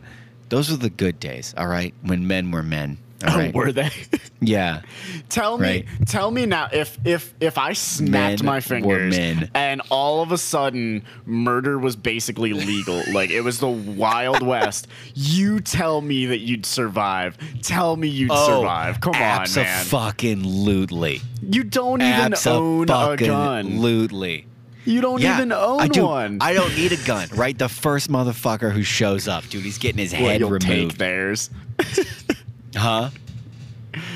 those 0.51 0.69
were 0.69 0.77
the 0.77 0.89
good 0.89 1.19
days. 1.19 1.55
All 1.57 1.67
right, 1.67 1.93
when 2.01 2.27
men 2.27 2.51
were 2.51 2.61
men. 2.61 2.97
All 3.23 3.33
Oh, 3.33 3.37
right. 3.37 3.53
were 3.53 3.71
they? 3.71 3.89
yeah. 4.41 4.81
tell 5.29 5.57
me, 5.57 5.85
tell 6.07 6.31
me 6.31 6.45
now 6.45 6.69
if 6.73 6.97
if 7.05 7.33
if 7.39 7.57
I 7.57 7.73
snapped 7.73 8.41
Men 8.41 8.45
my 8.45 8.59
fingers 8.59 9.15
and 9.53 9.81
all 9.89 10.21
of 10.23 10.31
a 10.31 10.37
sudden 10.37 11.03
murder 11.25 11.77
was 11.77 11.95
basically 11.95 12.53
legal, 12.53 13.01
like 13.13 13.29
it 13.29 13.41
was 13.41 13.59
the 13.59 13.69
Wild 13.69 14.41
West. 14.41 14.87
You 15.13 15.59
tell 15.59 16.01
me 16.01 16.25
that 16.27 16.39
you'd 16.39 16.65
survive. 16.65 17.37
Tell 17.61 17.95
me 17.95 18.07
you'd 18.07 18.31
oh, 18.31 18.59
survive. 18.59 18.99
Come 18.99 19.13
on, 19.13 19.19
man. 19.19 19.41
Absolutely. 19.41 21.19
Fucking. 21.19 21.53
You 21.53 21.63
don't 21.63 22.01
even 22.01 22.33
own 22.47 22.83
a 22.83 23.17
gun. 23.17 23.67
Absolutely. 23.67 24.47
You 24.85 24.99
don't 25.01 25.21
Yeah, 25.21 25.37
even 25.37 25.51
own 25.51 25.79
I 25.81 25.87
do. 25.87 26.05
one. 26.05 26.37
I 26.41 26.53
don't 26.53 26.75
need 26.75 26.91
a 26.91 26.97
gun, 27.05 27.27
right? 27.35 27.57
The 27.57 27.69
first 27.69 28.09
motherfucker 28.09 28.71
who 28.71 28.81
shows 28.83 29.27
up, 29.27 29.47
dude, 29.47 29.63
he's 29.63 29.77
getting 29.77 29.99
his 29.99 30.11
What, 30.11 30.21
head 30.21 30.39
you'll 30.39 30.49
removed. 30.49 30.65
take 30.91 30.97
theirs. 30.97 31.49
huh? 32.75 33.09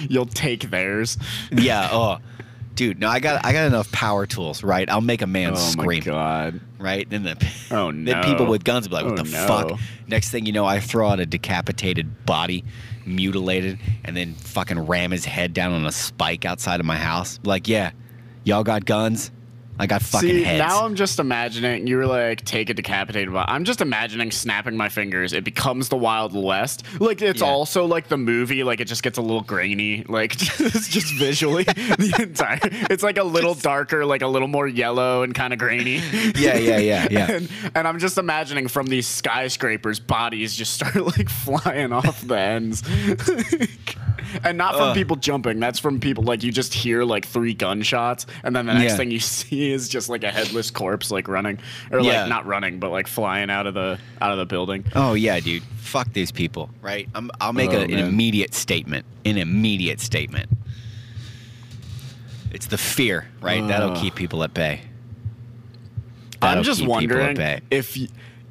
You'll 0.10 0.26
take 0.26 0.70
theirs. 0.72 1.18
Yeah. 1.52 1.90
Oh, 1.92 2.18
dude. 2.76 3.00
No, 3.00 3.10
I 3.10 3.20
got 3.20 3.46
I 3.46 3.52
got 3.54 3.68
enough 3.68 3.92
power 3.92 4.26
tools. 4.26 4.64
Right. 4.64 4.90
I'll 4.90 5.02
make 5.02 5.22
a 5.22 5.28
man 5.28 5.52
Oh 5.54 5.56
scream. 5.58 6.04
Oh 6.08 6.12
my 6.12 6.16
god. 6.16 6.60
Right. 6.80 7.10
Then 7.10 7.24
the 7.24 7.52
Oh, 7.72 7.92
no. 7.92 8.12
then 8.14 8.24
people 8.24 8.46
with 8.48 8.64
guns 8.64 8.90
will 8.90 8.98
be 8.98 9.04
like, 9.04 9.12
"What 9.12 9.20
Oh, 9.20 9.24
the 9.24 9.32
no. 9.32 9.48
fuck?" 9.48 9.80
Next 10.08 10.30
thing 10.30 10.46
you 10.46 10.52
know, 10.54 10.66
I 10.66 10.80
throw 10.80 11.10
out 11.10 11.20
a 11.20 11.26
decapitated 11.26 12.26
body, 12.26 12.64
mutilated, 13.06 13.80
and 14.04 14.16
then 14.16 14.34
fucking 14.36 14.80
ram 14.80 15.12
his 15.12 15.26
head 15.26 15.54
down 15.54 15.74
on 15.74 15.86
a 15.86 15.92
spike 15.92 16.46
outside 16.46 16.80
of 16.80 16.86
my 16.86 16.98
house. 16.98 17.40
Like, 17.44 17.68
yeah, 17.68 17.92
y'all 18.44 18.64
got 18.64 18.86
guns. 18.86 19.32
I 19.78 19.88
got 19.88 20.02
fucking 20.02 20.30
See, 20.30 20.44
heads. 20.44 20.60
now 20.60 20.86
I'm 20.86 20.96
just 20.96 21.20
imagining 21.20 21.86
you 21.86 21.98
were 21.98 22.06
like 22.08 22.46
take 22.46 22.70
a 22.70 22.74
decapitated 22.74 23.34
body. 23.34 23.52
I'm 23.52 23.66
just 23.66 23.82
imagining 23.82 24.32
snapping 24.32 24.78
my 24.78 24.88
fingers. 24.88 25.34
It 25.34 25.44
becomes 25.44 25.90
the 25.90 25.98
Wild 25.98 26.34
West. 26.34 26.84
Like 27.00 27.22
it's 27.22 27.42
Yeah. 27.42 27.48
also 27.48 27.86
like 27.86 28.08
the 28.08 28.18
movie. 28.18 28.64
Like 28.64 28.80
it 28.80 28.86
just 28.86 29.04
gets 29.04 29.18
a 29.18 29.22
little 29.22 29.42
grainy. 29.42 30.06
Like 30.08 30.32
just, 30.38 30.92
just 30.92 31.14
visually 31.16 31.64
the 31.64 32.16
entire. 32.22 32.60
It's 32.90 33.04
like 33.04 33.18
a 33.18 33.24
little 33.24 33.54
darker, 33.54 34.06
like 34.06 34.22
a 34.22 34.28
little 34.28 34.48
more 34.48 34.66
yellow 34.68 35.24
and 35.24 35.36
kind 35.36 35.52
of 35.52 35.60
grainy. 35.60 36.02
Yeah, 36.36 36.56
yeah, 36.58 36.78
yeah, 36.78 37.08
yeah. 37.12 37.32
and, 37.32 37.50
and 37.76 37.88
I'm 37.88 38.00
just 38.00 38.18
imagining 38.18 38.68
from 38.68 38.88
these 38.88 39.08
skyscrapers, 39.08 40.00
bodies 40.00 40.56
just 40.56 40.74
start 40.74 40.96
like 41.18 41.30
flying 41.30 41.92
off 41.92 42.22
the 42.22 42.38
ends. 42.38 42.82
and 44.44 44.58
not 44.58 44.74
from 44.76 44.90
Ugh. 44.90 44.96
people 44.96 45.16
jumping. 45.16 45.60
That's 45.60 45.80
from 45.80 46.00
people 46.00 46.24
like 46.24 46.44
you 46.44 46.52
just 46.52 46.74
hear 46.74 47.04
like 47.04 47.26
three 47.26 47.54
gunshots, 47.54 48.26
and 48.44 48.56
then 48.56 48.66
the 48.66 48.74
next 48.74 48.94
Yeah. 48.94 48.98
thing 48.98 49.12
you 49.12 49.20
see 49.20 49.65
is 49.72 49.90
just 49.90 50.10
like 50.10 50.24
a 50.24 50.32
headless 50.32 50.72
corpse 50.72 51.12
like 51.12 51.28
running, 51.28 51.60
or 51.92 52.00
Yeah. 52.00 52.22
like 52.22 52.30
not 52.30 52.46
running, 52.46 52.80
but 52.80 52.92
like 52.92 53.08
flying 53.08 53.50
out 53.50 53.68
of 53.68 53.74
the 53.74 54.00
out 54.22 54.32
of 54.32 54.38
the 54.38 54.46
building. 54.46 54.86
Oh 54.96 55.14
yeah, 55.14 55.40
dude. 55.40 55.64
Fuck 55.78 56.14
these 56.14 56.32
people, 56.32 56.70
right? 56.82 57.08
I'm, 57.14 57.30
I'll 57.40 57.54
make 57.54 57.72
Oh, 57.72 57.78
a, 57.78 57.84
an 57.84 57.92
immediate 57.92 58.54
statement. 58.54 59.06
An 59.24 59.38
immediate 59.38 60.00
statement. 60.00 60.50
It's 62.52 62.68
the 62.68 62.78
fear, 62.78 63.28
right? 63.42 63.66
That'll 63.68 63.92
ah. 63.92 64.02
keep 64.02 64.16
people 64.16 64.44
at 64.44 64.54
bay. 64.54 64.82
That'll 66.40 66.60
I'm 66.60 66.64
just 66.64 66.80
keep 66.80 66.90
people 67.00 67.18
at 67.18 67.38
wondering 67.38 67.62
if 67.72 67.98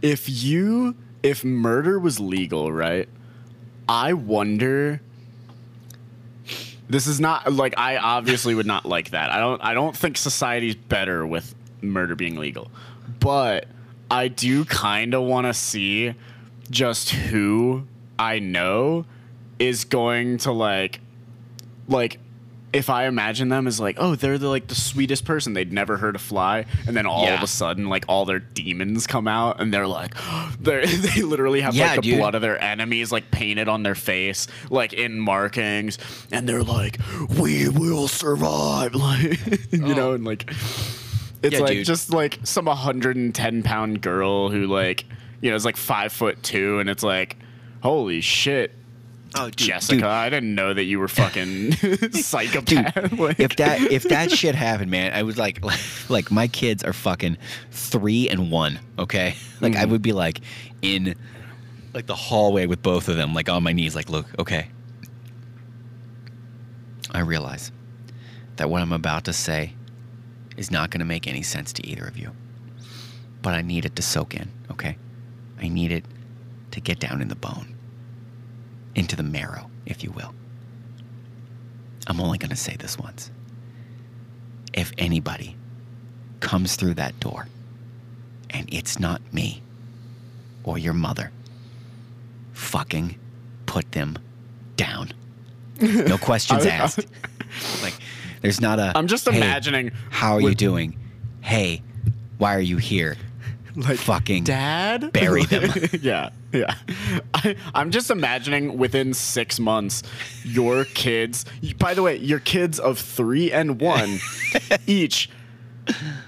if 0.03 0.29
you 0.29 0.94
if 1.22 1.42
murder 1.44 1.98
was 1.98 2.20
legal, 2.20 2.72
right? 2.72 3.09
I 3.88 4.12
wonder. 4.12 5.00
This 6.94 7.09
is 7.09 7.18
not 7.18 7.52
like 7.52 7.74
I 7.76 7.96
obviously 7.96 8.54
would 8.54 8.66
not 8.66 8.87
like 8.87 9.11
that. 9.11 9.33
I 9.33 9.40
don't. 9.40 9.61
I 9.64 9.74
don't 9.74 9.96
think 9.96 10.16
society's 10.16 10.76
better 10.76 11.26
with 11.26 11.52
murder 11.83 12.14
being 12.14 12.37
legal, 12.37 12.70
but 13.18 13.66
I 14.12 14.28
do 14.28 14.64
kind 14.64 15.12
of 15.12 15.24
want 15.24 15.48
to 15.48 15.54
see 15.54 16.14
just 16.70 17.11
who 17.11 17.88
I 18.16 18.38
know 18.38 19.07
is 19.59 19.85
going 19.85 20.38
to 20.38 20.52
like 20.52 21.00
like 21.88 22.20
if 22.75 22.91
I 22.91 23.07
imagine 23.07 23.49
them 23.49 23.66
as 23.66 23.79
like, 23.81 23.97
oh, 23.99 24.14
they're 24.16 24.37
the 24.39 24.49
like 24.49 24.66
the 24.66 24.75
sweetest 24.75 25.25
person. 25.25 25.53
They'd 25.55 25.72
never 25.72 25.97
heard 25.97 26.16
a 26.16 26.18
fly, 26.18 26.66
and 26.87 26.97
then 26.97 27.07
all 27.07 27.27
of 27.29 27.43
a 27.43 27.47
sudden, 27.47 27.89
like 27.89 28.05
all 28.09 28.25
their 28.25 28.41
demons 28.41 29.07
come 29.07 29.27
out, 29.29 29.61
and 29.61 29.72
they're 29.72 29.87
like, 29.87 30.14
they 30.61 30.85
they 30.97 31.22
literally 31.22 31.61
have 31.61 31.75
Yeah, 31.75 31.87
like 31.93 31.97
the 31.97 32.03
dude. 32.03 32.18
blood 32.18 32.35
of 32.35 32.43
their 32.43 32.61
enemies 32.62 33.11
like 33.12 33.31
painted 33.31 33.68
on 33.68 33.83
their 33.83 33.95
face, 33.95 34.47
like 34.70 34.93
in 34.93 35.18
markings, 35.18 35.99
and 36.33 36.49
they're 36.49 36.62
like, 36.64 36.99
we 37.39 37.68
will 37.68 38.09
survive, 38.09 38.95
like 38.95 39.72
you 39.72 39.85
oh. 39.85 39.95
know, 39.95 40.11
Oh. 40.11 40.14
and 40.14 40.25
like. 40.25 40.51
It's 41.43 41.53
Yeah, 41.53 41.61
like 41.61 41.72
dude. 41.72 41.87
just 41.87 42.11
like 42.11 42.39
some 42.45 42.64
110 42.64 43.62
pound 43.64 44.01
girl 44.01 44.49
who 44.49 44.66
like 44.66 45.05
you 45.43 45.51
know 45.51 45.57
is 45.57 45.64
like 45.66 45.77
five 45.77 46.11
foot 46.12 46.43
two, 46.43 46.79
and 46.79 46.89
it's 46.89 47.03
like, 47.03 47.37
holy 47.83 48.22
shit, 48.22 48.72
Oh, 49.37 49.47
dude, 49.47 49.57
Jessica, 49.57 49.97
dude, 49.97 50.05
I 50.05 50.30
didn't 50.30 50.55
know 50.55 50.72
that 50.72 50.85
you 50.85 51.01
were 51.01 51.09
fucking 51.09 51.72
psychopath. 52.12 53.12
like, 53.18 53.41
if 53.41 53.57
that 53.57 53.80
if 53.80 54.05
that 54.05 54.30
shit 54.39 54.55
happened, 54.55 54.91
man, 54.91 55.12
I 55.12 55.24
was 55.24 55.37
like, 55.37 55.59
like 56.09 56.30
my 56.30 56.47
kids 56.47 56.85
are 56.85 56.93
fucking 56.93 57.37
three 57.70 58.28
and 58.28 58.51
one. 58.51 58.78
Okay, 58.99 59.35
like 59.61 59.74
I 59.74 59.82
mm-hmm. 59.82 59.93
would 59.93 60.03
be 60.03 60.12
like 60.12 60.41
in 60.82 61.16
like 61.95 62.07
the 62.07 62.14
hallway 62.14 62.66
with 62.66 62.82
both 62.82 63.09
of 63.09 63.16
them, 63.16 63.35
like 63.35 63.49
on 63.49 63.62
my 63.62 63.72
knees, 63.72 63.97
like, 63.97 64.09
look, 64.09 64.26
okay. 64.39 64.68
I 67.12 67.20
realize 67.20 67.70
that 68.57 68.68
what 68.70 68.82
I'm 68.82 68.93
about 68.93 69.24
to 69.26 69.32
say 69.32 69.74
is 70.57 70.70
not 70.70 70.91
going 70.91 71.01
to 71.01 71.05
make 71.05 71.26
any 71.28 71.43
sense 71.43 71.72
to 71.74 71.87
either 71.87 72.05
of 72.05 72.18
you, 72.18 72.32
but 73.43 73.55
I 73.55 73.62
need 73.62 73.85
it 73.85 73.97
to 73.97 74.03
soak 74.03 74.35
in. 74.35 74.49
Okay, 74.70 74.97
I 75.61 75.68
need 75.68 75.93
it 75.93 76.05
to 76.72 76.80
get 76.80 76.99
down 76.99 77.20
in 77.20 77.28
the 77.28 77.37
bone, 77.37 77.74
into 78.95 79.16
the 79.16 79.22
marrow, 79.22 79.70
if 79.86 80.03
you 80.05 80.11
will. 80.11 80.34
I'm 82.07 82.20
only 82.20 82.38
going 82.38 82.51
to 82.51 82.57
say 82.57 82.76
this 82.76 82.99
once. 82.99 83.30
If 84.72 84.92
anybody 84.99 85.57
comes 86.40 86.76
through 86.76 86.95
that 86.95 87.18
door 87.20 87.49
and 88.51 88.68
it's 88.72 88.99
not 88.99 89.20
me 89.32 89.62
or 90.64 90.78
your 90.78 90.92
mother, 90.92 91.30
fucking 92.53 93.18
put 93.66 93.90
them 93.92 94.18
down. 94.76 95.12
No 95.80 96.18
questions 96.20 96.66
I- 96.66 96.70
asked. 96.70 97.07
like, 97.82 97.95
there's 98.42 98.61
not 98.61 98.78
a. 98.78 98.92
I'm 98.95 99.07
just 99.07 99.28
"Hey, 99.28 99.36
imagining 99.36 99.92
How 100.11 100.34
are 100.34 100.40
you 100.40 100.55
doing? 100.55 100.99
Hey, 101.40 101.82
why 102.38 102.55
are 102.55 102.61
you 102.61 102.76
here? 102.76 103.16
like 103.76 103.99
fucking 103.99 104.45
dad 104.45 105.12
bury 105.12 105.45
them. 105.47 105.72
yeah 106.01 106.30
yeah. 106.59 106.74
I, 107.34 107.57
i'm 107.74 107.90
just 107.90 108.11
imagining 108.11 108.78
within 108.78 109.12
six 109.14 109.59
months 109.61 110.02
your 110.44 110.84
kids 110.84 111.44
by 111.78 111.94
the 111.94 112.02
way 112.02 112.16
your 112.16 112.38
kids 112.40 112.78
of 112.78 112.98
three 112.98 113.50
and 113.52 113.80
one 113.80 114.18
each 114.86 115.30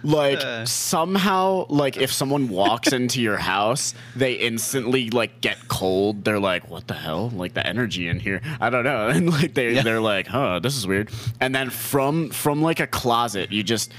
like 0.03 0.39
Uh. 0.45 0.67
somehow 0.67 1.65
like 1.71 1.97
if 1.97 2.13
someone 2.13 2.49
walks 2.49 2.93
into 2.99 3.23
your 3.23 3.39
house 3.39 3.95
they 4.15 4.35
instantly 4.35 5.09
like 5.09 5.41
get 5.41 5.57
cold. 5.69 6.25
They're 6.25 6.39
like 6.39 6.69
what 6.69 6.87
the 6.89 6.95
hell? 6.95 7.31
Like 7.31 7.55
the 7.55 7.67
energy 7.67 8.07
in 8.09 8.21
here. 8.21 8.43
I 8.61 8.69
don't 8.69 8.85
know. 8.85 9.09
And 9.09 9.31
like 9.31 9.55
they 9.55 9.73
Yeah. 9.75 9.83
they're 9.83 10.01
like 10.03 10.27
huh 10.27 10.59
this 10.61 10.77
is 10.77 10.87
weird. 10.87 11.11
And 11.41 11.55
then 11.55 11.71
from 11.71 12.29
from 12.31 12.61
like 12.61 12.81
a 12.81 12.87
closet 12.87 13.51
you 13.51 13.63
just 13.63 13.95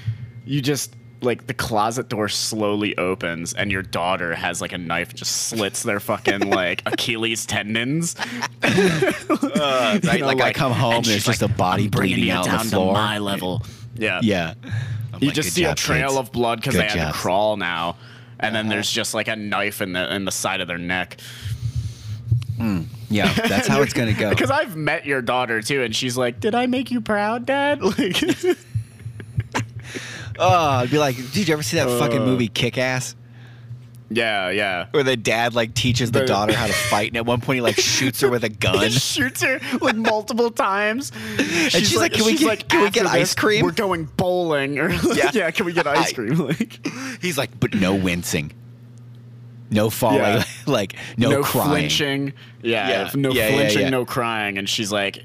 you 0.45 0.61
just 0.61 0.95
like 1.21 1.47
the 1.47 1.53
closet 1.53 2.09
door 2.09 2.29
slowly 2.29 2.97
opens 2.97 3.53
and 3.53 3.71
your 3.71 3.81
daughter 3.81 4.35
has 4.35 4.61
like 4.61 4.71
a 4.71 4.77
knife 4.77 5.09
and 5.09 5.17
just 5.17 5.47
slits 5.47 5.83
their 5.83 5.99
fucking 5.99 6.49
like 6.49 6.83
Achilles 6.85 7.45
tendons. 7.45 8.15
right? 8.63 10.03
You 10.17 10.19
know, 10.21 10.27
like, 10.27 10.41
I 10.41 10.53
come 10.53 10.71
home, 10.71 10.95
and 10.95 11.05
there's 11.05 11.25
just 11.25 11.41
like, 11.41 11.51
a 11.51 11.53
body 11.53 11.87
bleeding 11.87 12.29
out 12.29 12.47
on 12.49 12.65
the 12.65 12.71
floor. 12.71 12.93
To 12.93 12.93
my 12.93 13.17
level. 13.19 13.63
Yeah. 13.95 14.19
Yeah. 14.23 14.53
I'm 15.13 15.19
You 15.21 15.27
like, 15.27 15.35
just 15.35 15.49
"Good 15.49 15.53
see 15.53 15.63
a 15.65 15.75
trail 15.75 16.09
kids." 16.09 16.19
of 16.19 16.31
blood 16.31 16.59
because 16.59 16.75
they 16.75 16.83
had 16.83 16.93
job. 16.93 17.13
to 17.13 17.19
crawl 17.19 17.57
now. 17.57 17.97
And 18.39 18.55
then 18.55 18.67
there's 18.67 18.87
uh-huh. 18.89 18.95
just 18.95 19.13
like 19.13 19.27
a 19.27 19.35
knife 19.35 19.81
in 19.81 19.93
the 19.93 20.13
in 20.15 20.25
the 20.25 20.31
side 20.31 20.61
of 20.61 20.67
their 20.67 20.77
neck. 20.77 21.17
Mm, 22.59 22.85
yeah, 23.09 23.31
that's 23.33 23.67
how 23.67 23.81
it's 23.81 23.93
gonna 23.93 24.13
go. 24.13 24.29
Because 24.29 24.51
I've 24.51 24.75
met 24.75 25.05
your 25.05 25.21
daughter 25.21 25.61
too, 25.61 25.83
and 25.83 25.95
she's 25.95 26.17
like, 26.17 26.39
"Did 26.39 26.55
I 26.55 26.65
make 26.65 26.89
you 26.91 27.01
proud, 27.01 27.45
Dad?" 27.45 27.81
Like, 27.81 28.17
Oh, 30.39 30.47
I'd 30.49 30.91
be 30.91 30.97
like, 30.99 31.15
did 31.15 31.47
you 31.47 31.53
ever 31.53 31.63
see 31.63 31.77
that 31.77 31.87
fucking 31.99 32.21
Uh. 32.21 32.25
movie 32.25 32.47
Kick 32.47 32.77
Ass? 32.77 33.15
yeah, 34.09 34.49
yeah. 34.51 34.85
Where 34.91 35.03
the 35.03 35.17
dad 35.17 35.53
like 35.53 35.73
teaches 35.73 36.11
the 36.11 36.25
daughter 36.25 36.53
how 36.53 36.67
to 36.67 36.71
fight, 36.73 37.09
and 37.09 37.17
at 37.17 37.25
one 37.25 37.41
point 37.41 37.57
he 37.57 37.61
like 37.61 37.75
shoots 37.77 38.21
her 38.21 38.29
with 38.29 38.43
a 38.45 38.49
gun. 38.65 38.79
He 38.79 38.89
shoots 38.91 39.41
her 39.43 39.59
like 39.81 39.97
multiple 39.97 40.49
times. 40.49 41.11
She's, 41.37 41.71
she's 41.73 41.97
like, 41.97 42.13
"Can 42.13 42.25
we 42.25 42.37
get- 42.37 42.69
can 42.69 42.83
we 42.83 42.89
get 42.89 43.05
ice 43.05 43.35
cream?" 43.35 43.65
We're 43.65 43.71
going 43.73 44.05
bowling, 44.05 44.79
or 44.79 44.89
like, 44.89 45.03
Yeah. 45.17 45.31
yeah. 45.33 45.51
can 45.51 45.65
we 45.65 45.73
get 45.73 45.87
ice 45.87 46.13
cream? 46.13 46.35
Like, 46.35 46.87
He's 47.21 47.37
like, 47.37 47.59
but 47.59 47.73
no 47.75 47.95
wincing, 47.95 48.53
no 49.69 49.89
falling, 49.89 50.19
Yeah. 50.21 50.43
like 50.67 50.95
no, 51.17 51.29
no 51.29 51.43
crying. 51.43 51.69
flinching. 51.71 52.33
Yeah, 52.61 52.89
Yeah. 52.89 53.11
no 53.13 53.31
Yeah, 53.31 53.49
flinching, 53.51 53.89
no 53.91 54.05
crying. 54.05 54.57
And 54.57 54.69
she's 54.69 54.89
like, 54.91 55.21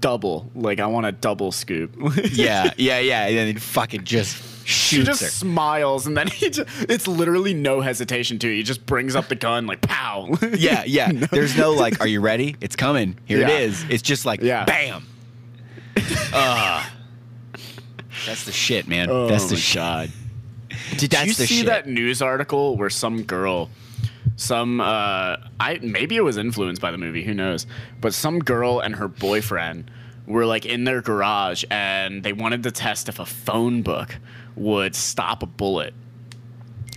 double. 0.00 0.50
Like, 0.56 0.80
I 0.80 0.86
want 0.86 1.06
a 1.06 1.12
double 1.12 1.52
scoop. 1.52 1.94
Yeah, 2.32 2.72
yeah, 2.78 2.98
yeah, 2.98 3.26
and 3.26 3.36
then 3.36 3.58
fucking 3.58 4.02
just 4.04 4.36
She 4.64 5.02
just 5.04 5.20
her. 5.22 5.26
smiles, 5.28 6.06
and 6.06 6.16
then 6.16 6.26
he 6.28 6.50
just, 6.50 6.68
it's 6.88 7.06
literally 7.06 7.52
no 7.54 7.80
hesitation 7.80 8.38
to 8.40 8.48
it. 8.50 8.56
He 8.56 8.62
just 8.62 8.86
brings 8.86 9.14
up 9.14 9.28
the 9.28 9.34
gun, 9.34 9.66
like, 9.66 9.80
pow. 9.82 10.36
Yeah, 10.56 10.84
yeah. 10.86 11.12
There's 11.30 11.56
no 11.56 11.72
like, 11.72 12.00
are 12.00 12.06
you 12.06 12.20
ready? 12.20 12.56
It's 12.60 12.76
coming. 12.76 13.18
Here 13.26 13.40
Yeah. 13.40 13.48
it 13.50 13.60
is. 13.62 13.84
It's 13.90 14.02
just 14.02 14.24
like, 14.24 14.40
Yeah. 14.40 14.64
bam. 14.64 15.06
Ah, 16.32 16.92
that's 18.26 18.44
the 18.44 18.52
shit, 18.52 18.88
man. 18.88 19.08
Oh 19.10 19.26
that's 19.28 19.44
the 19.46 19.54
my 19.54 19.60
shit. 19.60 19.80
God. 19.80 20.10
Did 20.96 21.10
that's 21.10 21.26
you 21.26 21.32
see 21.34 21.46
shit. 21.58 21.66
that 21.66 21.86
news 21.88 22.20
article 22.20 22.76
where 22.76 22.90
some 22.90 23.22
girl, 23.22 23.70
some 24.36 24.80
uh, 24.80 25.36
I 25.60 25.78
maybe 25.82 26.16
it 26.16 26.22
was 26.22 26.36
influenced 26.36 26.82
by 26.82 26.90
the 26.90 26.98
movie, 26.98 27.22
who 27.22 27.34
knows? 27.34 27.66
But 28.00 28.12
some 28.14 28.40
girl 28.40 28.80
and 28.80 28.96
her 28.96 29.08
boyfriend 29.08 29.90
were 30.26 30.46
like 30.46 30.66
in 30.66 30.84
their 30.84 31.00
garage 31.02 31.64
and 31.70 32.22
they 32.22 32.32
wanted 32.32 32.62
to 32.64 32.70
test 32.70 33.08
if 33.08 33.18
a 33.20 33.26
phone 33.26 33.82
book 33.82 34.16
would 34.56 34.94
stop 34.94 35.42
a 35.42 35.46
bullet. 35.46 35.94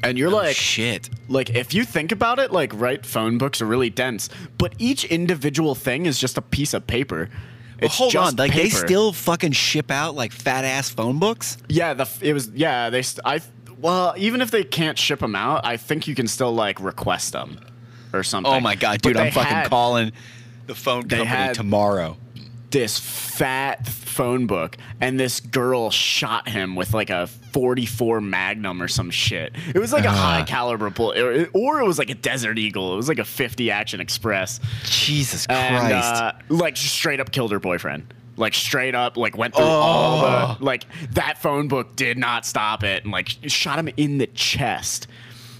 And 0.03 0.17
you're 0.17 0.29
oh, 0.29 0.35
like, 0.35 0.55
shit. 0.55 1.09
like 1.27 1.49
if 1.49 1.73
you 1.73 1.83
think 1.83 2.11
about 2.11 2.39
it, 2.39 2.51
like 2.51 2.71
right, 2.75 3.03
phone 3.05 3.37
books 3.37 3.61
are 3.61 3.65
really 3.65 3.89
dense, 3.89 4.29
but 4.57 4.73
each 4.77 5.05
individual 5.05 5.75
thing 5.75 6.05
is 6.05 6.19
just 6.19 6.37
a 6.37 6.41
piece 6.41 6.73
of 6.73 6.85
paper. 6.85 7.29
Well, 7.29 7.85
It's 7.85 7.97
hold 7.97 8.15
on, 8.15 8.35
like 8.35 8.53
they 8.53 8.69
still 8.69 9.11
fucking 9.11 9.51
ship 9.51 9.91
out 9.91 10.15
like 10.15 10.31
fat 10.31 10.65
ass 10.65 10.89
phone 10.89 11.19
books. 11.19 11.57
Yeah, 11.67 11.93
the 11.93 12.07
it 12.21 12.33
was 12.33 12.49
yeah. 12.49 12.89
They 12.89 13.03
I 13.25 13.41
well 13.79 14.13
even 14.17 14.41
if 14.41 14.51
they 14.51 14.63
can't 14.63 14.97
ship 14.97 15.19
them 15.19 15.35
out, 15.35 15.65
I 15.65 15.77
think 15.77 16.07
you 16.07 16.15
can 16.15 16.27
still 16.27 16.53
like 16.53 16.79
request 16.79 17.33
them 17.33 17.59
or 18.13 18.23
something. 18.23 18.51
Oh 18.51 18.59
my 18.59 18.75
god, 18.75 19.01
dude, 19.01 19.17
I'm 19.17 19.31
fucking 19.31 19.51
had 19.51 19.69
calling 19.69 20.11
the 20.67 20.75
phone 20.75 21.03
company 21.03 21.25
had- 21.25 21.55
tomorrow. 21.55 22.17
This 22.69 22.99
fat 22.99 23.87
phone 23.87 24.45
book, 24.45 24.75
and 24.99 25.17
this 25.17 25.39
girl 25.39 25.89
shot 25.89 26.49
him 26.49 26.75
with 26.75 26.93
like 26.93 27.09
a 27.09 27.27
44 27.27 28.19
Magnum 28.19 28.81
or 28.83 28.89
some 28.89 29.09
shit. 29.09 29.55
It 29.73 29.79
was 29.79 29.93
like 29.93 30.03
a 30.03 30.09
Ah. 30.09 30.11
high 30.39 30.43
caliber 30.43 30.89
bullet, 30.89 31.17
or, 31.19 31.49
or 31.53 31.79
it 31.79 31.85
was 31.87 31.97
like 31.97 32.09
a 32.09 32.15
Desert 32.15 32.57
Eagle. 32.57 32.91
It 32.93 32.97
was 32.97 33.07
like 33.07 33.19
a 33.19 33.25
50 33.25 33.71
Action 33.71 34.01
Express, 34.01 34.59
Jesus 34.83 35.45
and 35.47 35.77
Christ. 35.79 36.13
uh, 36.21 36.31
like 36.49 36.75
straight 36.75 37.21
up 37.21 37.31
killed 37.31 37.51
her 37.53 37.59
boyfriend. 37.59 38.13
Like 38.35 38.53
straight 38.53 38.93
up, 38.95 39.15
like 39.17 39.37
went 39.37 39.55
through 39.55 39.63
all 39.65 40.25
Oh. 40.25 40.55
the 40.59 40.63
like 40.65 40.83
that 41.13 41.41
phone 41.41 41.69
book 41.69 41.95
did 41.95 42.17
not 42.17 42.45
stop 42.45 42.83
it, 42.83 43.03
and 43.03 43.13
like 43.13 43.29
shot 43.47 43.79
him 43.79 43.89
in 43.95 44.17
the 44.17 44.27
chest. 44.27 45.07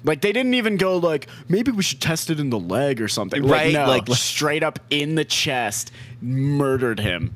Like 0.04 0.22
they 0.22 0.32
didn't 0.32 0.54
even 0.54 0.78
go 0.78 0.98
like 0.98 1.28
maybe 1.50 1.72
we 1.72 1.84
should 1.84 2.02
test 2.02 2.30
it 2.30 2.40
in 2.40 2.50
the 2.50 2.60
leg 2.60 3.02
or 3.02 3.08
something. 3.08 3.42
Like, 3.44 3.52
Right, 3.52 3.74
no, 3.74 3.86
like- 3.88 4.08
straight 4.10 4.64
up 4.64 4.80
in 4.90 5.16
the 5.16 5.26
chest, 5.26 5.92
murdered 6.22 7.00
him. 7.00 7.34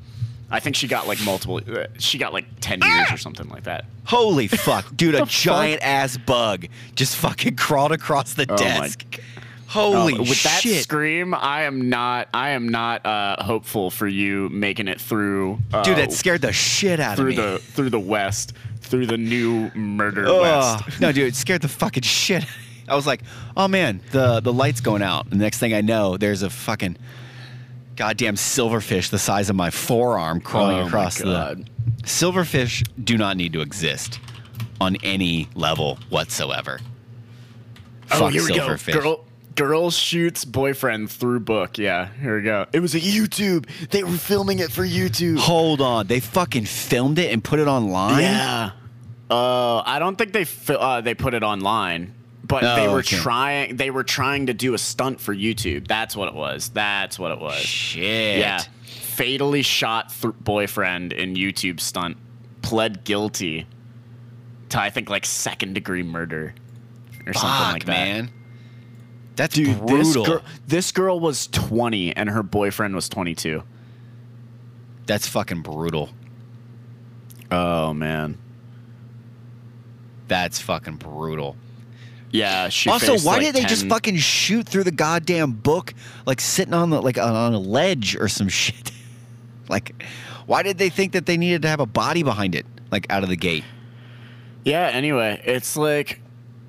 I 0.50 0.60
think 0.60 0.76
she 0.76 0.86
got 0.86 1.06
like 1.08 1.22
multiple. 1.24 1.60
Uh, 1.66 1.86
she 1.98 2.18
got 2.18 2.32
like 2.34 2.44
ten 2.60 2.80
years 2.82 3.10
or 3.10 3.16
something 3.16 3.48
like 3.48 3.64
that. 3.64 3.86
Holy 4.04 4.48
fuck, 4.48 4.84
dude! 4.96 5.14
A 5.14 5.24
giant 5.24 5.80
ass 5.82 6.18
bug 6.18 6.66
just 6.94 7.16
fucking 7.16 7.56
crawled 7.56 7.92
across 7.92 8.34
the 8.34 8.44
Oh 8.48 8.56
desk. 8.56 9.18
Holy 9.66 10.12
Uh, 10.14 10.18
with 10.18 10.42
that 10.42 10.60
scream, 10.62 11.32
I 11.32 11.62
am 11.62 11.88
not. 11.88 12.28
I 12.34 12.50
am 12.50 12.68
not 12.68 13.06
uh, 13.06 13.42
hopeful 13.42 13.90
for 13.90 14.06
you 14.06 14.50
making 14.50 14.88
it 14.88 15.00
through. 15.00 15.58
Uh, 15.72 15.82
dude! 15.84 15.96
That 15.96 16.12
scared 16.12 16.42
the 16.42 16.52
shit 16.52 17.00
out 17.00 17.18
of 17.18 17.24
me. 17.24 17.34
through 17.34 17.42
the 17.52 17.58
through 17.58 17.88
the 17.90 17.98
west, 18.00 18.52
through 18.92 19.06
the 19.06 19.16
new 19.16 19.70
murder 19.70 20.26
Ugh. 20.26 20.42
west. 20.42 21.00
no, 21.00 21.12
dude, 21.12 21.28
it 21.28 21.34
scared 21.34 21.62
the 21.62 21.68
fucking 21.68 22.02
shit. 22.02 22.44
I 22.88 22.94
was 22.94 23.06
like, 23.06 23.22
oh 23.56 23.66
man, 23.66 24.02
the 24.10 24.40
the 24.40 24.52
light's 24.52 24.82
going 24.82 25.00
out. 25.00 25.24
And 25.24 25.40
the 25.40 25.44
next 25.44 25.58
thing 25.58 25.72
I 25.72 25.80
know, 25.80 26.18
there's 26.18 26.42
a 26.42 26.50
fucking 26.50 26.98
goddamn 27.96 28.34
silverfish 28.34 29.08
the 29.08 29.18
size 29.18 29.48
of 29.48 29.56
my 29.56 29.70
forearm 29.70 30.42
crawling 30.42 30.76
Oh 30.80 30.86
across 30.86 31.16
the. 31.18 31.64
Silverfish 32.02 32.86
do 33.02 33.16
not 33.16 33.38
need 33.38 33.54
to 33.54 33.62
exist 33.62 34.20
on 34.78 34.96
any 35.02 35.48
level 35.54 35.98
whatsoever. 36.10 36.78
Oh, 38.10 38.18
Fuck 38.18 38.32
here 38.32 38.44
we 38.44 38.54
go. 38.54 38.76
Girl, 38.76 39.24
girl 39.54 39.90
shoots 39.90 40.44
boyfriend 40.44 41.10
through 41.10 41.40
book. 41.40 41.78
Yeah, 41.78 42.08
here 42.20 42.36
we 42.36 42.42
go. 42.42 42.66
It 42.74 42.80
was 42.80 42.94
a 42.94 43.00
YouTube. 43.00 43.66
They 43.88 44.02
were 44.02 44.10
filming 44.10 44.58
it 44.58 44.70
for 44.70 44.82
YouTube. 44.82 45.38
Hold 45.38 45.80
on, 45.80 46.08
they 46.08 46.20
fucking 46.20 46.66
filmed 46.66 47.18
it 47.18 47.32
and 47.32 47.42
put 47.42 47.58
it 47.58 47.68
online. 47.68 48.20
Yeah. 48.20 48.72
Uh, 49.32 49.82
I 49.86 49.98
don't 49.98 50.16
think 50.16 50.32
they 50.32 50.44
fi- 50.44 50.74
uh, 50.74 51.00
they 51.00 51.14
put 51.14 51.32
it 51.34 51.42
online, 51.42 52.14
but 52.44 52.62
Oh, 52.64 52.76
they 52.76 52.86
were 52.88 52.98
okay. 52.98 53.16
trying. 53.16 53.76
They 53.76 53.90
were 53.90 54.04
trying 54.04 54.46
to 54.46 54.54
do 54.54 54.74
a 54.74 54.78
stunt 54.78 55.20
for 55.20 55.34
YouTube. 55.34 55.88
That's 55.88 56.14
what 56.14 56.28
it 56.28 56.34
was. 56.34 56.68
That's 56.68 57.18
what 57.18 57.32
it 57.32 57.38
was. 57.40 57.56
Shit. 57.56 58.38
Yeah. 58.38 58.60
Fatally 58.84 59.62
shot 59.62 60.12
th- 60.20 60.34
boyfriend 60.40 61.12
in 61.12 61.34
YouTube 61.34 61.80
stunt. 61.80 62.16
Pled 62.60 63.04
guilty 63.04 63.66
to 64.68 64.80
I 64.80 64.90
think 64.90 65.08
like 65.10 65.24
second 65.26 65.74
degree 65.74 66.02
murder 66.02 66.54
or 67.26 67.32
something 67.32 67.72
like 67.72 67.84
that. 67.86 67.92
man. 68.06 68.30
That's 69.36 69.54
Dude, 69.54 69.68
this 69.88 70.12
brutal. 70.14 70.42
this 70.66 70.92
girl 70.92 71.18
was 71.20 71.46
20 71.46 72.14
and 72.16 72.28
her 72.28 72.42
boyfriend 72.42 72.94
was 72.94 73.08
22. 73.08 73.62
That's 75.06 75.26
fucking 75.26 75.62
brutal. 75.62 76.10
Oh 77.50 77.92
man. 77.94 78.38
That's 80.32 80.58
fucking 80.60 80.96
brutal. 80.96 81.56
Yeah, 82.30 82.70
she 82.70 82.88
also, 82.88 83.18
why 83.18 83.34
like, 83.34 83.42
did 83.42 83.54
they 83.54 83.64
just 83.64 83.86
fucking 83.86 84.16
shoot 84.16 84.66
through 84.66 84.84
the 84.84 84.90
goddamn 84.90 85.52
book, 85.52 85.92
like 86.24 86.40
sitting 86.40 86.72
on 86.72 86.88
the 86.88 87.02
like 87.02 87.18
on 87.18 87.52
a 87.52 87.58
ledge 87.58 88.16
or 88.16 88.28
some 88.28 88.48
shit? 88.62 88.92
like, 89.68 90.02
why 90.46 90.62
did 90.62 90.78
they 90.78 90.88
think 90.88 91.12
that 91.12 91.26
they 91.26 91.36
needed 91.36 91.60
to 91.62 91.68
have 91.68 91.80
a 91.80 91.86
body 91.86 92.22
behind 92.22 92.54
it, 92.54 92.64
like 92.90 93.06
out 93.12 93.22
of 93.22 93.28
the 93.28 93.36
gate? 93.36 93.62
Yeah, 94.64 94.88
anyway, 94.88 95.42
it's 95.44 95.76
like, 95.76 96.22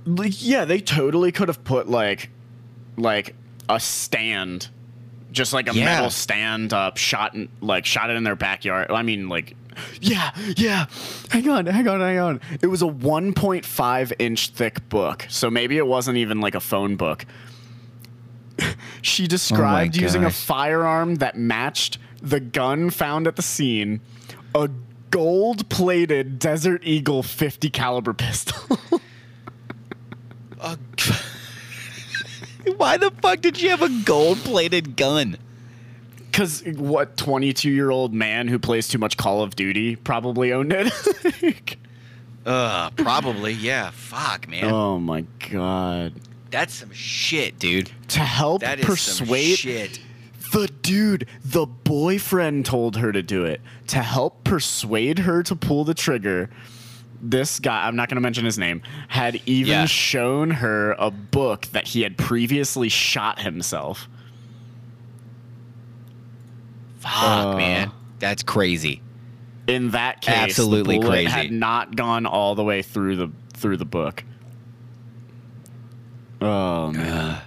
like 0.05 0.33
yeah, 0.45 0.65
they 0.65 0.81
totally 0.81 1.31
could 1.31 1.47
have 1.47 1.63
put 1.63 1.87
like 1.87 2.29
like 2.97 3.33
a 3.69 3.79
stand 3.79 4.67
just 5.31 5.53
like 5.53 5.69
a 5.69 5.73
Yeah. 5.73 5.85
metal 5.85 6.09
stand 6.09 6.73
up 6.73 6.97
shot 6.97 7.33
in, 7.33 7.47
like 7.61 7.85
shot 7.85 8.09
it 8.09 8.17
in 8.17 8.25
their 8.25 8.35
backyard. 8.35 8.91
I 8.91 9.03
mean 9.03 9.29
like 9.29 9.55
yeah, 10.01 10.31
yeah. 10.57 10.85
Hang 11.29 11.49
on, 11.49 11.65
hang 11.65 11.87
on, 11.87 11.99
hang 11.99 12.19
on. 12.19 12.41
It 12.61 12.67
was 12.67 12.81
a 12.81 12.87
1.5 12.87 14.13
inch 14.19 14.49
thick 14.49 14.87
book. 14.89 15.25
So 15.29 15.49
maybe 15.49 15.77
it 15.77 15.87
wasn't 15.87 16.17
even 16.17 16.41
like 16.41 16.55
a 16.55 16.59
phone 16.59 16.95
book. 16.95 17.25
she 19.01 19.27
described 19.27 19.95
using 19.95 20.23
a 20.23 20.31
firearm 20.31 21.15
that 21.15 21.37
matched 21.37 21.97
the 22.21 22.39
gun 22.39 22.89
found 22.89 23.27
at 23.27 23.35
the 23.35 23.41
scene, 23.41 23.99
a 24.55 24.69
gold-plated 25.11 26.39
Desert 26.39 26.81
Eagle 26.83 27.21
50 27.21 27.69
caliber 27.69 28.13
pistol. 28.13 28.79
why 32.77 32.97
the 32.97 33.11
fuck 33.21 33.41
did 33.41 33.61
you 33.61 33.69
have 33.69 33.81
a 33.81 33.89
gold-plated 34.05 34.95
gun? 34.95 35.37
Because 36.33 36.63
what 36.65 37.15
22 37.15 37.69
year 37.69 37.91
old 37.91 38.11
man 38.13 38.47
who 38.47 38.57
plays 38.57 38.87
too 38.87 38.97
much 38.97 39.17
Call 39.17 39.43
of 39.43 39.55
Duty 39.55 39.95
probably 39.95 40.51
owned 40.51 40.73
it. 40.75 41.77
Uh, 42.45 42.89
probably, 42.97 43.53
yeah. 43.53 43.89
Fuck, 43.91 44.49
man. 44.49 44.65
oh 44.65 44.99
my 44.99 45.23
god! 45.49 46.11
That's 46.51 46.73
some 46.73 46.91
shit, 46.91 47.57
dude. 47.57 47.89
To 48.09 48.19
help 48.19 48.59
That 48.63 48.79
is 48.79 48.85
persuade 48.85 49.55
some 49.59 49.71
shit. 49.71 49.99
the 50.51 50.67
dude, 50.81 51.25
the 51.45 51.65
boyfriend 51.65 52.65
told 52.65 52.97
her 52.97 53.13
to 53.13 53.23
do 53.23 53.45
it 53.45 53.61
to 53.87 53.99
help 53.99 54.43
persuade 54.43 55.19
her 55.19 55.41
to 55.43 55.55
pull 55.55 55.85
the 55.85 55.93
trigger. 55.93 56.49
This 57.21 57.61
guy, 57.61 57.87
I'm 57.87 57.95
not 57.95 58.09
going 58.09 58.17
to 58.17 58.21
mention 58.21 58.43
his 58.43 58.57
name, 58.59 58.81
had 59.07 59.39
even 59.45 59.71
Yeah. 59.71 59.85
shown 59.85 60.51
her 60.51 60.97
a 60.99 61.11
book 61.11 61.67
that 61.67 61.87
he 61.87 62.01
had 62.01 62.17
previously 62.17 62.89
shot 62.89 63.39
himself. 63.39 64.09
Fuck, 67.03 67.13
Uh, 67.13 67.57
man. 67.57 67.91
That's 68.19 68.43
crazy. 68.43 69.01
In 69.67 69.91
that 69.91 70.21
case, 70.21 70.35
Absolutely 70.35 70.95
the 70.97 71.01
bullet 71.01 71.11
crazy. 71.13 71.29
had 71.29 71.51
not 71.51 71.95
gone 71.95 72.25
all 72.25 72.55
the 72.55 72.63
way 72.63 72.81
through 72.81 73.15
the 73.15 73.31
through 73.53 73.77
the 73.77 73.85
book. 73.85 74.23
Oh 76.41 76.91
man, 76.91 77.39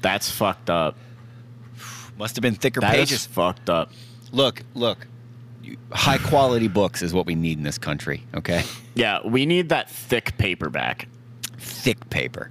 that's 0.00 0.30
fucked 0.30 0.70
up. 0.70 0.96
Must 2.16 2.36
have 2.36 2.42
been 2.42 2.54
thicker 2.54 2.80
That 2.80 2.94
is 2.94 3.00
pages. 3.10 3.26
fucked 3.26 3.68
up. 3.68 3.90
Look, 4.32 4.62
look. 4.74 5.06
High 5.92 6.18
quality 6.18 6.68
books 6.68 7.02
is 7.02 7.12
what 7.12 7.26
we 7.26 7.34
need 7.34 7.58
in 7.58 7.64
this 7.64 7.78
country, 7.78 8.22
okay? 8.34 8.62
Yeah, 8.94 9.18
we 9.26 9.44
need 9.46 9.70
that 9.70 9.90
thick 9.90 10.36
paperback. 10.38 11.08
Thick 11.58 12.08
paper. 12.10 12.50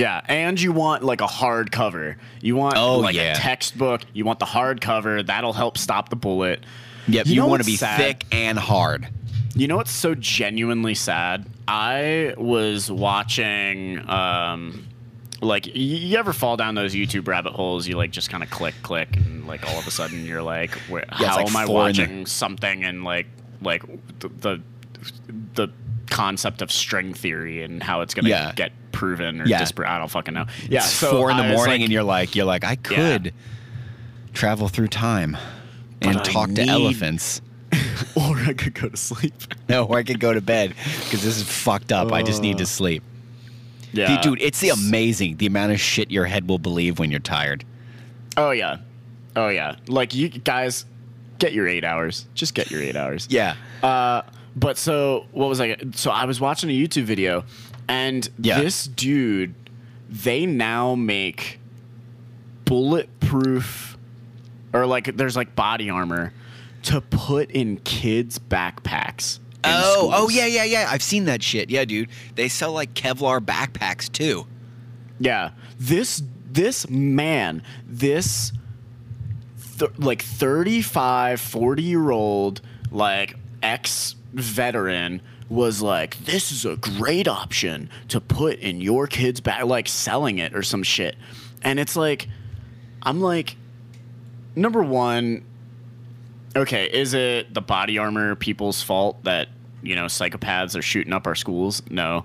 Yeah, 0.00 0.20
and 0.28 0.60
you 0.60 0.72
want 0.72 1.02
like 1.02 1.20
a 1.20 1.26
hard 1.26 1.70
cover. 1.72 2.16
You 2.40 2.56
want 2.56 2.76
Oh, 2.76 2.98
like 2.98 3.14
yeah. 3.14 3.32
a 3.32 3.36
textbook. 3.36 4.02
You 4.12 4.24
want 4.24 4.38
the 4.38 4.44
hard 4.46 4.80
cover. 4.80 5.22
That'll 5.22 5.52
help 5.52 5.76
stop 5.78 6.08
the 6.08 6.16
bullet. 6.16 6.64
Yep, 7.08 7.26
You 7.26 7.34
you, 7.34 7.40
know 7.40 7.46
want 7.48 7.62
to 7.62 7.66
be 7.66 7.76
sad? 7.76 7.98
thick 7.98 8.24
and 8.32 8.58
hard. 8.58 9.08
You 9.54 9.66
know 9.68 9.76
what's 9.76 9.90
so 9.90 10.14
genuinely 10.14 10.94
sad? 10.94 11.46
I 11.68 12.34
was 12.38 12.90
watching 12.90 14.08
um 14.08 14.86
like 15.42 15.66
you 15.74 16.18
ever 16.18 16.32
fall 16.32 16.56
down 16.56 16.74
those 16.74 16.94
YouTube 16.94 17.26
rabbit 17.26 17.52
holes 17.54 17.86
you 17.88 17.96
like 17.96 18.10
just 18.10 18.28
kind 18.30 18.42
of 18.42 18.50
click 18.50 18.74
click 18.82 19.16
and 19.16 19.46
like 19.46 19.66
all 19.66 19.78
of 19.78 19.86
a 19.86 19.90
sudden 19.90 20.24
you're 20.26 20.42
like 20.42 20.72
where, 20.90 21.04
Yeah, 21.18 21.28
how 21.28 21.36
like 21.36 21.48
am 21.48 21.56
I 21.56 21.64
watching 21.66 22.26
something 22.26 22.84
and 22.84 23.04
like 23.04 23.26
like 23.62 23.82
the, 24.20 24.28
the 24.28 24.60
the 25.54 25.68
concept 26.10 26.60
of 26.62 26.70
string 26.70 27.14
theory 27.14 27.62
and 27.62 27.82
how 27.82 28.00
it's 28.02 28.12
going 28.14 28.24
to 28.24 28.30
Yeah. 28.30 28.52
get 28.54 28.72
proven 28.92 29.40
or 29.40 29.46
Yeah. 29.46 29.62
dispro- 29.62 29.86
I 29.88 29.98
don't 29.98 30.10
fucking 30.10 30.34
know. 30.34 30.46
Yeah, 30.68 30.80
it's 30.80 30.90
so 30.90 31.10
four 31.12 31.30
in 31.30 31.36
the 31.36 31.44
morning 31.44 31.66
like- 31.66 31.80
and 31.82 31.92
you're 31.92 32.02
like 32.02 32.34
you're 32.36 32.44
like, 32.44 32.64
I 32.64 32.76
could 32.76 33.32
travel 34.34 34.68
through 34.68 34.88
time 34.88 35.36
and 36.02 36.14
But 36.14 36.28
I 36.28 36.32
talk 36.32 36.46
to 36.48 36.52
need- 36.54 36.68
elephants. 36.68 37.40
or 38.16 38.36
I 38.36 38.52
could 38.52 38.74
go 38.74 38.88
to 38.88 38.96
sleep. 38.96 39.34
No, 39.68 39.84
or 39.84 39.98
I 39.98 40.02
could 40.02 40.18
go 40.18 40.32
to 40.34 40.40
bed 40.40 40.74
because 41.04 41.22
this 41.22 41.36
is 41.36 41.44
fucked 41.44 41.92
up. 41.92 42.10
I 42.10 42.24
just 42.24 42.42
need 42.42 42.58
to 42.58 42.66
sleep. 42.66 43.04
Yeah, 43.92 44.20
Dude, 44.20 44.42
it's 44.42 44.58
the 44.58 44.70
amazing 44.70 45.36
the 45.36 45.46
amount 45.46 45.70
of 45.70 45.78
shit 45.80 46.10
your 46.10 46.24
head 46.24 46.48
will 46.48 46.58
believe 46.58 46.98
when 46.98 47.12
you're 47.12 47.20
tired. 47.20 47.64
Oh 48.36 48.50
yeah, 48.50 48.78
oh 49.36 49.46
yeah. 49.48 49.76
Like 49.86 50.12
you 50.12 50.28
guys, 50.28 50.86
get 51.38 51.52
your 51.52 51.68
eight 51.68 51.84
hours. 51.84 52.26
Just 52.34 52.54
get 52.54 52.68
your 52.72 52.82
eight 52.82 52.96
hours. 52.96 53.28
Yeah. 53.30 53.54
Uh, 53.80 54.22
but 54.56 54.76
so 54.78 55.26
what 55.32 55.48
was 55.48 55.60
I? 55.60 55.76
So 55.94 56.10
I 56.10 56.24
was 56.24 56.40
watching 56.40 56.70
a 56.70 56.72
YouTube 56.72 57.04
video, 57.04 57.44
and 57.88 58.28
Yeah. 58.40 58.60
this 58.60 58.84
dude, 58.86 59.54
they 60.08 60.46
now 60.46 60.94
make 60.94 61.60
bulletproof, 62.64 63.96
or 64.72 64.86
like 64.86 65.16
there's 65.16 65.36
like 65.36 65.54
body 65.56 65.90
armor 65.90 66.32
to 66.82 67.00
put 67.00 67.50
in 67.50 67.76
kids' 67.78 68.38
backpacks. 68.38 69.38
in 69.38 69.70
Oh, 69.74 70.10
oh 70.14 70.28
yeah, 70.30 70.46
yeah, 70.46 70.64
yeah. 70.64 70.88
I've 70.90 71.02
seen 71.02 71.26
that 71.26 71.42
shit. 71.42 71.68
Yeah, 71.68 71.84
dude. 71.84 72.08
They 72.36 72.48
sell 72.48 72.72
like 72.72 72.94
Kevlar 72.94 73.40
backpacks 73.40 74.10
too. 74.10 74.46
Yeah. 75.18 75.50
This 75.78 76.22
this 76.50 76.88
man, 76.88 77.62
this 77.86 78.52
th- 79.78 79.92
like 79.98 80.22
35, 80.22 81.40
40 81.40 81.82
year 81.82 82.10
old 82.10 82.60
like 82.90 83.36
ex 83.62 84.16
veteran 84.32 85.20
was 85.48 85.82
like 85.82 86.16
this 86.24 86.52
is 86.52 86.64
a 86.64 86.76
great 86.76 87.26
option 87.26 87.90
to 88.08 88.20
put 88.20 88.58
in 88.60 88.80
your 88.80 89.06
kid's 89.06 89.40
bag 89.40 89.64
like 89.64 89.88
selling 89.88 90.38
it 90.38 90.54
or 90.54 90.62
some 90.62 90.82
shit. 90.82 91.16
And 91.62 91.80
it's 91.80 91.96
like 91.96 92.28
I'm 93.02 93.20
like 93.20 93.56
number 94.54 94.82
1 94.82 95.44
okay, 96.56 96.86
is 96.86 97.14
it 97.14 97.52
the 97.54 97.60
body 97.60 97.98
armor 97.98 98.34
people's 98.34 98.82
fault 98.82 99.22
that, 99.24 99.48
you 99.82 99.94
know, 99.94 100.06
psychopaths 100.06 100.76
are 100.76 100.82
shooting 100.82 101.12
up 101.12 101.26
our 101.26 101.34
schools? 101.34 101.82
No. 101.90 102.24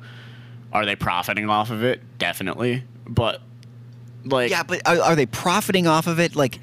Are 0.73 0.85
they 0.85 0.95
profiting 0.95 1.49
off 1.49 1.71
of 1.71 1.83
it? 1.83 2.01
Definitely. 2.17 2.83
But 3.07 3.41
like 4.25 4.49
Yeah, 4.51 4.63
but 4.63 4.81
are, 4.85 4.99
are 4.99 5.15
they 5.15 5.25
profiting 5.25 5.87
off 5.87 6.07
of 6.07 6.19
it? 6.19 6.35
Like, 6.35 6.59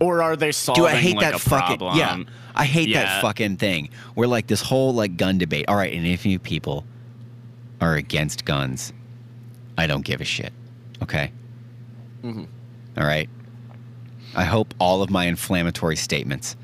or 0.00 0.22
are 0.22 0.36
they 0.36 0.52
solving 0.52 0.82
do 0.84 0.88
I 0.88 0.94
hate 0.96 1.16
like 1.16 1.26
that 1.26 1.34
a 1.34 1.38
fucking? 1.38 1.78
problem? 1.78 1.96
Yeah, 1.98 2.22
I 2.54 2.64
hate 2.64 2.88
Yeah. 2.88 3.04
that 3.04 3.22
fucking 3.22 3.56
thing. 3.58 3.90
We're 4.14 4.26
like 4.26 4.46
this 4.46 4.62
whole 4.62 4.92
like 4.94 5.16
gun 5.16 5.38
debate. 5.38 5.66
All 5.68 5.76
right, 5.76 5.92
and 5.92 6.06
if 6.06 6.24
you 6.26 6.38
people 6.38 6.84
are 7.80 7.94
against 7.94 8.44
guns, 8.44 8.92
I 9.78 9.86
don't 9.86 10.04
give 10.04 10.20
a 10.20 10.24
shit. 10.24 10.52
Okay. 11.02 11.30
Mm-hmm. 12.22 12.44
All 12.98 13.06
right. 13.06 13.28
I 14.34 14.44
hope 14.44 14.74
all 14.78 15.02
of 15.02 15.10
my 15.10 15.24
inflammatory 15.26 15.96
statements 15.96 16.56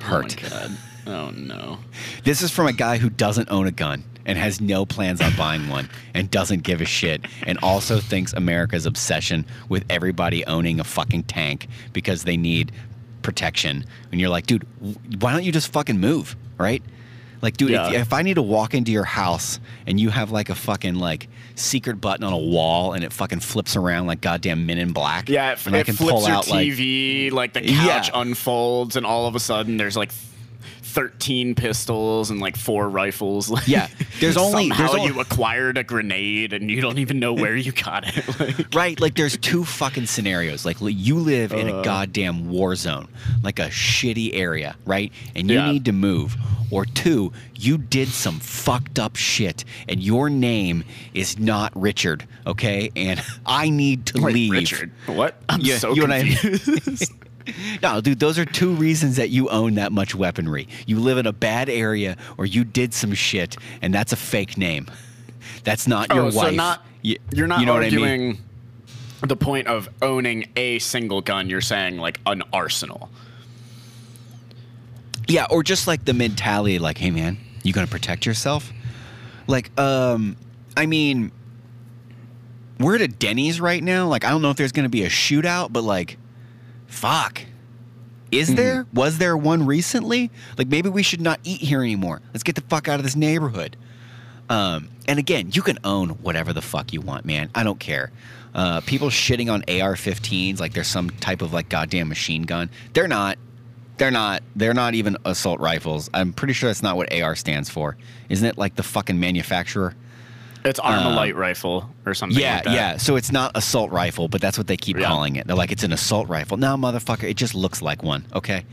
hurt. 0.00 0.36
Oh 0.38 0.44
my 0.44 0.48
god. 0.50 0.78
Oh 1.06 1.30
no. 1.30 1.78
This 2.24 2.42
is 2.42 2.50
from 2.52 2.66
a 2.68 2.72
guy 2.72 2.98
who 2.98 3.10
doesn't 3.10 3.50
own 3.50 3.66
a 3.66 3.72
gun 3.72 4.04
and 4.26 4.38
has 4.38 4.60
no 4.60 4.84
plans 4.86 5.20
on 5.20 5.34
buying 5.36 5.68
one 5.68 5.88
and 6.14 6.30
doesn't 6.30 6.62
give 6.62 6.80
a 6.80 6.84
shit 6.84 7.24
and 7.46 7.58
also 7.62 7.98
thinks 7.98 8.32
America's 8.32 8.86
obsession 8.86 9.44
with 9.68 9.84
everybody 9.90 10.44
owning 10.46 10.78
a 10.80 10.84
fucking 10.84 11.24
tank 11.24 11.68
because 11.92 12.24
they 12.24 12.36
need 12.36 12.72
protection. 13.22 13.84
And 14.10 14.20
you're 14.20 14.30
like, 14.30 14.46
dude, 14.46 14.66
why 15.20 15.32
don't 15.32 15.44
you 15.44 15.52
just 15.52 15.72
fucking 15.72 15.98
move, 16.00 16.36
right? 16.58 16.82
Like, 17.40 17.56
dude, 17.56 17.70
Yeah. 17.70 17.88
if, 17.88 17.94
if 17.94 18.12
I 18.12 18.22
need 18.22 18.34
to 18.34 18.42
walk 18.42 18.72
into 18.74 18.92
your 18.92 19.04
house 19.04 19.58
and 19.86 19.98
you 19.98 20.10
have 20.10 20.30
like 20.30 20.48
a 20.48 20.54
fucking 20.54 20.94
like 20.94 21.28
secret 21.56 22.00
button 22.00 22.22
on 22.24 22.32
a 22.32 22.38
wall 22.38 22.92
and 22.92 23.02
it 23.02 23.12
fucking 23.12 23.40
flips 23.40 23.74
around 23.74 24.06
like 24.06 24.20
goddamn 24.20 24.64
Men 24.66 24.78
in 24.78 24.92
Black, 24.92 25.28
Yeah, 25.28 25.52
it, 25.52 25.66
and 25.66 25.74
I 25.74 25.80
it 25.80 25.86
can 25.86 25.96
flips 25.96 26.12
pull 26.12 26.22
your 26.28 26.36
out 26.36 26.48
like 26.48 26.68
TV, 26.68 27.32
like, 27.32 27.52
the 27.54 27.64
Yeah. 27.64 27.84
couch 27.98 28.10
unfolds, 28.14 28.94
and 28.94 29.04
all 29.04 29.26
of 29.26 29.34
a 29.34 29.40
sudden 29.40 29.76
there's 29.76 29.96
like 29.96 30.12
13 30.92 31.54
pistols 31.54 32.30
and 32.30 32.38
like 32.40 32.56
four 32.56 32.88
rifles. 32.88 33.48
Like, 33.50 33.66
Yeah, 33.68 33.88
there's 34.20 34.36
only- 34.36 34.68
somehow 34.68 34.76
there's 34.86 35.00
only- 35.00 35.12
you 35.14 35.20
acquired 35.20 35.78
a 35.78 35.84
grenade 35.84 36.52
and 36.52 36.70
you 36.70 36.80
don't 36.80 36.98
even 36.98 37.18
know 37.18 37.32
where 37.32 37.56
you 37.56 37.72
got 37.72 38.04
it. 38.06 38.22
Like, 38.38 38.74
Right, 38.74 39.00
like 39.00 39.14
there's 39.14 39.36
two 39.38 39.64
fucking 39.64 40.06
scenarios. 40.06 40.64
Like 40.64 40.76
you 40.80 41.16
live 41.16 41.52
in 41.52 41.68
a 41.68 41.76
Uh. 41.78 41.82
goddamn 41.82 42.48
war 42.50 42.74
zone, 42.76 43.08
like 43.42 43.58
a 43.58 43.68
shitty 43.68 44.34
area, 44.34 44.76
right? 44.84 45.12
And 45.34 45.48
you 45.48 45.56
Yeah. 45.56 45.70
need 45.72 45.84
to 45.86 45.92
move. 45.92 46.36
Or 46.70 46.86
two, 46.86 47.32
you 47.54 47.76
did 47.76 48.08
some 48.08 48.38
fucked 48.40 48.98
up 48.98 49.16
shit 49.16 49.64
and 49.88 50.02
your 50.02 50.30
name 50.30 50.84
is 51.12 51.38
not 51.38 51.70
Richard, 51.78 52.26
okay? 52.46 52.90
And 52.96 53.22
I 53.46 53.68
need 53.68 54.06
to 54.06 54.18
leave. 54.18 54.50
Richard, 54.52 54.90
what? 55.06 55.36
I'm 55.50 55.60
Yeah, 55.60 55.76
so 55.78 55.94
you 55.94 56.04
and 56.04 56.12
I- 56.14 56.34
confused. 56.34 57.12
No, 57.82 58.00
dude, 58.00 58.20
those 58.20 58.38
are 58.38 58.44
two 58.44 58.72
reasons 58.74 59.16
that 59.16 59.30
you 59.30 59.48
own 59.48 59.74
that 59.74 59.92
much 59.92 60.14
weaponry. 60.14 60.68
You 60.86 60.98
live 61.00 61.18
in 61.18 61.26
a 61.26 61.32
bad 61.32 61.68
area 61.68 62.16
or 62.38 62.46
you 62.46 62.64
did 62.64 62.94
some 62.94 63.14
shit 63.14 63.56
and 63.80 63.92
that's 63.94 64.12
a 64.12 64.16
fake 64.16 64.56
name. 64.56 64.86
That's 65.64 65.86
not 65.86 66.12
your 66.12 66.24
oh, 66.24 66.30
wife. 66.30 66.34
so 66.34 66.50
not 66.50 66.82
Y- 67.04 67.16
you're 67.32 67.46
not 67.46 67.60
you 67.60 67.66
know 67.66 67.74
arguing 67.74 68.02
what 68.02 68.08
I 68.10 68.16
mean? 68.18 68.38
the 69.26 69.36
point 69.36 69.66
of 69.66 69.88
owning 70.00 70.48
a 70.56 70.78
single 70.78 71.20
gun. 71.20 71.50
You're 71.50 71.60
saying 71.60 71.98
like 71.98 72.20
an 72.26 72.42
arsenal. 72.52 73.10
Yeah, 75.28 75.46
or 75.50 75.62
just 75.62 75.86
like 75.86 76.04
the 76.04 76.14
mentality, 76.14 76.78
like, 76.78 76.98
hey 76.98 77.10
man, 77.10 77.38
you 77.62 77.72
gonna 77.72 77.86
protect 77.86 78.26
yourself? 78.26 78.72
Like, 79.46 79.78
um, 79.78 80.36
I 80.76 80.86
mean, 80.86 81.32
we're 82.78 82.96
at 82.96 83.00
a 83.00 83.08
Denny's 83.08 83.60
right 83.60 83.82
now. 83.82 84.08
Like, 84.08 84.24
I 84.24 84.30
don't 84.30 84.42
know 84.42 84.50
if 84.50 84.56
there's 84.56 84.72
gonna 84.72 84.88
be 84.88 85.04
a 85.04 85.08
shootout, 85.08 85.72
but 85.72 85.82
like, 85.82 86.18
fuck. 86.92 87.42
Is 88.30 88.54
there? 88.54 88.86
Was 88.94 89.18
there 89.18 89.36
one 89.36 89.66
recently? 89.66 90.30
Like, 90.56 90.68
maybe 90.68 90.88
we 90.88 91.02
should 91.02 91.20
not 91.20 91.38
eat 91.44 91.60
here 91.60 91.82
anymore. 91.82 92.22
Let's 92.32 92.42
get 92.42 92.54
the 92.54 92.62
fuck 92.62 92.88
out 92.88 92.98
of 92.98 93.04
this 93.04 93.16
neighborhood. 93.16 93.76
Um, 94.48 94.88
and 95.06 95.18
again, 95.18 95.50
you 95.52 95.62
can 95.62 95.78
own 95.84 96.10
whatever 96.10 96.52
the 96.52 96.62
fuck 96.62 96.92
you 96.92 97.00
want, 97.00 97.24
man. 97.24 97.50
I 97.54 97.62
don't 97.62 97.78
care. 97.78 98.10
Uh, 98.54 98.80
people 98.82 99.08
shitting 99.08 99.52
on 99.52 99.62
AR-15s 99.68 100.60
like 100.60 100.72
they're 100.72 100.84
some 100.84 101.10
type 101.10 101.42
of 101.42 101.52
like 101.52 101.68
goddamn 101.68 102.08
machine 102.08 102.42
gun. 102.42 102.70
They're 102.92 103.08
not. 103.08 103.38
They're 103.98 104.10
not. 104.10 104.42
They're 104.56 104.74
not 104.74 104.94
even 104.94 105.16
assault 105.24 105.60
rifles. 105.60 106.08
I'm 106.14 106.32
pretty 106.32 106.54
sure 106.54 106.68
that's 106.68 106.82
not 106.82 106.96
what 106.96 107.12
AR 107.12 107.36
stands 107.36 107.68
for. 107.68 107.96
Isn't 108.28 108.46
it 108.46 108.56
like 108.56 108.76
the 108.76 108.82
fucking 108.82 109.18
manufacturer? 109.18 109.94
It's 110.64 110.78
Armalite 110.80 111.34
rifle 111.34 111.90
or 112.06 112.14
something. 112.14 112.38
Yeah, 112.38 112.54
like 112.56 112.64
that. 112.64 112.74
yeah. 112.74 112.96
So 112.96 113.16
it's 113.16 113.32
not 113.32 113.50
assault 113.56 113.90
rifle, 113.90 114.28
but 114.28 114.40
that's 114.40 114.56
what 114.56 114.66
they 114.68 114.76
keep 114.76 114.96
Yeah. 114.96 115.06
calling 115.08 115.36
it. 115.36 115.46
They're 115.46 115.56
like, 115.56 115.72
it's 115.72 115.82
an 115.82 115.92
assault 115.92 116.28
rifle. 116.28 116.56
Now, 116.56 116.76
motherfucker, 116.76 117.24
it 117.28 117.36
just 117.36 117.54
looks 117.54 117.82
like 117.82 118.02
one. 118.02 118.26
Okay. 118.34 118.64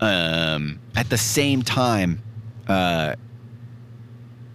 Um, 0.00 0.80
at 0.96 1.10
the 1.10 1.18
same 1.18 1.62
time, 1.62 2.22
uh, 2.68 3.16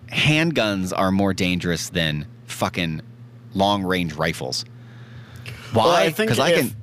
handguns 0.07 0.91
are 0.97 1.11
more 1.11 1.33
dangerous 1.33 1.89
than 1.89 2.25
fucking 2.45 3.01
long 3.53 3.83
range 3.83 4.13
rifles. 4.13 4.65
Why? 5.73 6.09
Because 6.09 6.39
I 6.39 6.49
if- 6.49 6.57
can, 6.59 6.75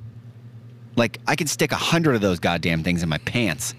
like, 0.95 1.19
I 1.27 1.35
can 1.35 1.47
stick 1.47 1.71
a 1.73 1.75
hundred 1.75 2.15
of 2.15 2.21
those 2.21 2.39
goddamn 2.39 2.83
things 2.83 3.03
in 3.03 3.09
my 3.09 3.17
pants. 3.19 3.73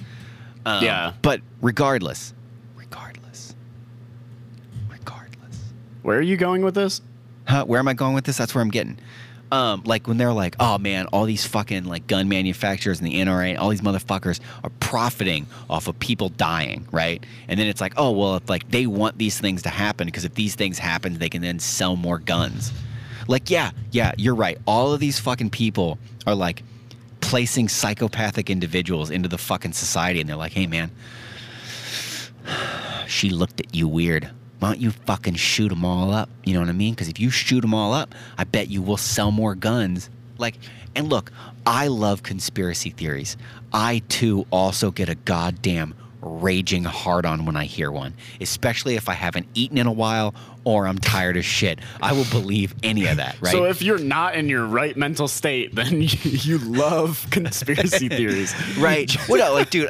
Um, 0.67 0.85
Yeah. 0.85 1.13
But 1.23 1.41
regardless, 1.63 2.35
regardless. 2.77 3.55
Where 6.03 6.19
are 6.19 6.23
you 6.23 6.37
going 6.37 6.63
with 6.63 6.75
this? 6.75 7.01
Huh? 7.47 7.65
Where 7.65 7.79
am 7.79 7.89
I 7.89 7.95
going 7.95 8.15
with 8.15 8.25
this? 8.25 8.37
That's 8.37 8.55
where 8.55 8.63
I'm 8.63 8.71
getting. 8.71 8.99
Um, 9.51 9.83
like 9.87 10.07
when 10.07 10.19
they're 10.19 10.33
like, 10.33 10.57
oh 10.61 10.77
man, 10.77 11.07
all 11.07 11.25
these 11.25 11.47
fucking 11.47 11.85
like 11.85 12.07
gun 12.07 12.29
manufacturers 12.29 13.01
and 13.01 13.09
the 13.09 13.15
NRA, 13.15 13.59
all 13.59 13.71
these 13.71 13.81
motherfuckers 13.81 14.41
are 14.63 14.71
profiting 14.81 15.47
off 15.71 15.89
of 15.89 15.99
people 15.99 16.29
dying, 16.29 16.87
right? 16.93 17.25
And 17.49 17.59
then 17.59 17.67
it's 17.67 17.81
like, 17.81 17.95
oh 17.97 18.11
well, 18.11 18.37
if 18.37 18.49
like 18.51 18.71
they 18.71 18.87
want 18.87 19.17
these 19.17 19.41
things 19.41 19.63
to 19.63 19.71
happen 19.71 20.07
because 20.07 20.25
if 20.27 20.35
these 20.35 20.55
things 20.55 20.79
happen, 20.79 21.15
they 21.15 21.31
can 21.31 21.41
then 21.41 21.59
sell 21.59 21.97
more 21.97 22.19
guns. 22.19 22.73
Like, 23.27 23.51
yeah, 23.51 23.71
yeah, 23.91 24.13
you're 24.17 24.35
right. 24.35 24.59
All 24.67 24.93
of 24.93 25.01
these 25.01 25.19
fucking 25.19 25.51
people 25.51 25.99
are 26.27 26.35
like 26.35 26.63
placing 27.21 27.69
psychopathic 27.69 28.51
individuals 28.51 29.11
into 29.11 29.29
the 29.29 29.39
fucking 29.39 29.73
society, 29.73 30.21
and 30.21 30.29
they're 30.29 30.37
like, 30.37 30.53
hey 30.53 30.67
man, 30.67 30.91
she 33.07 33.31
looked 33.31 33.61
at 33.61 33.75
you 33.75 33.89
weird. 33.89 34.31
Why 34.59 34.71
don't 34.71 34.81
you 34.81 34.91
fucking 34.91 35.35
shoot 35.35 35.69
them 35.69 35.85
all 35.85 36.13
up? 36.13 36.29
You 36.45 36.55
know 36.55 36.61
what 36.61 36.69
I 36.69 36.73
mean? 36.73 36.95
Because 36.95 37.09
if 37.09 37.21
you 37.21 37.31
shoot 37.31 37.61
them 37.61 37.75
all 37.75 37.93
up, 37.93 38.15
I 38.37 38.45
bet 38.45 38.69
you 38.69 38.83
will 38.83 38.97
sell 38.97 39.31
more 39.31 39.55
guns. 39.55 40.11
Like, 40.37 40.57
and 40.97 41.09
look, 41.09 41.31
I 41.67 41.89
love 41.89 42.23
conspiracy 42.23 42.91
theories. 42.91 43.37
I 43.73 44.03
too 44.09 44.47
also 44.51 44.91
get 44.91 45.09
a 45.09 45.15
goddamn 45.15 45.95
raging 46.21 46.85
hard 46.85 47.25
on 47.25 47.45
when 47.45 47.57
I 47.57 47.65
hear 47.65 47.93
one, 47.93 48.15
especially 48.41 48.97
if 48.97 49.09
I 49.09 49.13
haven't 49.13 49.47
eaten 49.55 49.79
in 49.79 49.87
a 49.87 49.93
while 49.93 50.35
or 50.65 50.87
I'm 50.87 50.99
tired 50.99 51.37
of 51.37 51.45
shit. 51.45 51.79
I 52.03 52.13
will 52.13 52.27
believe 52.31 52.75
any 52.83 53.07
of 53.07 53.19
that, 53.19 53.37
right? 53.41 53.53
So 53.53 53.65
if 53.65 53.81
you're 53.81 53.99
not 53.99 54.35
in 54.35 54.49
your 54.49 54.67
right 54.67 54.97
mental 54.97 55.29
state, 55.29 55.75
then 55.75 56.03
you, 56.03 56.09
you 56.23 56.59
love 56.59 57.27
conspiracy 57.31 58.09
theories. 58.09 58.55
right. 58.79 59.15
What 59.29 59.41
else? 59.41 59.55
Like, 59.55 59.71
dude, 59.71 59.89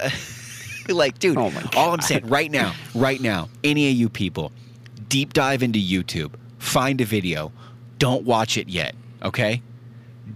like, 0.97 1.18
dude, 1.18 1.36
Oh 1.36 1.53
all 1.76 1.93
I'm 1.93 2.01
saying 2.01 2.26
right 2.26 2.51
now, 2.51 2.74
right 2.95 3.20
now, 3.20 3.49
any 3.64 3.91
of 3.91 3.97
you 3.97 4.09
people, 4.09 4.53
deep 5.09 5.32
dive 5.32 5.62
into 5.62 5.78
YouTube, 5.78 6.34
find 6.59 7.01
a 7.01 7.05
video, 7.05 7.53
don't 7.99 8.24
watch 8.24 8.57
it 8.57 8.68
yet, 8.68 8.95
okay? 9.22 9.62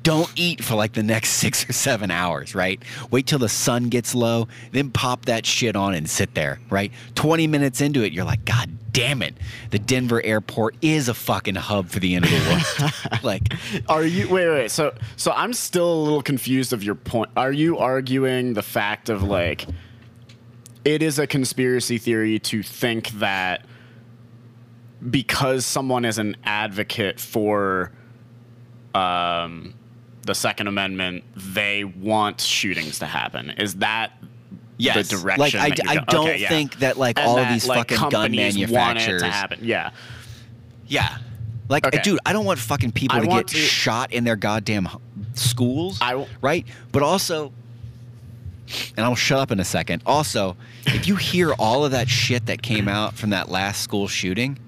Don't 0.02 0.30
eat 0.36 0.64
for 0.64 0.74
like 0.74 0.92
the 0.94 1.02
next 1.02 1.30
six 1.42 1.68
or 1.68 1.72
seven 1.72 2.10
hours, 2.10 2.54
right? 2.54 2.82
Wait 3.10 3.26
till 3.26 3.38
the 3.38 3.48
sun 3.48 3.88
gets 3.88 4.14
low, 4.14 4.48
then 4.72 4.90
pop 4.90 5.26
that 5.26 5.46
shit 5.46 5.76
on 5.76 5.94
and 5.94 6.08
sit 6.08 6.34
there, 6.34 6.60
right? 6.70 6.92
20 7.14 7.46
minutes 7.46 7.80
into 7.80 8.02
it, 8.02 8.12
you're 8.12 8.24
like, 8.24 8.44
God 8.44 8.70
damn 8.92 9.22
it. 9.22 9.34
The 9.70 9.78
Denver 9.78 10.22
airport 10.22 10.76
is 10.82 11.08
a 11.08 11.14
fucking 11.14 11.54
hub 11.54 11.88
for 11.88 11.98
the 11.98 12.14
end 12.14 12.26
of 12.26 12.30
the 12.30 12.90
world. 13.10 13.22
like, 13.22 13.54
Are 13.88 14.04
you 14.04 14.28
wait 14.28 14.48
wait 14.48 14.70
so 14.70 14.94
so 15.16 15.32
I'm 15.32 15.52
still 15.52 15.92
a 15.92 16.00
little 16.02 16.22
confused 16.22 16.72
of 16.72 16.82
your 16.84 16.94
point. 16.94 17.30
Are 17.36 17.52
you 17.52 17.78
arguing 17.78 18.54
the 18.54 18.62
fact 18.62 19.08
of 19.08 19.22
like 19.22 19.66
it 20.84 21.02
is 21.02 21.18
a 21.18 21.26
conspiracy 21.26 21.98
theory 21.98 22.38
to 22.38 22.62
think 22.62 23.08
that 23.12 23.64
because 25.10 25.66
someone 25.66 26.04
is 26.04 26.18
an 26.18 26.36
advocate 26.44 27.18
for 27.18 27.90
um 28.94 29.74
the 30.24 30.34
second 30.34 30.68
amendment 30.68 31.24
they 31.34 31.82
want 31.84 32.40
shootings 32.40 32.98
to 33.00 33.06
happen 33.06 33.50
is 33.50 33.74
that 33.76 34.12
yes. 34.76 35.08
the 35.10 35.16
direction 35.16 35.40
like, 35.40 35.54
I, 35.54 35.68
that 35.70 35.76
d- 35.76 35.82
you're 35.92 36.02
I 36.02 36.04
don't 36.04 36.28
okay, 36.28 36.38
yeah. 36.38 36.48
think 36.48 36.78
that 36.78 36.96
like 36.98 37.18
And 37.18 37.26
all 37.26 37.38
of 37.38 37.48
these 37.48 37.66
like, 37.66 37.78
fucking 37.90 37.96
gun 37.98 38.10
companies 38.10 38.56
want 38.56 38.70
it 38.70 38.72
manufacturers 38.72 39.22
to 39.22 39.28
happen 39.30 39.58
yeah 39.62 39.90
Yeah. 40.86 41.18
Like, 41.68 41.86
Okay. 41.86 42.00
dude, 42.02 42.18
I 42.26 42.34
don't 42.34 42.44
want 42.44 42.58
fucking 42.58 42.92
people 42.92 43.16
I 43.16 43.20
to 43.20 43.26
get 43.26 43.46
to- 43.48 43.56
shot 43.56 44.12
in 44.12 44.24
their 44.24 44.36
goddamn 44.36 44.88
schools. 45.32 45.96
I 46.02 46.10
w- 46.10 46.28
right? 46.42 46.66
But 46.90 47.02
also, 47.02 47.52
and 48.96 49.04
I'll 49.04 49.14
shut 49.14 49.38
up 49.38 49.50
in 49.50 49.60
a 49.60 49.64
second. 49.64 50.02
Also, 50.06 50.56
if 50.86 51.06
you 51.06 51.16
hear 51.16 51.52
all 51.58 51.84
of 51.84 51.92
that 51.92 52.08
shit 52.08 52.46
that 52.46 52.62
came 52.62 52.88
out 52.88 53.14
from 53.14 53.30
that 53.30 53.48
last 53.48 53.82
school 53.82 54.08
shooting, 54.08 54.58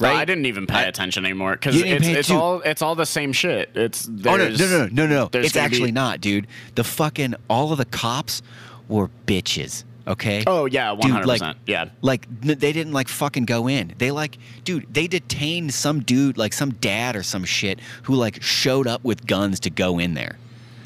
oh, 0.00 0.04
right? 0.04 0.12
right? 0.12 0.16
I 0.20 0.24
didn't 0.24 0.46
even 0.46 0.66
pay 0.66 0.78
I- 0.78 0.84
attention 0.84 1.24
anymore 1.24 1.52
because 1.52 1.80
it's, 1.80 2.06
it's 2.06 2.30
all 2.30 2.60
it's 2.60 2.82
all 2.82 2.94
the 2.94 3.06
same 3.06 3.32
shit. 3.32 3.70
It's 3.74 4.08
Oh 4.08 4.36
no, 4.36 4.36
no, 4.36 4.48
no, 4.48 4.56
no, 4.56 4.88
no, 4.92 5.06
no! 5.06 5.24
It's 5.32 5.52
gonna 5.52 5.68
be- 5.68 5.74
actually 5.74 5.92
not, 5.92 6.20
dude. 6.20 6.46
The 6.74 6.84
fucking 6.84 7.34
all 7.48 7.72
of 7.72 7.78
the 7.78 7.84
cops 7.84 8.42
were 8.88 9.10
bitches. 9.26 9.84
Okay. 10.06 10.42
Oh 10.46 10.64
yeah, 10.66 10.96
hundred 10.96 11.26
like- 11.26 11.40
percent. 11.40 11.58
Yeah. 11.66 11.90
Like 12.02 12.26
n- 12.42 12.58
they 12.58 12.72
didn't 12.72 12.92
like 12.92 13.06
fucking 13.06 13.44
go 13.44 13.68
in. 13.68 13.94
They 13.98 14.10
like, 14.10 14.38
dude, 14.64 14.92
they 14.92 15.06
detained 15.06 15.72
some 15.74 16.00
dude, 16.00 16.36
like 16.36 16.52
some 16.52 16.72
dad 16.72 17.14
or 17.14 17.22
some 17.22 17.44
shit, 17.44 17.78
who 18.04 18.14
like 18.14 18.42
showed 18.42 18.86
up 18.86 19.04
with 19.04 19.26
guns 19.26 19.60
to 19.60 19.70
go 19.70 19.98
in 19.98 20.14
there. 20.14 20.38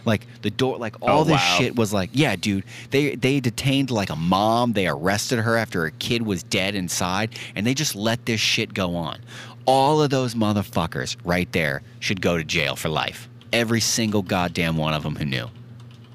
Like 0.04 0.26
the 0.42 0.50
door, 0.50 0.76
like 0.78 1.00
all 1.02 1.20
Oh, 1.20 1.24
this 1.24 1.32
wow. 1.34 1.56
shit 1.58 1.76
was 1.76 1.92
like, 1.92 2.10
yeah, 2.12 2.36
dude. 2.36 2.64
They 2.90 3.14
they 3.16 3.40
detained 3.40 3.90
like 3.90 4.10
a 4.10 4.16
mom. 4.16 4.72
They 4.74 4.86
arrested 4.86 5.38
her 5.40 5.56
after 5.56 5.86
a 5.86 5.90
kid 5.90 6.22
was 6.22 6.42
dead 6.42 6.74
inside, 6.74 7.34
and 7.54 7.66
they 7.66 7.74
just 7.74 7.94
let 7.94 8.26
this 8.26 8.40
shit 8.40 8.74
go 8.74 8.96
on. 8.96 9.18
All 9.66 10.02
of 10.02 10.10
those 10.10 10.34
motherfuckers 10.34 11.16
right 11.24 11.50
there 11.52 11.82
should 12.00 12.20
go 12.20 12.36
to 12.36 12.44
jail 12.44 12.76
for 12.76 12.88
life. 12.90 13.28
Every 13.52 13.80
single 13.80 14.20
goddamn 14.22 14.76
one 14.76 14.92
of 14.92 15.02
them 15.02 15.16
who 15.16 15.24
knew, 15.24 15.48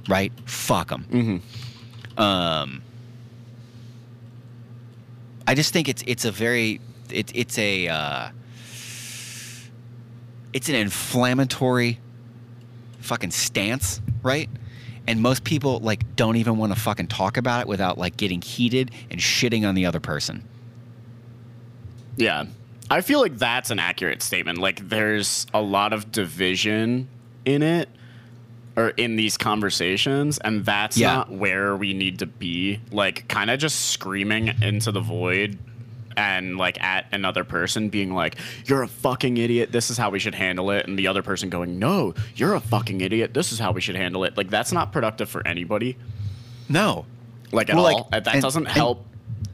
right? 0.07 0.31
Fuck 0.45 0.89
them. 0.89 1.05
Mm-hmm. 1.09 2.21
Um, 2.21 2.81
I 5.47 5.55
just 5.55 5.73
think 5.73 5.89
it's 5.89 6.03
it's 6.05 6.25
a 6.25 6.31
very 6.31 6.79
it, 7.09 7.31
it's 7.33 7.57
a 7.57 7.87
uh, 7.87 8.29
it's 10.53 10.69
an 10.69 10.75
inflammatory 10.75 11.99
fucking 12.99 13.31
stance, 13.31 14.01
right? 14.23 14.49
And 15.07 15.21
most 15.21 15.43
people 15.43 15.79
like 15.79 16.15
don't 16.15 16.35
even 16.35 16.57
want 16.57 16.73
to 16.73 16.79
fucking 16.79 17.07
talk 17.07 17.37
about 17.37 17.61
it 17.61 17.67
without 17.67 17.97
like 17.97 18.15
getting 18.17 18.41
heated 18.41 18.91
and 19.09 19.19
shitting 19.19 19.67
on 19.67 19.73
the 19.75 19.85
other 19.85 19.99
person. 19.99 20.43
Yeah. 22.17 22.45
I 22.91 23.01
feel 23.01 23.21
like 23.21 23.37
that's 23.37 23.69
an 23.69 23.79
accurate 23.79 24.21
statement. 24.21 24.57
Like 24.59 24.87
there's 24.89 25.45
a 25.53 25.61
lot 25.61 25.93
of 25.93 26.11
division 26.11 27.07
in 27.45 27.61
it 27.61 27.89
or 28.75 28.89
in 28.89 29.15
these 29.15 29.37
conversations 29.37 30.37
and 30.39 30.65
that's 30.65 30.97
Yeah. 30.97 31.13
not 31.13 31.31
where 31.31 31.75
we 31.75 31.93
need 31.93 32.19
to 32.19 32.25
be 32.25 32.79
like 32.91 33.27
kind 33.27 33.49
of 33.49 33.59
just 33.59 33.89
screaming 33.91 34.53
into 34.61 34.91
the 34.91 35.01
void 35.01 35.57
and 36.19 36.57
like 36.57 36.81
at 36.83 37.05
another 37.13 37.45
person 37.45 37.87
being 37.87 38.13
like 38.13 38.35
you're 38.65 38.83
a 38.83 38.87
fucking 38.87 39.37
idiot 39.37 39.71
this 39.71 39.89
is 39.89 39.97
how 39.97 40.09
we 40.09 40.19
should 40.19 40.35
handle 40.35 40.69
it 40.69 40.85
and 40.85 40.99
the 40.99 41.07
other 41.07 41.23
person 41.23 41.49
going 41.49 41.79
no 41.79 42.13
you're 42.35 42.55
a 42.55 42.59
fucking 42.59 42.99
idiot 42.99 43.33
this 43.33 43.53
is 43.53 43.57
how 43.59 43.71
we 43.71 43.79
should 43.79 43.95
handle 43.95 44.25
it 44.25 44.35
like 44.35 44.49
that's 44.49 44.73
not 44.73 44.91
productive 44.91 45.29
for 45.29 45.45
anybody 45.47 45.95
No. 46.67 47.05
like 47.53 47.69
at 47.69 47.75
Well, 47.77 47.85
all 47.87 48.09
Uh, 48.11 48.19
that 48.19 48.33
and- 48.33 48.41
doesn't 48.41 48.67
and- 48.67 48.75
help 48.75 49.05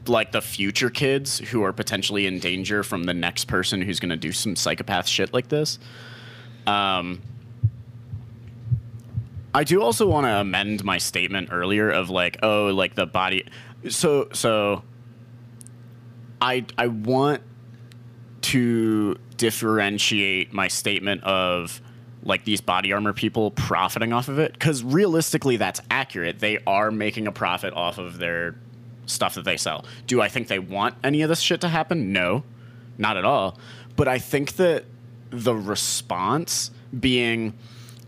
like 0.08 0.32
the 0.32 0.42
future 0.42 0.90
kids 0.90 1.38
who 1.38 1.62
are 1.62 1.72
potentially 1.72 2.26
in 2.26 2.38
danger 2.40 2.82
from 2.82 3.04
the 3.04 3.14
next 3.14 3.44
person 3.46 3.80
who's 3.80 4.00
going 4.00 4.10
to 4.10 4.16
do 4.16 4.32
some 4.32 4.56
psychopath 4.56 5.06
shit 5.06 5.32
like 5.32 5.48
this 5.48 5.78
um 6.66 7.20
I 9.54 9.64
do 9.64 9.80
also 9.80 10.06
want 10.06 10.26
to 10.26 10.32
amend 10.40 10.84
my 10.84 10.98
statement 10.98 11.48
earlier 11.50 11.88
of 11.90 12.10
like, 12.10 12.36
oh, 12.42 12.66
like 12.74 12.94
the 12.94 13.06
body. 13.06 13.46
So 13.88 14.28
so. 14.32 14.82
I 16.40 16.66
I 16.76 16.88
want 16.88 17.42
to 18.42 19.16
differentiate 19.36 20.52
my 20.52 20.68
statement 20.68 21.22
of 21.24 21.80
like 22.22 22.44
these 22.44 22.60
body 22.60 22.92
armor 22.92 23.12
people 23.12 23.50
profiting 23.52 24.12
off 24.12 24.28
of 24.28 24.38
it 24.38 24.52
because 24.52 24.82
realistically 24.82 25.56
that's 25.56 25.80
accurate. 25.90 26.40
They 26.40 26.58
are 26.66 26.90
making 26.90 27.26
a 27.26 27.32
profit 27.32 27.72
off 27.74 27.98
of 27.98 28.18
their 28.18 28.56
stuff 29.06 29.34
that 29.34 29.44
they 29.44 29.56
sell. 29.56 29.84
Do 30.06 30.20
I 30.20 30.28
think 30.28 30.48
they 30.48 30.58
want 30.58 30.96
any 31.04 31.22
of 31.22 31.28
this 31.28 31.40
shit 31.40 31.60
to 31.60 31.68
happen? 31.68 32.12
No, 32.12 32.44
not 32.98 33.16
at 33.16 33.24
all. 33.24 33.58
But 33.94 34.08
I 34.08 34.18
think 34.18 34.56
that 34.56 34.84
the 35.30 35.54
response 35.54 36.70
being, 36.98 37.54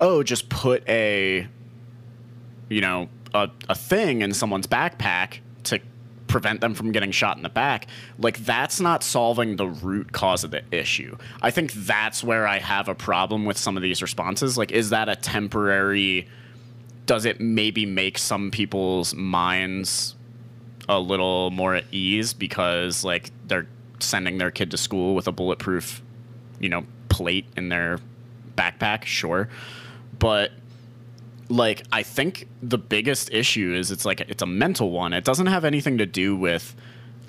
oh, 0.01 0.23
just 0.23 0.49
put 0.49 0.87
a, 0.89 1.47
you 2.69 2.81
know, 2.81 3.09
a, 3.35 3.51
a 3.69 3.75
thing 3.75 4.23
in 4.23 4.35
someone's 4.35 4.67
backpack 4.67 5.39
prevent 6.29 6.61
them 6.61 6.75
from 6.75 6.93
getting 6.93 7.11
shot 7.11 7.37
in 7.37 7.43
the 7.43 7.49
back, 7.49 7.87
like 8.19 8.39
that's 8.39 8.81
not 8.81 9.03
solving 9.03 9.57
the 9.57 9.67
root 9.67 10.13
cause 10.13 10.45
of 10.45 10.51
the 10.51 10.63
issue. 10.71 11.17
I 11.43 11.51
think 11.51 11.73
that's 11.73 12.23
where 12.23 12.47
I 12.47 12.59
have 12.59 12.89
a 12.89 12.95
problem 12.95 13.45
with 13.45 13.59
some 13.59 13.77
of 13.77 13.83
these 13.83 14.01
responses. 14.03 14.57
Like, 14.57 14.71
is 14.71 14.91
that 14.91 15.09
a 15.09 15.17
temporary, 15.17 16.29
does 17.07 17.25
it 17.25 17.41
maybe 17.41 17.87
make 17.87 18.19
some 18.19 18.51
people's 18.51 19.15
minds 19.15 20.15
a 20.89 21.01
little 21.01 21.51
more 21.51 21.75
at 21.75 21.85
ease 21.91 22.33
because 22.33 23.05
like 23.05 23.31
they're 23.47 23.67
sending 24.01 24.39
their 24.39 24.51
kid 24.51 24.71
to 24.71 24.77
school 24.77 25.15
with 25.15 25.27
a 25.27 25.33
bulletproof, 25.33 26.03
you 26.61 26.69
know, 26.69 26.85
plate 27.09 27.47
in 27.57 27.69
their 27.69 27.99
backpack, 28.57 29.05
sure. 29.05 29.49
But 30.19 30.53
like 31.49 31.83
I 31.93 32.03
think 32.03 32.47
the 32.63 32.79
biggest 32.79 33.33
issue 33.33 33.75
is 33.75 33.91
it's 33.91 34.05
like 34.05 34.21
it's 34.23 34.43
a 34.43 34.47
mental 34.47 34.91
one. 34.91 35.13
It 35.13 35.25
doesn't 35.25 35.47
have 35.47 35.65
anything 35.65 35.99
to 35.99 36.07
do 36.07 36.37
with 36.37 36.75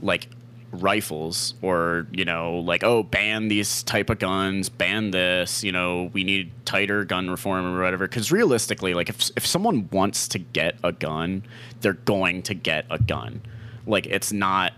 like 0.02 0.28
rifles 0.72 1.56
or 1.64 2.06
you 2.12 2.24
know 2.24 2.60
like 2.60 2.84
oh 2.84 3.02
ban 3.02 3.48
these 3.48 3.82
type 3.82 4.08
of 4.12 4.20
guns 4.20 4.70
ban 4.70 5.10
this 5.10 5.64
you 5.64 5.72
know 5.72 6.12
we 6.14 6.24
need 6.24 6.52
tighter 6.64 7.04
gun 7.04 7.28
reform 7.28 7.66
or 7.66 7.82
whatever 7.82 8.08
because 8.08 8.32
realistically 8.32 8.94
like 8.94 9.10
if, 9.10 9.32
if 9.36 9.44
someone 9.48 9.90
wants 9.92 10.28
to 10.28 10.38
get 10.38 10.76
a 10.84 10.92
gun 10.92 11.42
they're 11.82 11.94
going 11.94 12.44
to 12.44 12.54
get 12.54 12.86
a 12.92 13.00
gun 13.00 13.42
like 13.88 14.06
it's 14.06 14.32
not 14.32 14.74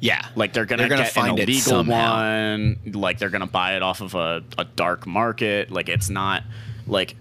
Yeah. 0.00 0.24
like 0.34 0.54
they're 0.54 0.64
gonna, 0.64 0.80
They're 0.84 0.88
gonna 0.88 1.02
get 1.02 1.12
find 1.12 1.38
an 1.38 1.44
illegal 1.44 1.84
one. 1.84 2.78
Like 2.86 3.18
they're 3.18 3.28
gonna 3.28 3.46
buy 3.46 3.76
it 3.76 3.82
off 3.82 4.00
of 4.00 4.14
a, 4.14 4.42
a 4.56 4.64
dark 4.64 5.06
market. 5.06 5.70
Like 5.70 5.90
it's 5.90 6.08
not 6.08 6.44
like 6.86 7.14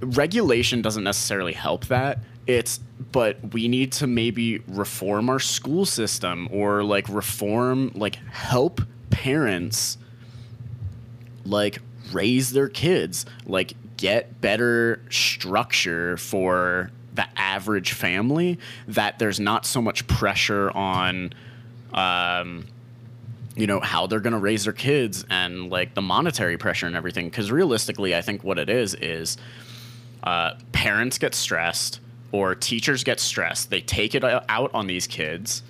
regulation 0.00 0.82
doesn't 0.82 1.04
necessarily 1.04 1.52
help 1.52 1.86
that. 1.86 2.18
It's 2.46 2.80
but 3.12 3.52
we 3.52 3.68
need 3.68 3.92
to 3.92 4.06
maybe 4.06 4.58
reform 4.68 5.30
our 5.30 5.38
school 5.38 5.86
system 5.86 6.48
or 6.50 6.82
like 6.82 7.08
reform 7.08 7.90
like 7.94 8.16
help 8.30 8.80
parents 9.10 9.98
like 11.44 11.78
raise 12.12 12.50
their 12.50 12.68
kids 12.68 13.24
like 13.46 13.74
get 13.96 14.40
better 14.40 15.00
structure 15.10 16.16
for 16.16 16.90
the 17.14 17.26
average 17.36 17.92
family 17.92 18.58
that 18.86 19.18
there's 19.18 19.40
not 19.40 19.64
so 19.66 19.80
much 19.80 20.06
pressure 20.06 20.70
on 20.72 21.32
um 21.92 22.66
you 23.56 23.66
know 23.66 23.80
how 23.80 24.06
they're 24.06 24.20
going 24.20 24.32
to 24.32 24.38
raise 24.38 24.64
their 24.64 24.72
kids 24.72 25.24
and 25.30 25.70
like 25.70 25.94
the 25.94 26.02
monetary 26.02 26.56
pressure 26.56 26.86
and 26.86 26.94
everything 26.94 27.28
because 27.28 27.50
realistically 27.50 28.14
i 28.14 28.22
think 28.22 28.44
what 28.44 28.58
it 28.58 28.68
is 28.70 28.94
is 28.94 29.36
uh, 30.22 30.54
parents 30.72 31.18
get 31.18 31.34
stressed 31.34 32.00
or 32.32 32.54
teachers 32.54 33.04
get 33.04 33.20
stressed 33.20 33.70
they 33.70 33.80
take 33.80 34.14
it 34.14 34.24
out 34.24 34.70
on 34.74 34.86
these 34.86 35.06
kids 35.06 35.62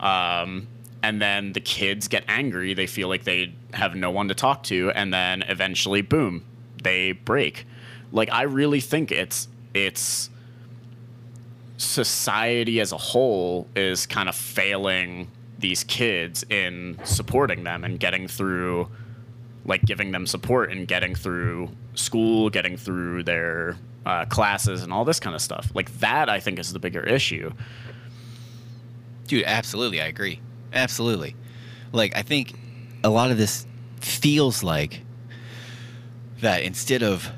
um, 0.00 0.66
and 1.02 1.20
then 1.20 1.52
the 1.52 1.60
kids 1.60 2.08
get 2.08 2.24
angry 2.28 2.74
they 2.74 2.86
feel 2.86 3.08
like 3.08 3.24
they 3.24 3.54
have 3.74 3.94
no 3.94 4.10
one 4.10 4.28
to 4.28 4.34
talk 4.34 4.62
to 4.62 4.90
and 4.92 5.12
then 5.12 5.42
eventually 5.42 6.02
boom 6.02 6.44
they 6.82 7.12
break. 7.12 7.66
Like 8.12 8.30
i 8.32 8.42
really 8.42 8.80
think 8.80 9.10
it's 9.10 9.48
it's 9.74 10.30
society 11.76 12.80
as 12.80 12.92
a 12.92 12.96
whole 12.96 13.66
is 13.76 14.06
kind 14.06 14.28
of 14.28 14.34
failing 14.34 15.28
these 15.58 15.84
kids 15.84 16.44
in 16.48 16.98
supporting 17.04 17.64
them 17.64 17.84
and 17.84 18.00
getting 18.00 18.28
through 18.28 18.88
like 19.66 19.82
giving 19.82 20.12
them 20.12 20.26
support 20.26 20.70
and 20.70 20.86
getting 20.88 21.14
through 21.14 21.68
school 21.94 22.48
getting 22.50 22.76
through 22.76 23.22
their 23.22 23.76
uh, 24.06 24.24
classes 24.26 24.82
and 24.82 24.92
all 24.92 25.04
this 25.04 25.18
kind 25.18 25.34
of 25.34 25.42
stuff 25.42 25.70
like 25.74 25.90
that 25.98 26.28
i 26.30 26.38
think 26.40 26.58
is 26.58 26.72
the 26.72 26.78
bigger 26.78 27.00
issue 27.02 27.50
Dude, 29.26 29.42
absolutely. 29.44 30.00
I 30.00 30.06
agree. 30.06 30.38
Absolutely. 30.72 31.34
Like, 31.92 32.16
I 32.16 32.22
think 32.22 32.56
a 33.02 33.08
lot 33.10 33.32
of 33.32 33.38
this 33.38 33.66
feels 34.00 34.62
like 34.62 35.00
that 36.42 36.62
instead 36.62 37.02
of 37.02 37.28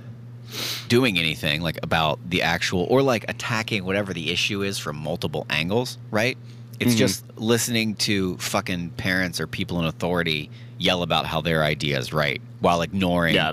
doing 0.89 1.19
anything 1.19 1.63
like 1.63 1.79
about 1.83 2.19
the 2.29 2.43
actual 2.43 2.87
or 2.91 3.01
like 3.03 3.25
attacking 3.29 3.85
whatever 3.87 4.13
the 4.13 4.31
issue 4.31 4.63
is 4.63 4.79
from 4.79 4.97
multiple 4.97 5.47
angles, 5.49 5.97
right? 6.11 6.37
It's 6.79 6.95
Mhm. 6.95 6.99
just 6.99 7.25
listening 7.39 7.95
to 7.97 8.37
fucking 8.37 8.91
parents 8.91 9.41
or 9.41 9.47
people 9.47 9.79
in 9.79 9.87
authority 9.87 10.51
yell 10.79 11.03
about 11.03 11.27
how 11.27 11.41
their 11.41 11.63
idea 11.65 11.99
is 11.99 12.13
right 12.13 12.41
while 12.61 12.83
ignoring 12.83 13.35
yeah 13.35 13.53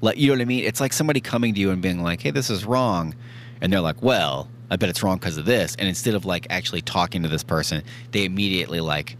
like 0.00 0.18
you 0.18 0.26
know 0.28 0.34
what 0.34 0.42
I 0.42 0.44
mean? 0.44 0.64
It's 0.64 0.80
like 0.80 0.92
somebody 0.92 1.20
coming 1.20 1.54
to 1.54 1.60
you 1.60 1.70
and 1.70 1.80
being 1.80 2.02
like, 2.02 2.20
"Hey, 2.20 2.30
this 2.30 2.50
is 2.50 2.66
wrong," 2.66 3.14
and 3.62 3.72
they're 3.72 3.80
like, 3.80 4.02
"Well, 4.02 4.48
I 4.70 4.76
bet 4.76 4.90
it's 4.90 5.02
wrong 5.02 5.16
because 5.16 5.38
of 5.38 5.46
this." 5.46 5.76
And 5.76 5.88
instead 5.88 6.12
of 6.14 6.26
like 6.26 6.46
actually 6.50 6.82
talking 6.82 7.22
to 7.22 7.28
this 7.30 7.42
person, 7.42 7.82
they 8.10 8.26
immediately 8.26 8.80
like 8.80 9.16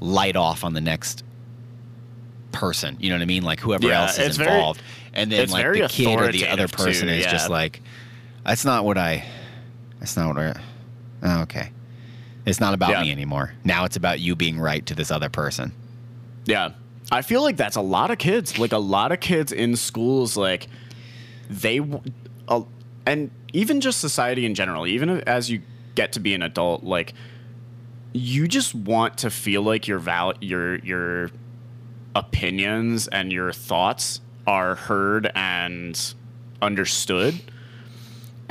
light 0.00 0.34
off 0.34 0.64
on 0.64 0.72
the 0.72 0.80
next 0.80 1.22
person. 2.50 2.96
You 3.00 3.10
know 3.10 3.16
what 3.16 3.22
I 3.22 3.26
mean? 3.26 3.44
Like 3.44 3.60
whoever 3.60 3.86
Yeah, 3.86 4.02
else 4.02 4.18
is 4.18 4.28
it's 4.28 4.36
very- 4.38 4.50
involved, 4.52 4.82
and 5.14 5.30
then 5.30 5.48
like 5.50 5.64
the 5.72 5.86
kid 5.88 6.18
or 6.18 6.32
the 6.32 6.48
other 6.48 6.66
person 6.66 7.06
too, 7.08 7.14
is 7.14 7.26
just 7.26 7.48
like, 7.48 7.80
"That's 8.44 8.64
not 8.64 8.84
what 8.84 8.98
I. 8.98 9.24
That's 10.00 10.16
not 10.16 10.34
what 10.34 10.38
I." 10.38 10.60
Oh, 11.22 11.42
okay. 11.42 11.70
It's 12.44 12.58
not 12.58 12.74
about 12.74 12.90
Yeah. 12.90 13.02
me 13.02 13.12
anymore. 13.12 13.54
Now 13.62 13.84
it's 13.84 13.94
about 13.96 14.18
you 14.18 14.34
being 14.34 14.58
right 14.58 14.84
to 14.86 14.94
this 14.96 15.12
other 15.12 15.28
person. 15.28 15.70
Yeah. 16.44 16.72
I 17.10 17.22
feel 17.22 17.42
like 17.42 17.56
that's 17.56 17.76
a 17.76 17.82
lot 17.82 18.10
of 18.10 18.18
kids. 18.18 18.58
Like 18.58 18.72
a 18.72 18.78
lot 18.78 19.12
of 19.12 19.20
kids 19.20 19.52
in 19.52 19.76
schools, 19.76 20.36
like 20.36 20.68
they, 21.50 21.80
uh, 22.48 22.62
and 23.04 23.30
even 23.52 23.80
just 23.80 24.00
society 24.00 24.46
in 24.46 24.54
general, 24.54 24.86
even 24.86 25.20
as 25.22 25.50
you 25.50 25.60
get 25.94 26.12
to 26.12 26.20
be 26.20 26.32
an 26.34 26.42
adult, 26.42 26.84
like 26.84 27.12
you 28.12 28.48
just 28.48 28.74
want 28.74 29.18
to 29.18 29.30
feel 29.30 29.62
like 29.62 29.88
your 29.88 29.98
val, 29.98 30.34
your 30.40 30.76
your 30.78 31.30
opinions 32.14 33.08
and 33.08 33.32
your 33.32 33.52
thoughts 33.52 34.20
are 34.46 34.74
heard 34.74 35.30
and 35.34 36.14
understood. 36.60 37.40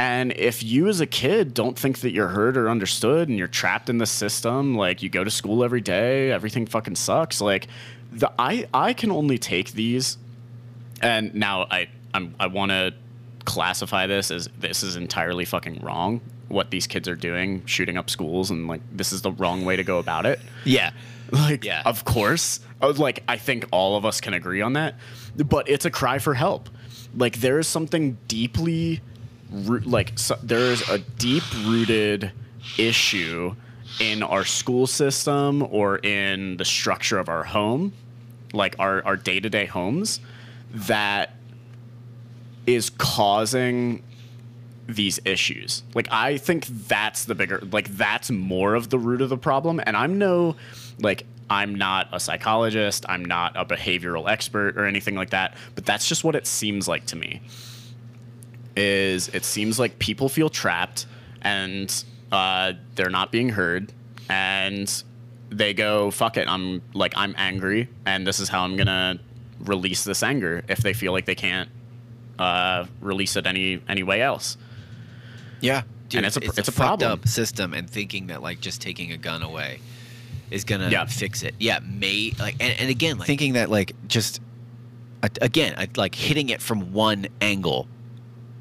And 0.02 0.34
if 0.36 0.64
you 0.64 0.88
as 0.88 1.00
a 1.00 1.06
kid 1.06 1.54
don't 1.54 1.78
think 1.78 2.00
that 2.00 2.12
you're 2.12 2.30
heard 2.30 2.58
or 2.58 2.72
understood 2.72 3.30
and 3.30 3.38
you're 3.38 3.48
trapped 3.48 3.88
in 3.88 4.00
the 4.00 4.08
system, 4.08 4.74
like 4.76 5.04
you 5.04 5.10
go 5.10 5.24
to 5.24 5.30
school 5.30 5.64
every 5.64 5.82
day, 5.82 6.32
everything 6.32 6.66
fucking 6.66 6.96
sucks. 6.96 7.40
Like 7.40 7.68
the 8.12 8.32
I 8.40 8.68
I 8.74 8.94
can 8.94 9.12
only 9.12 9.38
take 9.38 9.74
these 9.74 10.18
and 11.02 11.36
now 11.36 11.68
I 11.70 11.88
I'm, 12.16 12.34
I 12.40 12.48
want 12.48 12.72
to 12.72 12.94
classify 13.46 14.08
this 14.08 14.32
as 14.32 14.50
this 14.58 14.82
is 14.82 14.96
entirely 14.96 15.46
fucking 15.46 15.80
wrong 15.82 16.20
what 16.48 16.72
these 16.72 16.88
kids 16.88 17.08
are 17.08 17.16
doing, 17.16 17.64
shooting 17.68 17.96
up 17.96 18.10
schools 18.10 18.50
and 18.50 18.68
like 18.68 18.82
this 18.92 19.14
is 19.14 19.22
the 19.22 19.32
wrong 19.34 19.66
way 19.66 19.76
to 19.76 19.84
go 19.84 20.00
about 20.00 20.26
it. 20.26 20.40
Yeah. 20.66 20.92
Like, 21.32 21.64
Yeah. 21.64 21.84
of 21.86 22.04
course. 22.06 22.60
I 22.82 22.88
was 22.88 22.98
Like, 22.98 23.24
I 23.28 23.38
think 23.38 23.66
all 23.72 23.96
of 23.98 24.04
us 24.06 24.20
can 24.20 24.34
agree 24.34 24.62
on 24.62 24.74
that. 24.74 24.96
But 25.38 25.70
it's 25.70 25.86
a 25.86 25.92
cry 25.92 26.18
for 26.18 26.34
help. 26.34 26.70
Like, 27.16 27.38
there 27.40 27.58
is 27.60 27.68
something 27.68 28.18
deeply, 28.28 29.00
like, 29.52 30.18
so, 30.18 30.38
there 30.42 30.72
is 30.72 30.88
a 30.90 31.00
deep 31.00 31.44
rooted 31.66 32.32
issue 32.78 33.56
in 34.00 34.24
our 34.24 34.46
school 34.46 34.88
system 34.88 35.68
or 35.70 35.98
in 35.98 36.58
the 36.58 36.66
structure 36.66 37.20
of 37.20 37.30
our 37.30 37.44
home, 37.44 37.94
like 38.54 38.76
our, 38.80 39.04
our 39.06 39.18
day 39.18 39.40
to 39.40 39.50
day 39.50 39.66
homes, 39.66 40.20
that 40.74 41.36
is 42.66 42.90
causing 42.92 44.04
these 44.88 45.20
issues. 45.26 45.84
Like 45.94 46.08
I 46.12 46.38
think 46.38 46.66
that's 46.68 47.26
the 47.26 47.36
bigger 47.36 47.62
like 47.72 47.90
that's 47.90 48.30
more 48.30 48.76
of 48.76 48.90
the 48.90 49.00
root 49.00 49.22
of 49.22 49.30
the 49.30 49.38
problem 49.38 49.82
and 49.86 49.96
I'm 49.96 50.18
no 50.18 50.56
like 51.00 51.26
I'm 51.50 51.76
not 51.76 52.08
a 52.14 52.20
psychologist, 52.20 53.06
I'm 53.10 53.26
not 53.26 53.56
a 53.56 53.66
behavioral 53.66 54.30
expert 54.30 54.78
or 54.78 54.86
anything 54.86 55.16
like 55.16 55.32
that, 55.32 55.56
but 55.76 55.86
that's 55.86 56.08
just 56.08 56.24
what 56.24 56.36
it 56.36 56.48
seems 56.48 56.88
like 56.88 57.06
to 57.08 57.16
me. 57.16 57.42
Is 58.76 59.28
it 59.30 59.44
seems 59.44 59.78
like 59.80 60.00
people 60.00 60.30
feel 60.30 60.50
trapped 60.50 61.06
and 61.42 62.04
uh, 62.32 62.74
they're 62.96 63.10
not 63.10 63.32
being 63.32 63.50
heard 63.50 63.92
and 64.30 65.04
they 65.50 65.74
go 65.74 66.10
fuck 66.12 66.38
it 66.38 66.48
i'm 66.48 66.82
like 66.94 67.12
i'm 67.18 67.36
angry 67.38 67.90
and 68.06 68.26
this 68.26 68.40
is 68.40 68.48
how 68.48 68.64
i'm 68.64 68.78
gonna 68.78 69.20
release 69.66 70.06
this 70.06 70.24
anger 70.24 70.64
if 70.70 70.78
they 70.78 70.94
feel 70.94 71.12
like 71.12 71.26
they 71.26 71.36
can't 71.36 71.68
uh, 72.40 72.86
release 73.02 73.36
it 73.36 73.46
any 73.46 73.82
any 73.90 74.04
way 74.04 74.22
else 74.22 74.56
Yeah, 75.60 75.84
And 76.14 76.26
it's 76.26 76.38
a- 76.38 76.42
it's 76.42 76.70
a 76.70 76.72
fucked 76.72 77.02
problem. 77.02 77.12
up 77.12 77.28
system, 77.28 77.74
and 77.74 77.90
thinking 77.90 78.28
that 78.28 78.42
like 78.42 78.62
just 78.62 78.80
taking 78.82 79.12
a 79.12 79.18
gun 79.18 79.44
away 79.44 79.80
is 80.50 80.64
gonna 80.64 80.90
Yeah. 80.90 81.06
fix 81.06 81.44
it. 81.44 81.54
Yeah, 81.60 81.80
may 81.84 82.34
like, 82.40 82.56
and, 82.62 82.74
and 82.80 82.90
again, 82.90 83.18
like, 83.18 83.28
thinking 83.28 83.54
that 83.54 83.70
like 83.70 83.92
just 84.08 84.40
again, 85.42 85.76
like 85.98 86.16
hitting 86.16 86.48
it 86.50 86.62
from 86.62 86.94
one 86.94 87.28
angle 87.42 87.88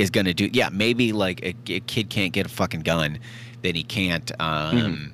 is 0.01 0.11
gonna 0.11 0.35
do. 0.35 0.49
Yeah, 0.53 0.71
maybe 0.73 1.13
like 1.13 1.43
a, 1.43 1.55
a 1.73 1.81
kid 1.81 2.09
can't 2.11 2.33
get 2.33 2.47
a 2.47 2.49
fucking 2.49 2.81
gun, 2.81 3.19
then 3.63 3.75
he 3.75 3.83
can't. 3.83 4.31
Um, 4.41 4.77
Mhm. 4.77 5.11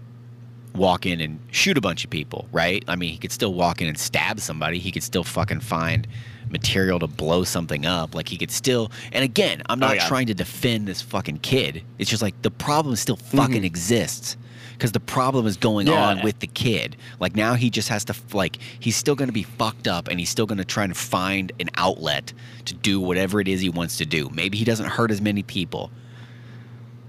Walk 0.78 1.07
in 1.07 1.22
and 1.22 1.39
shoot 1.53 1.78
a 1.78 1.80
bunch 1.80 2.05
of 2.05 2.11
people, 2.11 2.49
right? 2.53 2.84
I 2.87 2.97
mean, 2.97 3.11
he 3.11 3.16
could 3.16 3.32
still 3.32 3.55
walk 3.55 3.80
in 3.80 3.89
and 3.89 3.97
stab 3.99 4.41
somebody. 4.41 4.78
He 4.78 4.93
could 4.93 5.03
still 5.03 5.24
fucking 5.24 5.61
find 5.61 6.07
material 6.51 6.99
to 6.99 7.07
blow 7.07 7.45
something 7.45 7.87
up. 7.87 8.14
Like 8.14 8.28
he 8.28 8.37
could 8.37 8.51
still. 8.51 8.93
And 9.11 9.24
again, 9.24 9.62
I'm 9.70 9.82
Oh, 9.82 9.87
not 9.87 9.97
yeah. 9.97 10.07
trying 10.07 10.26
to 10.26 10.34
defend 10.34 10.87
this 10.87 11.01
fucking 11.01 11.39
kid. 11.39 11.82
It's 11.99 12.11
just 12.11 12.22
like 12.22 12.41
the 12.43 12.51
problem 12.51 12.95
still 12.97 13.16
fucking 13.16 13.62
Mhm. 13.62 13.64
exists 13.64 14.37
because 14.77 14.93
the 14.93 15.01
problem 15.01 15.47
is 15.47 15.57
going 15.57 15.87
Yeah. 15.87 15.95
on 16.09 16.22
with 16.22 16.39
the 16.41 16.47
kid. 16.47 16.97
Like 17.18 17.35
now 17.35 17.55
he 17.55 17.70
just 17.70 17.89
has 17.89 18.05
to 18.07 18.14
like 18.33 18.59
he's 18.79 18.97
still 18.97 19.14
going 19.14 19.29
to 19.29 19.33
be 19.33 19.43
fucked 19.43 19.89
up 19.89 20.09
and 20.09 20.20
he's 20.20 20.29
still 20.31 20.47
going 20.47 20.59
to 20.59 20.64
try 20.64 20.85
and 20.85 20.97
find 20.97 21.53
an 21.61 21.70
outlet 21.77 22.33
to 22.66 22.74
do 22.74 23.01
whatever 23.01 23.41
it 23.41 23.49
is 23.49 23.61
he 23.61 23.68
wants 23.70 23.97
to 23.99 24.07
do. 24.07 24.29
Maybe 24.33 24.59
he 24.59 24.64
doesn't 24.64 24.87
hurt 24.91 25.11
as 25.11 25.20
many 25.20 25.43
people, 25.43 25.91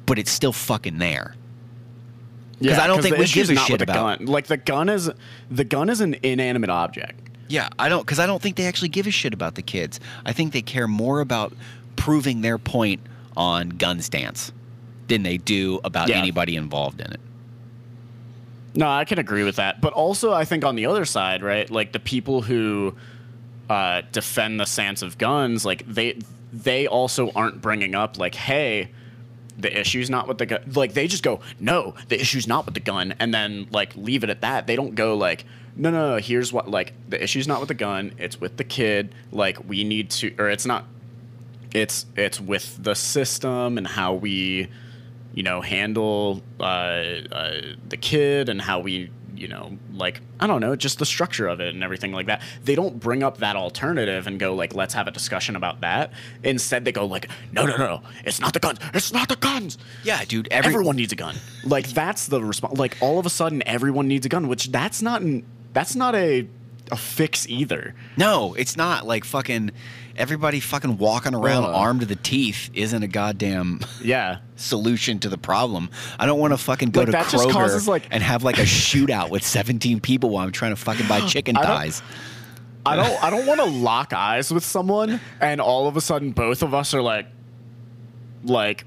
but 0.06 0.18
it's 0.18 0.32
still 0.32 0.54
fucking 0.54 0.98
there. 0.98 1.36
'Cause 2.64 2.80
I 2.80 2.88
don't 2.88 3.04
think 3.04 3.18
we 3.18 3.28
give 3.28 3.50
a 3.52 3.54
not 3.54 3.68
shit 3.68 3.82
about- 3.84 4.18
gun 4.20 4.28
like 4.28 4.48
the 4.48 4.58
gun 4.58 4.90
is 4.90 5.12
the 5.52 5.64
gun 5.64 5.90
is 5.90 6.02
an 6.02 6.16
inanimate 6.24 6.72
object 6.72 7.30
Yeah, 7.50 7.70
I 7.78 7.88
don't 7.88 8.02
because 8.02 8.18
I 8.20 8.26
don't 8.26 8.42
think 8.42 8.56
they 8.56 8.66
actually 8.66 8.90
give 8.90 9.06
a 9.08 9.12
shit 9.12 9.34
about 9.34 9.56
the 9.56 9.62
kids. 9.62 10.00
I 10.26 10.34
think 10.34 10.54
they 10.54 10.62
care 10.64 10.88
more 10.88 11.20
about 11.20 11.54
proving 11.96 12.42
their 12.42 12.58
point 12.58 13.02
on 13.38 13.70
gun 13.70 14.02
stance 14.02 14.52
than 15.08 15.22
they 15.24 15.38
do 15.38 15.80
about 15.84 16.10
Yeah. 16.10 16.18
anybody 16.18 16.56
involved 16.56 17.00
in 17.00 17.12
it. 17.12 17.20
No, 18.78 18.88
I 18.88 19.06
can 19.06 19.18
agree 19.18 19.44
with 19.44 19.56
that. 19.56 19.82
But 19.82 19.94
also, 19.94 20.32
I 20.32 20.46
think 20.46 20.64
on 20.64 20.76
the 20.76 20.86
other 20.86 21.04
side, 21.04 21.42
right, 21.42 21.68
like 21.68 21.94
the 21.94 22.00
people 22.00 22.44
who 22.44 22.96
uh, 23.72 24.04
defend 24.12 24.60
the 24.60 24.66
stance 24.66 25.02
of 25.02 25.18
guns, 25.18 25.66
like 25.66 25.84
they 25.88 26.20
they 26.54 26.86
also 26.86 27.32
aren't 27.32 27.60
bringing 27.60 27.96
up 27.96 28.20
like, 28.20 28.36
hey, 28.36 28.92
the 29.58 29.76
issue's 29.80 30.12
not 30.12 30.28
with 30.28 30.38
the 30.38 30.46
gun. 30.46 30.62
Like 30.76 30.94
they 30.94 31.08
just 31.08 31.24
go, 31.24 31.40
no, 31.60 31.96
the 32.10 32.22
issue's 32.22 32.48
not 32.48 32.66
with 32.66 32.76
the 32.76 32.80
gun, 32.80 33.16
and 33.18 33.34
then 33.34 33.66
like 33.72 33.96
leave 33.96 34.24
it 34.24 34.30
at 34.30 34.42
that. 34.42 34.68
They 34.68 34.76
don't 34.76 34.94
go 34.94 35.16
like, 35.18 35.46
no, 35.76 35.90
no, 35.90 36.12
no. 36.12 36.18
Here's 36.18 36.54
what 36.54 36.70
like 36.70 36.94
the 37.10 37.22
issue's 37.22 37.48
not 37.48 37.60
with 37.60 37.70
the 37.70 37.74
gun. 37.74 38.14
It's 38.20 38.40
with 38.40 38.58
the 38.58 38.64
kid. 38.64 39.12
Like 39.32 39.68
we 39.68 39.86
need 39.86 40.12
to, 40.12 40.36
or 40.38 40.52
it's 40.52 40.68
not. 40.68 40.86
It's 41.74 42.06
it's 42.16 42.40
with 42.40 42.78
the 42.84 42.94
system 42.94 43.80
and 43.80 43.88
how 43.88 44.14
we 44.14 44.68
you 45.38 45.44
know, 45.44 45.62
handle 45.62 46.42
uh, 46.60 46.64
uh, 46.64 47.62
the 47.90 47.96
kid 47.96 48.50
and 48.50 48.60
how 48.60 48.80
we, 48.80 49.12
you 49.36 49.48
know, 49.48 49.78
like 49.94 50.20
I 50.40 50.48
don't 50.48 50.62
know, 50.62 50.76
just 50.76 50.98
the 50.98 51.06
structure 51.06 51.48
of 51.48 51.60
it 51.60 51.76
and 51.76 51.84
everything 51.84 52.12
like 52.12 52.26
that. 52.26 52.42
They 52.64 52.74
don't 52.74 53.00
bring 53.00 53.22
up 53.22 53.38
that 53.38 53.56
alternative 53.56 54.26
and 54.26 54.40
go 54.40 54.56
like, 54.56 54.74
let's 54.74 54.96
have 54.96 55.08
a 55.08 55.12
discussion 55.12 55.56
about 55.56 55.82
that. 55.82 56.12
Instead, 56.42 56.86
they 56.86 56.92
go 56.92 57.06
like, 57.06 57.30
no, 57.52 57.68
no, 57.68 57.78
no, 57.78 57.86
no, 57.86 58.02
it's 58.26 58.40
not 58.40 58.54
the 58.54 58.60
guns, 58.60 58.80
it's 58.96 59.14
not 59.14 59.30
the 59.30 59.36
guns. 59.36 59.78
Yeah, 60.04 60.26
dude. 60.26 60.48
Every, 60.50 60.74
everyone 60.74 60.96
needs 60.96 61.14
a 61.14 61.16
gun. 61.16 61.36
Like 61.64 61.88
that's 61.90 62.26
the 62.26 62.44
response. 62.44 62.80
Like 62.80 62.98
all 63.00 63.20
of 63.20 63.28
a 63.28 63.30
sudden, 63.30 63.62
everyone 63.68 64.08
needs 64.08 64.26
a 64.26 64.30
gun, 64.30 64.48
which 64.48 64.72
that's 64.72 65.04
not 65.04 65.22
an, 65.22 65.46
that's 65.72 65.96
not 65.96 66.16
a 66.16 66.48
a 66.92 66.98
fix 66.98 67.48
either. 67.48 67.94
No, 68.18 68.54
it's 68.56 68.76
not 68.76 69.06
like 69.06 69.24
fucking 69.26 69.72
everybody 70.18 70.60
fucking 70.60 70.98
walking 70.98 71.34
around 71.36 71.64
Uh. 71.66 71.74
armed 71.74 72.00
to 72.02 72.06
the 72.06 72.16
teeth 72.16 72.70
isn't 72.74 73.04
a 73.04 73.08
goddamn 73.08 73.80
Yeah. 74.04 74.38
solution 74.56 75.20
to 75.20 75.30
the 75.30 75.38
problem. 75.38 75.90
I 76.20 76.26
don't 76.26 76.40
want 76.40 76.54
to 76.54 76.58
fucking 76.58 76.90
go 76.92 77.02
Like, 77.02 77.06
to 77.08 77.12
that 77.14 77.26
Kroger 77.28 77.52
causes, 77.52 77.88
like- 77.88 78.08
and 78.12 78.24
have 78.24 78.44
like 78.44 78.58
a 78.58 78.64
shootout 78.64 79.30
with 79.30 79.44
17 79.46 80.00
people 80.00 80.30
while 80.32 80.46
I'm 80.46 80.52
trying 80.52 80.72
to 80.72 80.76
fucking 80.76 81.08
buy 81.08 81.22
chicken 81.28 81.56
I 81.58 81.62
don't- 81.62 81.70
thighs. 81.78 82.02
I 82.86 82.96
don't 82.96 83.24
I 83.24 83.30
don't 83.30 83.46
want 83.46 83.60
to 83.60 83.66
lock 83.66 84.14
eyes 84.14 84.52
with 84.52 84.64
someone 84.64 85.20
and 85.42 85.60
all 85.60 85.88
of 85.90 85.98
a 85.98 86.02
sudden 86.02 86.32
both 86.32 86.64
of 86.64 86.74
us 86.74 86.94
are 86.94 87.02
like 87.02 87.28
like 88.44 88.86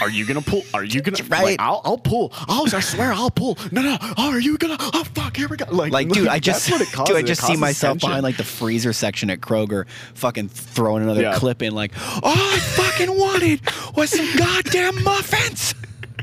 are 0.00 0.10
you 0.10 0.24
gonna 0.26 0.42
pull? 0.42 0.62
Are 0.74 0.84
you 0.84 1.00
gonna? 1.02 1.16
Right. 1.28 1.44
Like, 1.44 1.60
I'll, 1.60 1.80
I'll 1.84 1.98
pull. 1.98 2.32
I'll, 2.48 2.64
I 2.74 2.80
swear, 2.80 3.12
I'll 3.12 3.30
pull. 3.30 3.58
No, 3.72 3.82
no. 3.82 3.96
Oh, 4.16 4.30
are 4.32 4.40
you 4.40 4.58
gonna? 4.58 4.76
Oh, 4.78 5.04
fuck. 5.14 5.36
Here 5.36 5.48
we 5.48 5.56
go. 5.56 5.66
Like, 5.70 5.92
Like, 5.92 6.08
dude, 6.08 6.28
I 6.28 6.38
just, 6.38 6.66
that's 6.66 6.80
what 6.80 6.88
it 6.88 6.92
causes. 6.92 7.14
dude, 7.14 7.24
I 7.24 7.26
just 7.26 7.42
see 7.46 7.56
myself 7.56 7.94
tension. 7.94 8.08
behind 8.08 8.22
like 8.24 8.36
the 8.36 8.44
freezer 8.44 8.92
section 8.92 9.30
at 9.30 9.40
Kroger, 9.40 9.86
fucking 10.14 10.48
throwing 10.48 11.02
another 11.02 11.22
Yeah. 11.22 11.34
clip 11.36 11.62
in, 11.62 11.74
like, 11.74 11.92
all 12.22 12.32
I 12.34 12.58
fucking 12.58 13.16
wanted 13.18 13.60
was 13.96 14.10
some 14.10 14.26
goddamn 14.36 15.02
muffins. 15.02 15.74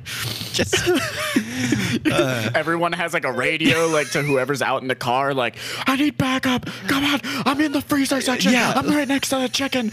just, 0.54 0.76
uh, 2.12 2.50
Everyone 2.54 2.92
has 2.94 3.14
like 3.14 3.24
a 3.26 3.32
radio, 3.32 3.88
like 3.88 4.12
to 4.12 4.22
whoever's 4.22 4.62
out 4.62 4.82
in 4.82 4.88
the 4.88 4.96
car. 4.96 5.34
Like, 5.34 5.56
I 5.88 5.96
need 5.96 6.18
backup. 6.18 6.66
Come 6.88 7.04
on, 7.06 7.22
I'm 7.46 7.60
in 7.62 7.72
the 7.72 7.82
freezer 7.82 8.20
section. 8.22 8.52
Yeah. 8.52 8.74
I'm 8.76 8.88
right 8.90 9.08
next 9.08 9.30
to 9.30 9.38
the 9.40 9.50
chicken. 9.50 9.90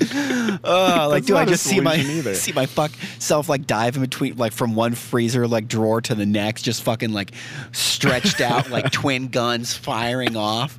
uh, 0.64 1.08
like, 1.10 1.24
dude, 1.24 1.36
I 1.36 1.44
just 1.44 1.64
see 1.64 1.80
my 1.80 1.96
either. 1.96 2.34
see 2.36 2.52
my 2.52 2.66
fuck 2.66 2.92
self 3.18 3.48
like 3.48 3.66
dive 3.66 3.96
in 3.96 4.02
between, 4.02 4.36
like 4.36 4.52
from 4.52 4.74
one 4.74 4.94
freezer 4.94 5.46
like 5.48 5.66
drawer 5.68 6.00
to 6.02 6.14
the 6.14 6.26
next, 6.26 6.62
just 6.62 6.82
fucking 6.84 7.12
like 7.12 7.32
stretched 7.72 8.40
out, 8.40 8.70
like 8.70 8.90
twin 8.92 9.28
guns 9.28 9.74
firing 9.74 10.36
off. 10.36 10.78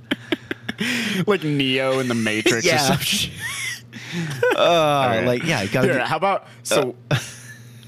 like 1.28 1.44
Neo 1.44 2.00
in 2.00 2.08
the 2.08 2.16
Matrix 2.16 2.66
or 2.66 2.70
Yeah. 2.70 2.78
some 2.78 2.98
shit. 3.00 3.32
Uh, 4.56 5.08
Okay. 5.10 5.26
Like, 5.28 5.44
yeah, 5.44 5.62
you 5.64 5.70
gotta. 5.70 5.88
Here, 5.88 5.98
do- 5.98 6.04
how 6.06 6.16
about 6.18 6.48
so? 6.64 6.96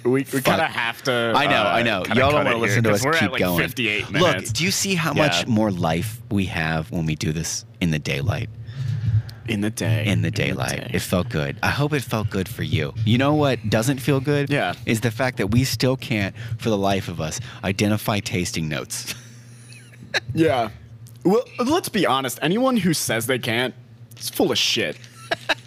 we 0.03 0.25
we 0.33 0.41
kind 0.41 0.61
of 0.61 0.67
have 0.67 1.01
to. 1.03 1.33
I 1.35 1.45
know, 1.47 1.61
uh, 1.61 1.63
I 1.63 1.81
know. 1.83 2.03
Y'all 2.07 2.31
don't 2.31 2.43
want 2.45 2.47
to 2.49 2.57
listen 2.57 2.83
to 2.83 2.91
us 2.91 3.03
we're 3.05 3.13
keep 3.13 3.23
at 3.23 3.31
like 3.31 3.39
going. 3.39 3.57
58 3.59 4.11
minutes. 4.11 4.47
Look, 4.47 4.53
do 4.57 4.63
you 4.65 4.71
see 4.71 4.95
how 4.95 5.13
Yeah. 5.13 5.23
much 5.27 5.47
more 5.47 5.71
life 5.71 6.19
we 6.29 6.45
have 6.45 6.91
when 6.91 7.05
we 7.05 7.15
do 7.15 7.31
this 7.31 7.65
in 7.79 7.91
the 7.91 7.99
daylight? 7.99 8.49
In 9.51 9.61
the 9.61 9.69
day. 9.69 10.05
In 10.05 10.21
the 10.21 10.31
daylight, 10.31 10.79
day. 10.79 10.91
it 10.93 11.01
felt 11.01 11.29
good. 11.29 11.57
I 11.61 11.69
hope 11.69 11.93
it 11.93 12.01
felt 12.01 12.29
good 12.29 12.47
for 12.47 12.63
you. 12.63 12.93
You 13.05 13.17
know 13.17 13.33
what 13.33 13.69
doesn't 13.69 13.99
feel 13.99 14.19
good? 14.19 14.49
Yeah. 14.49 14.73
is 14.85 15.01
the 15.01 15.11
fact 15.11 15.37
that 15.37 15.47
we 15.47 15.63
still 15.63 15.97
can't, 15.97 16.35
for 16.57 16.69
the 16.69 16.77
life 16.77 17.07
of 17.07 17.19
us, 17.21 17.39
identify 17.63 18.19
tasting 18.19 18.67
notes. 18.69 19.13
Yeah. 20.33 20.71
Well, 21.23 21.45
let's 21.65 21.87
be 21.87 22.05
honest. 22.05 22.37
Anyone 22.41 22.75
who 22.75 22.93
says 22.93 23.27
they 23.27 23.39
can't 23.39 23.73
is 24.17 24.29
full 24.29 24.51
of 24.51 24.57
shit. 24.57 24.97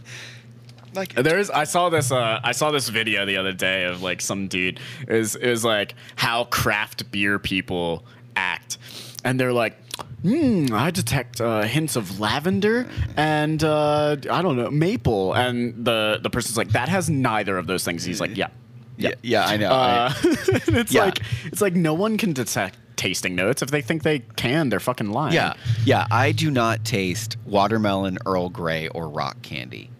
like, 0.94 1.14
There's 1.14 1.48
I 1.48 1.64
saw 1.64 1.88
this 1.88 2.12
uh 2.12 2.40
I 2.44 2.52
saw 2.52 2.70
this 2.70 2.90
video 2.90 3.24
the 3.24 3.38
other 3.38 3.52
day 3.52 3.84
of 3.84 4.02
like 4.02 4.20
some 4.20 4.48
dude 4.48 4.80
is 5.08 5.34
is 5.36 5.64
like 5.64 5.94
how 6.16 6.44
craft 6.44 7.10
beer 7.10 7.38
people 7.38 8.04
act. 8.36 8.76
And 9.24 9.40
they're 9.40 9.52
like, 9.54 9.76
hmm, 10.22 10.66
I 10.72 10.90
detect 10.90 11.40
uh, 11.40 11.62
hints 11.62 11.96
of 11.96 12.18
lavender 12.20 12.88
and 13.16 13.62
uh, 13.62 14.16
I 14.30 14.42
don't 14.42 14.56
know, 14.56 14.70
maple. 14.70 15.34
And 15.34 15.84
the 15.84 16.18
the 16.22 16.30
person's 16.30 16.56
like, 16.56 16.70
that 16.70 16.88
has 16.88 17.08
neither 17.10 17.58
of 17.58 17.66
those 17.66 17.84
things. 17.84 18.04
He's 18.04 18.20
like, 18.20 18.36
yeah. 18.36 18.48
yeah, 18.96 19.12
yeah, 19.22 19.46
I 19.46 19.56
know. 19.56 19.70
Uh, 19.70 20.12
and 20.66 20.76
it's 20.76 20.92
Yeah. 20.92 21.04
like 21.04 21.20
it's 21.44 21.60
like 21.60 21.74
no 21.74 21.94
one 21.94 22.16
can 22.16 22.32
detect 22.32 22.78
tasting 22.96 23.34
notes. 23.34 23.60
If 23.62 23.70
they 23.70 23.82
think 23.82 24.02
they 24.02 24.20
can, 24.20 24.68
they're 24.68 24.80
fucking 24.80 25.10
lying. 25.10 25.34
yeah, 25.34 25.54
yeah. 25.84 26.06
I 26.10 26.32
do 26.32 26.50
not 26.50 26.84
taste 26.84 27.36
watermelon, 27.44 28.18
Earl 28.24 28.48
Grey, 28.50 28.88
or 28.88 29.08
rock 29.08 29.42
candy. 29.42 29.90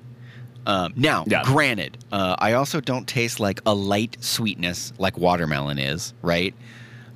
Um, 0.66 0.94
now, 0.96 1.24
Yeah. 1.26 1.42
granted, 1.44 1.98
uh, 2.10 2.36
I 2.38 2.54
also 2.54 2.80
don't 2.80 3.06
taste 3.06 3.38
like 3.38 3.60
a 3.66 3.74
light 3.74 4.16
sweetness 4.20 4.94
like 4.96 5.18
watermelon 5.18 5.78
is, 5.78 6.14
right? 6.22 6.54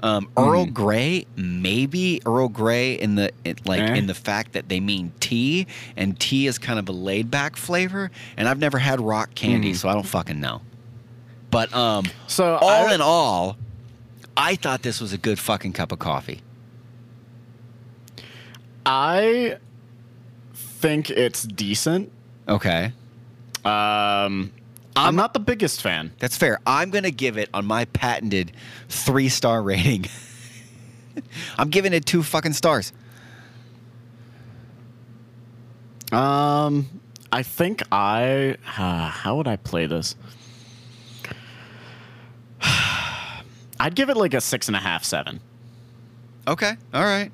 Um, 0.01 0.29
Earl 0.37 0.67
Mhm. 0.67 0.75
Grey, 0.75 1.27
maybe 1.37 2.21
Earl 2.25 2.49
Grey 2.49 2.95
in 2.95 3.17
the 3.17 3.33
it, 3.45 3.67
like 3.67 3.81
Eh. 3.81 3.95
in 3.97 4.07
the 4.07 4.15
fact 4.15 4.53
that 4.53 4.69
they 4.69 4.79
mean 4.79 5.13
tea, 5.19 5.67
and 5.97 6.19
tea 6.21 6.47
is 6.47 6.57
kind 6.59 6.79
of 6.79 6.89
a 6.89 6.93
laid 6.93 7.31
back 7.31 7.57
flavor. 7.57 8.11
And 8.37 8.49
I've 8.49 8.59
never 8.61 8.79
had 8.79 9.01
rock 9.01 9.35
candy, 9.35 9.73
Mhm. 9.73 9.77
so 9.77 9.89
I 9.89 9.95
don't 9.95 10.07
fucking 10.07 10.39
know. 10.39 10.61
But 11.51 11.75
um, 11.75 12.05
So 12.29 12.57
all 12.57 12.87
I, 12.89 12.95
in 12.95 13.01
all, 13.01 13.57
I 14.37 14.55
thought 14.55 14.83
this 14.83 15.01
was 15.01 15.13
a 15.13 15.19
good 15.19 15.39
fucking 15.39 15.73
cup 15.73 15.91
of 15.91 15.99
coffee. 15.99 16.43
I 18.87 19.57
think 20.55 21.11
it's 21.11 21.43
decent. 21.43 22.11
Okay. 22.49 22.93
Um, 23.65 24.53
I'm 25.07 25.17
not 25.17 25.33
the 25.35 25.41
biggest 25.41 25.81
fan. 25.83 26.13
That's 26.19 26.37
fair. 26.37 26.59
I'm 26.67 26.91
going 26.91 27.05
to 27.05 27.11
give 27.11 27.37
it 27.39 27.49
on 27.55 27.67
my 27.67 27.85
patented 27.87 28.53
three 28.89 29.29
star 29.29 29.63
rating. 29.63 30.07
I'm 31.59 31.69
giving 31.71 31.93
it 31.93 32.07
two 32.07 32.23
fucking 32.23 32.53
stars. 32.55 32.93
Um, 36.13 36.89
I 37.33 37.43
think 37.43 37.83
I. 37.93 38.57
Uh, 38.77 39.09
how 39.11 39.37
would 39.37 39.47
I 39.49 39.57
play 39.57 39.87
this? 39.87 40.17
I'd 43.81 43.95
give 43.95 44.09
it 44.11 44.17
like 44.17 44.35
a 44.35 44.41
six 44.41 44.69
and 44.69 44.77
a 44.77 44.81
half, 44.81 45.05
seven, 45.05 45.41
Okay. 46.47 46.77
All 46.95 47.03
right. 47.05 47.31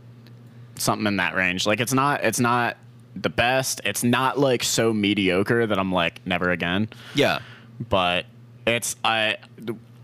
something 0.76 1.06
in 1.06 1.16
that 1.18 1.34
range. 1.34 1.66
Like 1.66 1.80
it's 1.80 1.92
not. 1.92 2.24
It's 2.24 2.40
not 2.40 2.76
the 3.14 3.30
best. 3.30 3.80
It's 3.84 4.02
not 4.02 4.38
like 4.40 4.64
so 4.64 4.92
mediocre 4.92 5.66
that 5.66 5.78
I'm 5.78 5.92
like 5.92 6.26
never 6.26 6.50
again. 6.50 6.88
Yeah. 7.14 7.38
But 7.80 8.26
it's 8.66 8.96
I. 9.04 9.38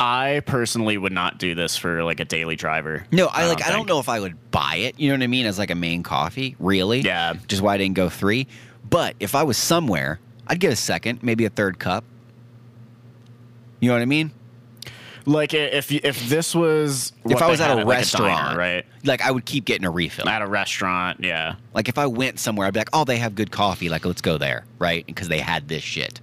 I 0.02 0.40
personally 0.46 0.96
would 0.96 1.12
not 1.12 1.36
do 1.36 1.54
this 1.54 1.76
for 1.76 2.02
like 2.02 2.20
a 2.20 2.24
daily 2.24 2.56
driver. 2.56 3.04
No, 3.12 3.26
I 3.26 3.46
like. 3.46 3.62
I 3.66 3.70
don't 3.70 3.86
know 3.86 3.98
if 4.00 4.08
I 4.08 4.18
would 4.18 4.50
buy 4.50 4.76
it. 4.76 4.98
You 4.98 5.10
know 5.10 5.16
what 5.16 5.22
I 5.22 5.26
mean? 5.26 5.44
As 5.44 5.58
like 5.58 5.70
a 5.70 5.74
main 5.74 6.02
coffee, 6.02 6.56
really. 6.58 7.00
Yeah. 7.00 7.34
Which 7.34 7.52
is 7.52 7.60
why 7.60 7.74
I 7.74 7.76
didn't 7.76 7.96
go 7.96 8.08
three. 8.08 8.46
But 8.88 9.14
if 9.20 9.34
I 9.34 9.42
was 9.42 9.58
somewhere, 9.58 10.18
I'd 10.46 10.58
get 10.58 10.72
a 10.72 10.76
second, 10.76 11.22
maybe 11.22 11.44
a 11.44 11.50
third 11.50 11.78
cup. 11.78 12.04
You 13.78 13.88
know 13.88 13.94
what 13.94 14.02
I 14.02 14.06
mean? 14.06 14.32
Like 15.26 15.52
if 15.52 15.92
if 15.92 16.28
this 16.28 16.54
was 16.54 17.12
if 17.26 17.42
I 17.42 17.50
was 17.50 17.60
at 17.60 17.70
a 17.70 17.74
like, 17.76 17.86
restaurant, 17.86 18.38
diner, 18.38 18.58
right? 18.58 18.86
Like 19.04 19.20
I 19.20 19.30
would 19.30 19.44
keep 19.44 19.64
getting 19.64 19.84
a 19.84 19.90
refill. 19.90 20.28
At 20.28 20.42
a 20.42 20.46
restaurant, 20.46 21.20
yeah. 21.22 21.56
Like 21.74 21.88
if 21.88 21.98
I 21.98 22.06
went 22.06 22.40
somewhere, 22.40 22.66
I'd 22.66 22.74
be 22.74 22.80
like, 22.80 22.88
"Oh, 22.92 23.04
they 23.04 23.18
have 23.18 23.34
good 23.34 23.50
coffee. 23.50 23.88
Like 23.90 24.04
let's 24.04 24.22
go 24.22 24.38
there, 24.38 24.64
right?" 24.78 25.04
Because 25.06 25.28
they 25.28 25.38
had 25.38 25.68
this 25.68 25.82
shit. 25.82 26.20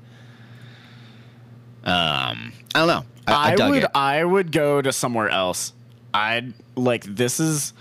Um, 1.88 2.54
I 2.76 2.80
don't 2.80 2.88
know. 2.88 3.06
I, 3.28 3.34
I, 3.34 3.52
I, 3.52 3.56
dug 3.56 3.70
would 3.72 3.84
it. 3.84 3.92
I 3.96 4.24
would 4.24 4.52
go 4.52 4.82
to 4.82 4.92
somewhere 4.94 5.30
else. 5.30 5.74
I'd 6.14 6.54
like 6.76 7.04
this 7.04 7.40
is 7.40 7.74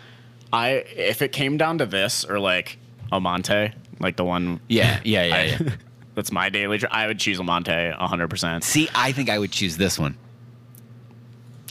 I 0.52 0.68
if 0.96 1.22
it 1.22 1.32
came 1.32 1.56
down 1.56 1.78
to 1.78 1.86
this 1.86 2.24
or 2.24 2.38
like 2.38 2.78
a 3.12 3.20
Monte, 3.20 3.72
like 4.00 4.16
the 4.16 4.24
one 4.24 4.60
Yeah, 4.68 5.00
yeah, 5.04 5.24
yeah, 5.24 5.34
I- 5.34 5.42
yeah. 5.44 5.70
that's 6.14 6.32
my 6.32 6.48
daily 6.48 6.78
dr- 6.78 6.92
I 6.92 7.06
would 7.08 7.18
choose 7.18 7.38
a 7.38 7.44
Monte 7.44 7.70
100%. 7.72 8.62
See, 8.64 8.88
I 8.94 9.12
think 9.12 9.28
I 9.28 9.38
would 9.38 9.52
choose 9.52 9.76
this 9.76 9.98
one. 9.98 10.16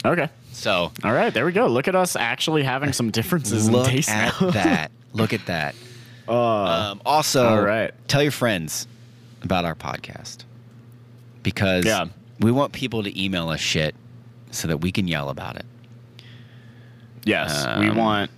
Okay. 0.04 0.28
So 0.52 0.92
All 1.04 1.12
right, 1.12 1.32
there 1.34 1.44
we 1.44 1.52
go. 1.52 1.66
Look 1.66 1.88
at 1.88 1.94
us 1.94 2.16
actually 2.16 2.62
having 2.62 2.92
some 2.92 3.10
differences 3.10 3.68
look 3.68 3.86
in 3.88 3.94
taste 3.94 4.08
at 4.08 4.40
now. 4.40 4.50
that. 4.50 4.90
Look 5.12 5.32
at 5.32 5.46
that. 5.46 5.74
Uh, 6.28 6.32
Um, 6.92 7.02
also, 7.06 7.46
all 7.46 7.62
right. 7.62 7.92
tell 8.08 8.22
your 8.22 8.32
friends 8.32 8.86
about 9.42 9.64
our 9.64 9.74
podcast 9.74 10.44
because 11.42 11.84
Yeah. 11.86 12.06
We 12.40 12.50
want 12.52 12.72
people 12.72 13.02
to 13.02 13.22
email 13.22 13.48
us 13.48 13.60
shit 13.60 13.94
so 14.50 14.68
that 14.68 14.78
we 14.78 14.92
can 14.92 15.08
yell 15.08 15.28
about 15.28 15.56
it. 15.56 15.64
yes, 17.24 17.66
we 17.78 17.88
um, 17.88 17.96
want 17.96 18.30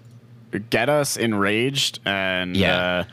get 0.71 0.89
us 0.89 1.17
enraged 1.17 2.01
and 2.05 2.57
Yeah. 2.57 2.77
uh 2.77 3.05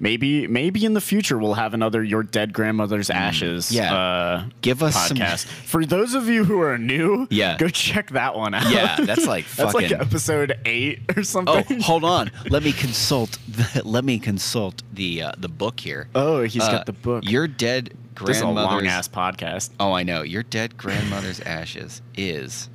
Maybe, 0.00 0.48
maybe 0.48 0.84
in 0.84 0.92
the 0.92 1.00
future 1.00 1.38
we'll 1.38 1.54
have 1.54 1.72
another 1.72 2.02
"Your 2.02 2.24
Dead 2.24 2.52
Grandmother's 2.52 3.10
Ashes" 3.10 3.70
Mm. 3.70 3.74
Yeah. 3.76 3.94
uh, 3.94 4.44
Give 4.60 4.82
us 4.82 5.08
some- 5.08 5.16
podcast. 5.16 5.46
For 5.46 5.86
those 5.86 6.14
of 6.14 6.28
you 6.28 6.44
who 6.44 6.60
are 6.60 6.76
new, 6.76 7.28
Yeah. 7.30 7.56
go 7.56 7.68
check 7.68 8.10
that 8.10 8.34
one 8.34 8.54
out. 8.54 8.70
Yeah, 8.72 8.96
that's 8.98 9.24
like 9.24 9.48
that's 9.56 9.72
like 9.72 9.92
episode 9.92 10.58
eight 10.64 10.98
or 11.16 11.22
something 11.22 11.54
Oh, 11.54 11.58
something. 11.58 11.80
hold 11.80 12.02
on. 12.04 12.32
Let 12.50 12.64
me 12.64 12.72
consult. 12.72 13.38
The, 13.48 13.82
let 13.84 14.04
me 14.04 14.18
consult 14.18 14.82
the 14.92 15.22
uh, 15.22 15.32
the 15.38 15.48
book 15.48 15.78
here. 15.78 16.08
Oh, 16.14 16.42
he's 16.42 16.60
Uh, 16.60 16.72
got 16.72 16.86
the 16.86 16.92
book. 16.92 17.22
Your 17.30 17.46
dead 17.46 17.94
this 18.20 18.36
is 18.36 18.42
a 18.42 18.44
grandmother's. 18.44 18.70
long 18.72 18.86
ass 18.86 19.08
podcast. 19.08 19.70
Oh, 19.80 19.92
I 19.92 20.02
know. 20.02 20.22
Your 20.22 20.42
dead 20.42 20.76
grandmother's 20.76 21.40
ashes 21.46 22.02
is. 22.16 22.68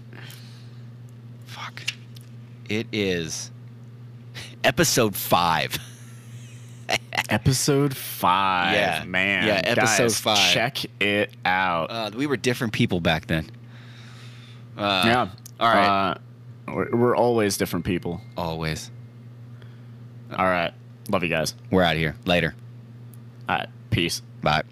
Fuck. 1.45 1.83
It 2.67 2.87
is. 2.91 3.51
Episode 4.63 5.15
five. 5.15 5.77
Episode 7.29 7.95
five. 7.95 8.73
Yeah. 8.73 9.03
man. 9.05 9.45
Yeah, 9.45 9.61
episode 9.63 10.03
Guys, 10.03 10.19
five. 10.19 10.53
Check 10.53 10.77
it 10.99 11.31
out. 11.45 11.91
Uh, 11.91 12.11
we 12.15 12.25
were 12.25 12.37
different 12.37 12.73
people 12.73 12.99
back 12.99 13.27
then. 13.27 13.49
Uh, 14.75 15.03
yeah. 15.05 15.29
All 15.59 15.67
right. 15.73 16.09
Uh, 16.11 16.73
we're, 16.73 16.95
we're 16.95 17.15
always 17.15 17.57
different 17.57 17.85
people. 17.85 18.21
Always. 18.35 18.89
All 20.35 20.45
right. 20.45 20.73
Love 21.09 21.23
you 21.23 21.29
guys. 21.29 21.53
We're 21.71 21.83
out 21.83 21.93
of 21.93 21.99
here. 21.99 22.15
Later. 22.25 22.55
All 23.47 23.57
right. 23.57 23.69
Peace. 23.91 24.21
Bye. 24.41 24.63